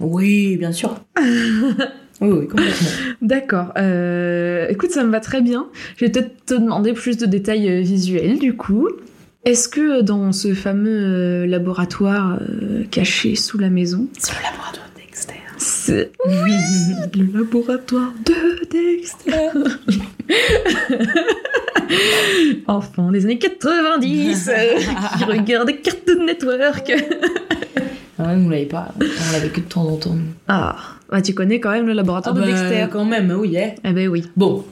Oui, 0.00 0.56
bien 0.56 0.70
sûr. 0.72 0.94
oui, 2.22 2.30
oui, 2.30 2.48
complètement. 2.48 2.88
D'accord. 3.22 3.72
Euh, 3.76 4.66
écoute, 4.68 4.90
ça 4.90 5.04
me 5.04 5.10
va 5.10 5.20
très 5.20 5.40
bien. 5.42 5.66
Je 5.96 6.04
vais 6.04 6.10
peut-être 6.10 6.44
te 6.46 6.54
demander 6.54 6.92
plus 6.92 7.16
de 7.16 7.26
détails 7.26 7.68
euh, 7.68 7.80
visuels, 7.80 8.38
du 8.38 8.54
coup. 8.56 8.88
Est-ce 9.44 9.68
que 9.68 9.98
euh, 9.98 10.02
dans 10.02 10.32
ce 10.32 10.54
fameux 10.54 11.44
laboratoire 11.46 12.38
caché 12.90 13.34
sous 13.34 13.58
la 13.58 13.70
maison, 13.70 14.06
C'est 14.18 14.32
le 14.32 14.42
laboratoire 14.44 14.86
Dexter. 14.96 15.34
c'est 15.58 16.12
le 17.14 17.38
laboratoire 17.38 18.12
de 18.24 18.66
Dexter 18.70 19.50
Enfant 22.66 23.10
des 23.10 23.24
années 23.24 23.38
90 23.38 24.48
euh, 24.48 24.52
qui 25.18 25.24
regarde 25.24 25.70
Cartoon 25.82 26.24
Network 26.24 26.88
ouais, 26.88 28.36
vous 28.36 28.50
l'avez 28.50 28.66
pas. 28.66 28.88
On 29.00 29.32
l'avait 29.32 29.48
que 29.48 29.60
de 29.60 29.66
temps 29.66 29.86
en 29.86 29.96
temps. 29.96 30.16
Ah, 30.48 30.76
bah, 31.12 31.22
tu 31.22 31.34
connais 31.34 31.60
quand 31.60 31.70
même 31.70 31.86
le 31.86 31.92
laboratoire 31.92 32.34
de 32.34 32.42
Dexter 32.42 32.86
quand 32.90 33.04
même, 33.04 33.30
oui. 33.38 33.54
eh. 33.56 33.74
Eh 33.84 33.92
ben 33.92 34.08
oui. 34.08 34.24
Bon. 34.36 34.64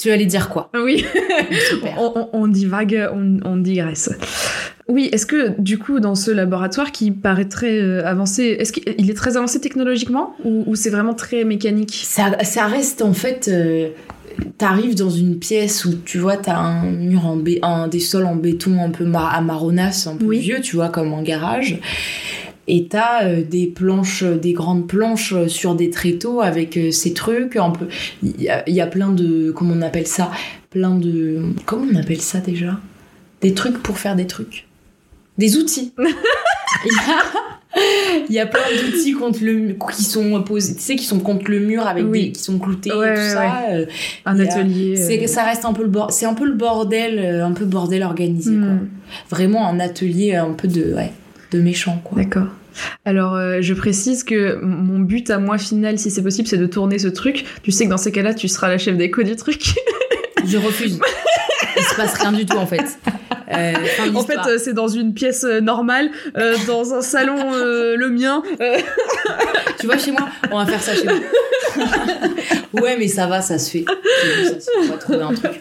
Tu 0.00 0.10
allais 0.12 0.26
dire 0.26 0.48
quoi? 0.48 0.70
Oui. 0.74 1.04
On, 1.98 2.28
on- 2.32 2.46
divague, 2.48 3.08
on, 3.12 3.38
on 3.44 3.56
digresse. 3.56 4.10
Oui, 4.88 5.08
est-ce 5.12 5.26
que 5.26 5.60
du 5.60 5.76
coup, 5.78 5.98
dans 5.98 6.14
ce 6.14 6.30
laboratoire 6.30 6.92
qui 6.92 7.10
paraît 7.10 7.46
très 7.48 7.78
euh, 7.80 8.06
avancé, 8.06 8.56
est-ce 8.60 8.72
qu'il 8.72 9.10
est 9.10 9.14
très 9.14 9.36
avancé 9.36 9.60
technologiquement 9.60 10.34
ou, 10.44 10.62
ou 10.68 10.76
c'est 10.76 10.90
vraiment 10.90 11.14
très 11.14 11.42
mécanique? 11.44 12.00
Ça, 12.04 12.32
ça 12.44 12.66
reste 12.66 13.02
en 13.02 13.12
fait. 13.12 13.48
euh, 13.48 13.88
T'arrives 14.56 14.94
dans 14.94 15.10
une 15.10 15.36
pièce 15.40 15.84
où 15.84 15.94
tu 16.04 16.18
vois, 16.18 16.36
t'as 16.36 16.56
un 16.56 16.84
mur 16.84 17.26
en 17.26 17.34
bé- 17.36 17.58
un, 17.62 17.88
des 17.88 17.98
sols 17.98 18.24
en 18.24 18.36
béton 18.36 18.80
un 18.80 18.90
peu 18.90 19.04
mar 19.04 19.34
amarronasse, 19.34 20.06
un 20.06 20.14
peu 20.16 20.26
Oui. 20.26 20.38
vieux, 20.38 20.60
tu 20.60 20.76
vois, 20.76 20.90
comme 20.90 21.12
en 21.12 21.22
garage. 21.22 21.80
Et 22.70 22.86
t'as 22.86 23.24
euh, 23.24 23.42
des 23.42 23.66
planches, 23.66 24.22
euh, 24.22 24.36
des 24.36 24.52
grandes 24.52 24.86
planches 24.86 25.32
euh, 25.32 25.48
sur 25.48 25.74
des 25.74 25.88
tréteaux 25.88 26.42
avec 26.42 26.76
euh, 26.76 26.90
ces 26.90 27.14
trucs. 27.14 27.58
Il 28.22 28.40
y 28.42 28.48
a, 28.50 28.62
il 28.68 28.74
y 28.74 28.80
a 28.82 28.86
plein 28.86 29.08
de, 29.10 29.50
comment 29.52 29.72
on 29.74 29.80
appelle 29.82 30.06
ça? 30.06 30.30
Plein 30.70 30.94
de, 30.94 31.40
comment 31.64 31.86
on 31.90 31.96
appelle 31.96 32.20
ça 32.20 32.40
déjà? 32.40 32.78
Des 33.40 33.54
trucs 33.54 33.78
pour 33.82 33.98
faire 33.98 34.16
des 34.16 34.26
trucs. 34.26 34.66
Des 35.38 35.56
outils. 35.56 35.92
Il 38.28 38.34
y 38.34 38.38
a- 38.40 38.46
plein 38.46 38.60
d'outils 38.82 39.12
contre 39.12 39.38
le 39.42 39.74
qui 39.96 40.02
sont 40.02 40.42
posés, 40.42 40.74
tu 40.74 40.80
sais, 40.82 40.96
qui 40.96 41.04
sont 41.04 41.20
contre 41.20 41.50
le 41.50 41.60
mur 41.60 41.86
avec 41.86 42.04
Oui. 42.08 42.26
des, 42.26 42.32
qui 42.32 42.42
sont 42.42 42.58
cloutés 42.58 42.92
Ouais, 42.92 43.12
et 43.12 43.14
tout 43.14 43.20
ouais, 43.20 43.28
ça. 43.30 43.68
Un 44.26 44.40
atelier. 44.40 44.96
c'est 44.96 45.26
ça 45.26 45.44
reste 45.44 45.64
un 45.64 45.72
peu 45.72 45.84
le 45.84 45.90
c'est 46.10 46.26
un 46.26 46.34
peu 46.34 46.44
le 46.46 46.54
bordel, 46.54 47.18
un 47.40 47.52
peu 47.52 47.64
bordel 47.66 48.02
organisé 48.02 48.50
quoi. 48.50 48.68
hmm, 48.68 48.88
Vraiment 49.30 49.68
un 49.68 49.78
atelier 49.80 50.34
un 50.34 50.52
peu 50.52 50.66
de 50.68 50.94
ouais, 50.94 51.12
de 51.52 51.60
méchant 51.60 52.00
quoi. 52.04 52.18
D'accord. 52.22 52.48
Alors, 53.04 53.34
euh, 53.34 53.58
je 53.60 53.74
précise 53.74 54.22
que 54.22 54.58
mon 54.62 55.00
but 55.00 55.30
à 55.30 55.38
moi 55.38 55.58
final, 55.58 55.98
si 55.98 56.10
c'est 56.12 56.22
possible, 56.22 56.46
c'est 56.46 56.58
de 56.58 56.66
tourner 56.66 56.98
ce 56.98 57.08
truc. 57.08 57.44
Tu 57.62 57.72
sais 57.72 57.86
que 57.86 57.90
dans 57.90 57.96
ces 57.96 58.12
cas-là, 58.12 58.34
tu 58.34 58.46
seras 58.46 58.68
la 58.68 58.78
chef 58.78 58.96
d'éco 58.96 59.22
du 59.24 59.34
truc. 59.34 59.74
Je 60.46 60.56
refuse. 60.58 61.00
Il 61.76 61.82
se 61.82 61.94
passe 61.96 62.14
rien 62.14 62.32
du 62.32 62.46
tout 62.46 62.56
en 62.56 62.66
fait. 62.66 62.98
Euh, 63.50 63.72
en 64.14 64.22
fait, 64.22 64.38
euh, 64.46 64.58
c'est 64.58 64.74
dans 64.74 64.88
une 64.88 65.14
pièce 65.14 65.44
euh, 65.44 65.60
normale, 65.60 66.10
euh, 66.36 66.54
dans 66.66 66.92
un 66.94 67.00
salon, 67.00 67.54
euh, 67.54 67.96
le 67.96 68.10
mien. 68.10 68.42
Euh, 68.60 68.76
tu 69.80 69.86
vois 69.86 69.96
chez 69.98 70.12
moi, 70.12 70.28
on 70.50 70.58
va 70.58 70.66
faire 70.66 70.82
ça 70.82 70.94
chez 70.94 71.04
moi. 71.04 71.14
ouais, 72.74 72.96
mais 72.98 73.08
ça 73.08 73.26
va, 73.26 73.40
ça 73.40 73.58
se 73.58 73.70
fait. 73.70 73.84
Ça 73.86 74.70
on 74.82 74.86
va 74.86 74.96
trouver 74.98 75.22
un 75.22 75.34
truc. 75.34 75.52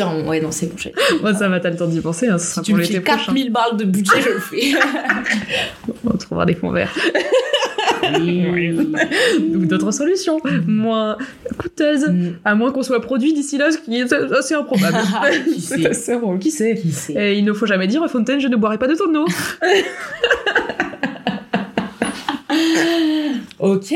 On- 0.00 0.28
ouais, 0.28 0.40
non, 0.40 0.50
c'est 0.52 0.66
bon. 0.66 0.76
bon, 1.22 1.36
ça 1.36 1.48
va, 1.48 1.60
t'as 1.60 1.70
le 1.70 1.76
temps 1.76 1.86
d'y 1.86 2.00
penser. 2.00 2.28
Hein, 2.28 2.38
ce 2.38 2.46
Si 2.46 2.52
sera 2.52 2.62
tu 2.62 2.70
pour 2.72 2.78
me 2.78 2.82
l'été 2.82 2.94
files 2.94 3.02
prochain. 3.02 3.24
4000 3.24 3.52
balles 3.52 3.76
de 3.76 3.84
budget, 3.84 4.20
je 4.20 4.28
le 4.30 4.38
fais. 4.40 4.72
On 6.04 6.16
trouvera 6.16 6.46
des 6.46 6.54
fonds 6.54 6.70
verts. 6.70 6.94
Ou 8.14 9.64
d'autres 9.66 9.90
solutions 9.92 10.40
moins 10.66 11.16
coûteuses. 11.58 12.08
Mm. 12.08 12.32
À 12.44 12.54
moins 12.54 12.72
qu'on 12.72 12.82
soit 12.82 13.00
produit 13.00 13.32
d'ici 13.32 13.58
là, 13.58 13.70
ce 13.70 13.78
qui 13.78 13.98
est 14.00 14.12
assez 14.12 14.54
improbable. 14.54 14.98
Qui 15.44 15.60
sait 15.94 16.16
bon, 16.18 16.38
qui 16.38 16.50
sait 16.50 16.74
Qui 16.80 16.92
sait 16.92 17.12
Et 17.14 17.38
il 17.38 17.44
ne 17.44 17.52
faut 17.52 17.66
jamais 17.66 17.86
dire, 17.86 18.04
Fontaine, 18.10 18.40
je 18.40 18.48
ne 18.48 18.56
boirai 18.56 18.78
pas 18.78 18.88
de 18.88 18.94
ton 18.94 19.14
eau. 19.14 19.26
Ok 23.58 23.94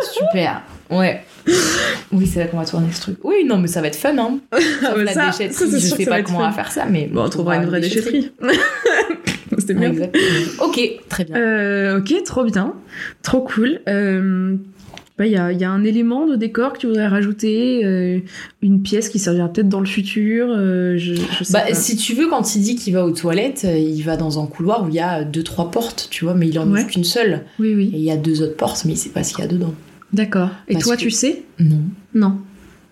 Super 0.00 0.62
Ouais. 0.90 1.22
Oui, 2.12 2.26
c'est 2.26 2.40
là 2.40 2.46
qu'on 2.46 2.56
va 2.58 2.64
tourner 2.64 2.88
ce 2.92 3.00
truc. 3.02 3.18
Oui, 3.24 3.44
non, 3.46 3.58
mais 3.58 3.68
ça 3.68 3.80
va 3.80 3.88
être 3.88 3.96
fun, 3.96 4.16
hein. 4.18 4.38
Sauf 4.82 4.96
la 5.02 5.12
ça- 5.12 5.26
déchetterie, 5.26 5.70
ça, 5.70 5.78
je 5.78 5.94
sais 5.94 6.06
pas 6.06 6.22
comment 6.22 6.38
on 6.38 6.42
va 6.42 6.52
faire 6.52 6.72
ça, 6.72 6.86
mais... 6.86 7.06
Bon, 7.12 7.22
on 7.24 7.28
trouvera 7.28 7.56
une 7.56 7.66
vraie 7.66 7.80
déchetterie. 7.80 8.30
C'était 9.58 9.74
Ouais, 9.74 9.90
bien. 9.90 10.08
Ok, 10.62 10.80
très 11.08 11.24
bien. 11.24 11.36
Euh, 11.36 11.98
ok, 11.98 12.22
trop 12.24 12.44
bien. 12.44 12.74
Trop 13.22 13.40
cool. 13.40 13.80
Euh, 13.88 14.54
bah, 15.18 15.26
Il 15.26 15.32
y, 15.32 15.36
a, 15.36 15.50
il 15.52 15.58
y 15.60 15.64
a 15.64 15.70
un 15.70 15.82
élément 15.84 16.26
de 16.26 16.36
décor 16.36 16.72
que 16.74 16.78
tu 16.78 16.86
voudrais 16.86 17.08
rajouter, 17.08 17.84
euh, 17.84 18.20
une 18.62 18.82
pièce 18.82 19.08
qui 19.08 19.18
servira 19.18 19.48
peut-être 19.48 19.68
dans 19.68 19.80
le 19.80 19.86
futur. 19.86 20.46
euh, 20.50 20.96
je, 20.96 21.14
je 21.14 21.44
sais 21.44 21.52
Bah, 21.52 21.62
pas. 21.68 21.74
si 21.74 21.96
tu 21.96 22.14
veux, 22.14 22.28
quand 22.28 22.54
il 22.54 22.62
dit 22.62 22.76
qu'il 22.76 22.94
va 22.94 23.04
aux 23.04 23.10
toilettes, 23.10 23.66
il 23.68 24.00
va 24.02 24.16
dans 24.16 24.42
un 24.42 24.46
couloir 24.46 24.84
où 24.84 24.88
il 24.88 24.94
y 24.94 25.00
a 25.00 25.24
deux, 25.24 25.42
trois 25.42 25.70
portes, 25.70 26.08
tu 26.10 26.24
vois, 26.24 26.34
mais 26.34 26.48
il 26.48 26.58
en 26.58 26.70
Ouais. 26.70 26.80
ouvre 26.80 26.90
qu'une 26.90 27.04
seule. 27.04 27.42
Oui, 27.58 27.68
Et 27.70 27.74
oui. 27.74 27.90
il 27.92 28.00
y 28.00 28.10
a 28.10 28.16
deux 28.16 28.42
autres 28.42 28.56
portes, 28.56 28.84
mais 28.84 28.92
il 28.92 28.96
sait 28.96 29.10
pas 29.10 29.24
ce 29.24 29.34
qu'il 29.34 29.44
y 29.44 29.48
a 29.48 29.50
dedans. 29.50 29.74
D'accord. 30.12 30.50
Et 30.68 30.72
Parce 30.74 30.84
toi, 30.84 30.96
que- 30.96 31.02
tu 31.02 31.10
sais? 31.10 31.42
Non. 31.58 31.82
Non. 32.14 32.38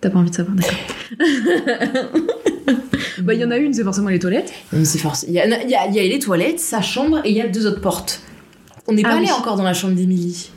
T'as 0.01 0.09
pas 0.11 0.19
envie 0.19 0.29
de 0.29 0.35
savoir, 0.35 0.55
d'accord. 0.55 0.77
Bah, 3.23 3.33
il 3.33 3.39
y 3.39 3.43
en 3.45 3.49
a 3.51 3.57
une, 3.57 3.73
c'est 3.73 3.83
forcément 3.83 4.09
les 4.09 4.19
toilettes. 4.19 4.53
Mais 4.71 4.85
c'est 4.85 4.99
forcé. 4.99 5.25
Il 5.27 5.33
y, 5.33 5.39
a, 5.39 5.47
y 5.47 5.73
a- 5.75 5.87
y 5.89 5.99
a 5.99 6.03
les 6.03 6.19
toilettes, 6.19 6.59
sa 6.59 6.81
chambre, 6.81 7.19
et 7.25 7.31
il 7.31 7.35
y 7.35 7.41
a 7.41 7.47
deux 7.47 7.65
autres 7.65 7.81
portes. 7.81 8.21
On 8.87 8.93
n'est 8.93 9.01
Ah 9.03 9.09
pas 9.09 9.15
allé 9.17 9.31
encore 9.31 9.55
dans 9.57 9.63
la 9.63 9.73
chambre 9.73 9.95
d'Émilie. 9.95 10.51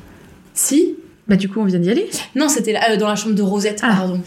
Si? 0.52 0.94
Bah 1.26 1.36
du 1.36 1.48
coup, 1.48 1.60
on 1.60 1.64
vient 1.64 1.78
d'y 1.78 1.90
aller. 1.90 2.08
Non, 2.36 2.48
c'était 2.48 2.76
euh, 2.76 2.96
dans 2.96 3.08
la 3.08 3.16
chambre 3.16 3.34
de 3.34 3.42
Rosette, 3.42 3.80
Ah. 3.82 3.94
pardon. 3.96 4.20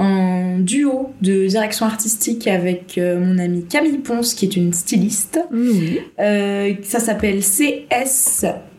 un 0.00 0.58
duo 0.58 1.10
de 1.22 1.46
direction 1.46 1.86
artistique 1.86 2.46
avec 2.46 2.96
euh, 2.98 3.18
mon 3.20 3.38
amie 3.38 3.64
Camille 3.64 3.98
Ponce, 3.98 4.34
qui 4.34 4.46
est 4.46 4.56
une 4.56 4.72
styliste. 4.72 5.38
Euh, 6.18 6.72
ça 6.82 6.98
s'appelle 7.00 7.40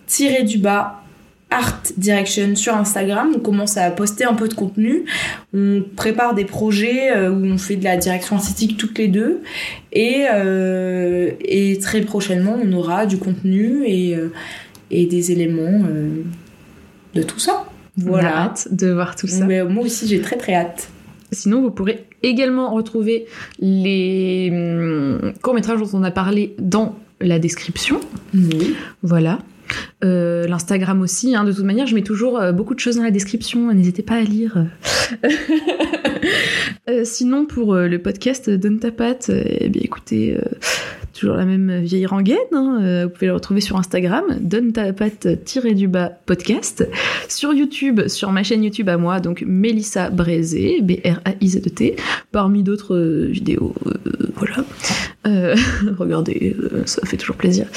CS-du-bas 0.08 0.98
Art 1.50 1.82
Direction 1.98 2.56
sur 2.56 2.76
Instagram. 2.76 3.32
On 3.36 3.40
commence 3.40 3.76
à 3.76 3.92
poster 3.92 4.24
un 4.24 4.34
peu 4.36 4.48
de 4.48 4.54
contenu. 4.54 5.04
On 5.54 5.84
prépare 5.98 6.34
des 6.34 6.46
projets 6.46 7.12
euh, 7.12 7.30
où 7.30 7.44
on 7.46 7.58
fait 7.58 7.76
de 7.76 7.84
la 7.84 7.98
direction 7.98 8.38
artistique 8.38 8.78
toutes 8.78 8.98
les 8.98 9.10
deux. 9.10 9.42
Et, 9.92 10.26
euh, 10.34 11.32
et 11.44 11.78
très 11.80 12.02
prochainement, 12.02 12.58
on 12.64 12.72
aura 12.72 13.06
du 13.06 13.18
contenu 13.18 13.84
et, 13.86 14.16
et 14.92 15.06
des 15.08 15.32
éléments 15.34 15.84
euh, 15.90 16.24
de 17.16 17.24
tout 17.24 17.40
ça. 17.40 17.66
On 18.00 18.06
a 18.08 18.10
Voilà. 18.10 18.38
hâte 18.44 18.68
de 18.72 18.88
voir 18.92 19.18
tout 19.18 19.28
ça. 19.28 19.46
Mais 19.46 19.62
moi 19.66 19.84
aussi, 19.84 20.08
j'ai 20.08 20.22
très 20.22 20.38
très 20.38 20.54
hâte. 20.56 20.88
Sinon, 21.32 21.62
vous 21.62 21.72
pourrez 21.72 22.06
également 22.24 22.74
retrouver 22.74 23.26
les 23.60 24.50
hum, 24.52 25.34
courts-métrages 25.42 25.80
dont 25.80 26.00
on 26.00 26.04
a 26.04 26.12
parlé 26.12 26.56
dans 26.60 26.98
la 27.20 27.40
description. 27.40 28.00
Oui. 28.34 28.76
Voilà. 29.04 29.40
Euh, 30.04 30.48
L'Instagram 30.48 31.02
aussi, 31.02 31.36
hein. 31.36 31.44
de 31.44 31.54
toute 31.54 31.64
manière, 31.64 31.88
je 31.88 31.96
mets 31.96 32.02
toujours 32.02 32.40
euh, 32.40 32.52
beaucoup 32.52 32.76
de 32.76 32.80
choses 32.80 32.98
dans 32.98 33.04
la 33.04 33.12
description, 33.12 33.74
n'hésitez 33.74 34.04
pas 34.04 34.16
à 34.16 34.22
lire. 34.22 34.66
Euh, 36.90 37.02
sinon, 37.04 37.46
pour 37.46 37.76
le 37.76 37.98
podcast 38.00 38.50
Donne 38.50 38.80
ta 38.80 38.92
patte, 38.92 39.30
eh 39.30 39.70
bien 39.70 39.82
écoutez, 39.84 40.36
euh, 40.36 40.42
toujours 41.22 41.36
la 41.36 41.46
même 41.46 41.82
vieille 41.82 42.08
rengaine, 42.08 42.38
hein. 42.52 42.80
Euh, 42.82 43.04
vous 43.04 43.12
pouvez 43.12 43.28
le 43.28 43.34
retrouver 43.34 43.62
sur 43.62 43.78
Instagram, 43.78 44.24
Donne 44.40 44.74
ta 44.74 44.92
patte 44.92 45.28
du 45.76 45.88
bas 45.88 46.10
podcast, 46.26 46.88
sur 47.30 47.54
YouTube, 47.54 48.08
sur 48.08 48.32
ma 48.32 48.42
chaîne 48.42 48.64
YouTube 48.64 48.90
à 48.90 48.98
moi, 48.98 49.20
donc 49.20 49.44
Mélissa 49.46 50.10
Brézé, 50.10 50.82
B-R-A-I-Z-E-T, 50.82 51.96
parmi 52.32 52.64
d'autres 52.64 52.96
euh, 52.96 53.28
vidéos, 53.28 53.76
euh, 53.86 54.32
voilà. 54.36 54.66
Regardez, 56.00 56.56
ça 56.86 57.06
fait 57.06 57.18
toujours 57.18 57.36
plaisir. 57.36 57.68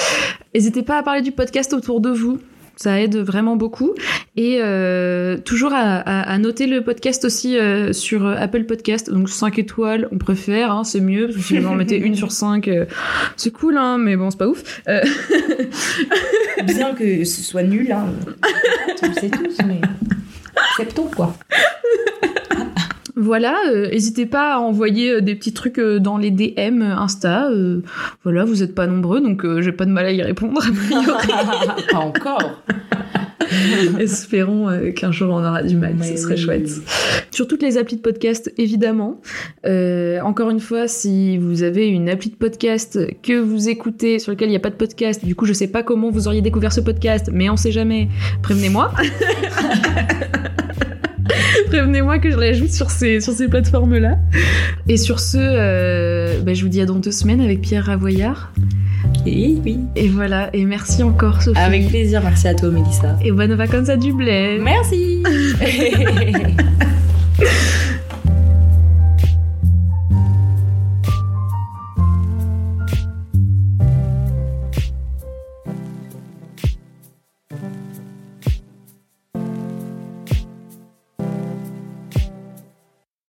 N'hésitez 0.54 0.82
pas 0.82 0.96
à 0.96 1.02
parler 1.02 1.20
du 1.20 1.30
podcast 1.30 1.74
autour 1.74 2.00
de 2.00 2.08
vous. 2.08 2.40
Ça 2.76 3.00
aide 3.00 3.16
vraiment 3.16 3.56
beaucoup. 3.56 3.94
Et 4.36 4.58
euh, 4.60 5.38
toujours 5.38 5.72
à, 5.72 5.78
à- 5.98 6.32
à 6.32 6.38
noter 6.38 6.66
le 6.66 6.82
podcast 6.82 7.24
aussi 7.24 7.56
euh, 7.58 7.92
sur 7.92 8.26
Apple 8.26 8.64
Podcast. 8.64 9.10
Donc 9.10 9.28
5 9.28 9.58
étoiles, 9.58 10.08
on 10.12 10.18
préfère, 10.18 10.72
hein, 10.72 10.84
c'est 10.84 11.00
mieux. 11.00 11.26
Parce 11.26 11.36
que 11.36 11.42
si 11.42 11.58
vous 11.58 11.66
en 11.68 11.74
mettez 11.74 11.96
une 11.98 12.14
sur 12.16 12.32
5, 12.32 12.68
c'est 13.36 13.52
cool, 13.52 13.76
hein, 13.76 13.98
mais 13.98 14.16
bon, 14.16 14.30
c'est 14.30 14.38
pas 14.38 14.48
ouf. 14.48 14.82
Euh, 14.88 15.00
Bien 16.64 16.94
que 16.94 17.24
ce 17.24 17.42
soit 17.42 17.62
nul, 17.62 17.90
hein. 17.92 18.06
on 19.02 19.06
le 19.08 19.14
sait 19.14 19.30
tous, 19.30 19.56
mais 19.66 19.80
acceptons 20.72 21.08
quoi. 21.14 21.36
Voilà, 23.24 23.56
euh, 23.70 23.88
n'hésitez 23.88 24.26
pas 24.26 24.54
à 24.54 24.58
envoyer 24.58 25.12
euh, 25.12 25.20
des 25.20 25.34
petits 25.34 25.54
trucs 25.54 25.78
euh, 25.78 25.98
dans 25.98 26.18
les 26.18 26.30
DM 26.30 26.82
Insta. 26.82 27.48
voilà, 28.22 28.44
vous 28.44 28.62
êtes 28.62 28.74
pas 28.74 28.86
nombreux, 28.86 29.20
donc 29.20 29.44
j'ai 29.60 29.72
pas 29.72 29.86
de 29.86 29.90
mal 29.90 30.06
à 30.06 30.12
y 30.12 30.22
répondre. 30.22 30.60
Pas 31.90 31.98
encore. 31.98 32.62
Espérons 33.98 34.68
euh, 34.68 34.90
qu'un 34.90 35.12
jour 35.12 35.34
on 35.34 35.38
aura 35.44 35.62
du 35.62 35.76
mal, 35.76 35.94
Mais 35.98 36.16
ce 36.16 36.22
serait 36.22 36.34
oui. 36.34 36.40
chouette. 36.40 36.70
Sur 37.30 37.48
toutes 37.48 37.62
les 37.62 37.78
applis 37.78 37.96
de 37.96 38.00
podcast, 38.02 38.52
évidemment. 38.58 39.20
Euh, 39.66 40.20
encore 40.20 40.50
une 40.50 40.60
fois, 40.60 40.88
si 40.88 41.38
vous 41.38 41.62
avez 41.62 41.88
une 41.88 42.08
appli 42.08 42.30
de 42.30 42.36
podcast 42.36 42.98
que 43.22 43.38
vous 43.38 43.68
écoutez 43.68 44.18
sur 44.18 44.32
lequel 44.32 44.48
il 44.48 44.52
n'y 44.52 44.56
a 44.56 44.60
pas 44.60 44.70
de 44.70 44.76
podcast, 44.76 45.24
du 45.24 45.34
coup 45.34 45.46
je 45.46 45.52
sais 45.52 45.68
pas 45.68 45.82
comment 45.82 46.10
vous 46.10 46.28
auriez 46.28 46.42
découvert 46.42 46.72
ce 46.72 46.80
podcast, 46.80 47.30
mais 47.32 47.50
on 47.50 47.56
sait 47.56 47.72
jamais, 47.72 48.08
prévenez-moi. 48.42 48.92
Prévenez-moi 51.74 52.20
que 52.20 52.30
je 52.30 52.36
l'ajoute 52.36 52.70
sur 52.70 52.88
ces, 52.88 53.20
sur 53.20 53.32
ces 53.32 53.48
plateformes-là. 53.48 54.16
Et 54.86 54.96
sur 54.96 55.18
ce, 55.18 55.38
euh, 55.40 56.40
bah, 56.40 56.54
je 56.54 56.62
vous 56.62 56.68
dis 56.68 56.80
à 56.80 56.86
dans 56.86 57.00
deux 57.00 57.10
semaines 57.10 57.40
avec 57.40 57.62
Pierre 57.62 57.86
Ravoyard. 57.86 58.52
Oui, 59.26 59.60
oui. 59.64 59.80
Et 59.96 60.06
voilà, 60.06 60.50
et 60.54 60.64
merci 60.66 61.02
encore 61.02 61.42
Sophie. 61.42 61.58
Avec 61.58 61.88
plaisir, 61.88 62.22
merci 62.22 62.46
à 62.46 62.54
toi 62.54 62.70
Mélissa. 62.70 63.18
Et 63.24 63.32
bonnes 63.32 63.54
vacances 63.54 63.88
à 63.88 63.96
Dublin. 63.96 64.58
Merci 64.60 65.24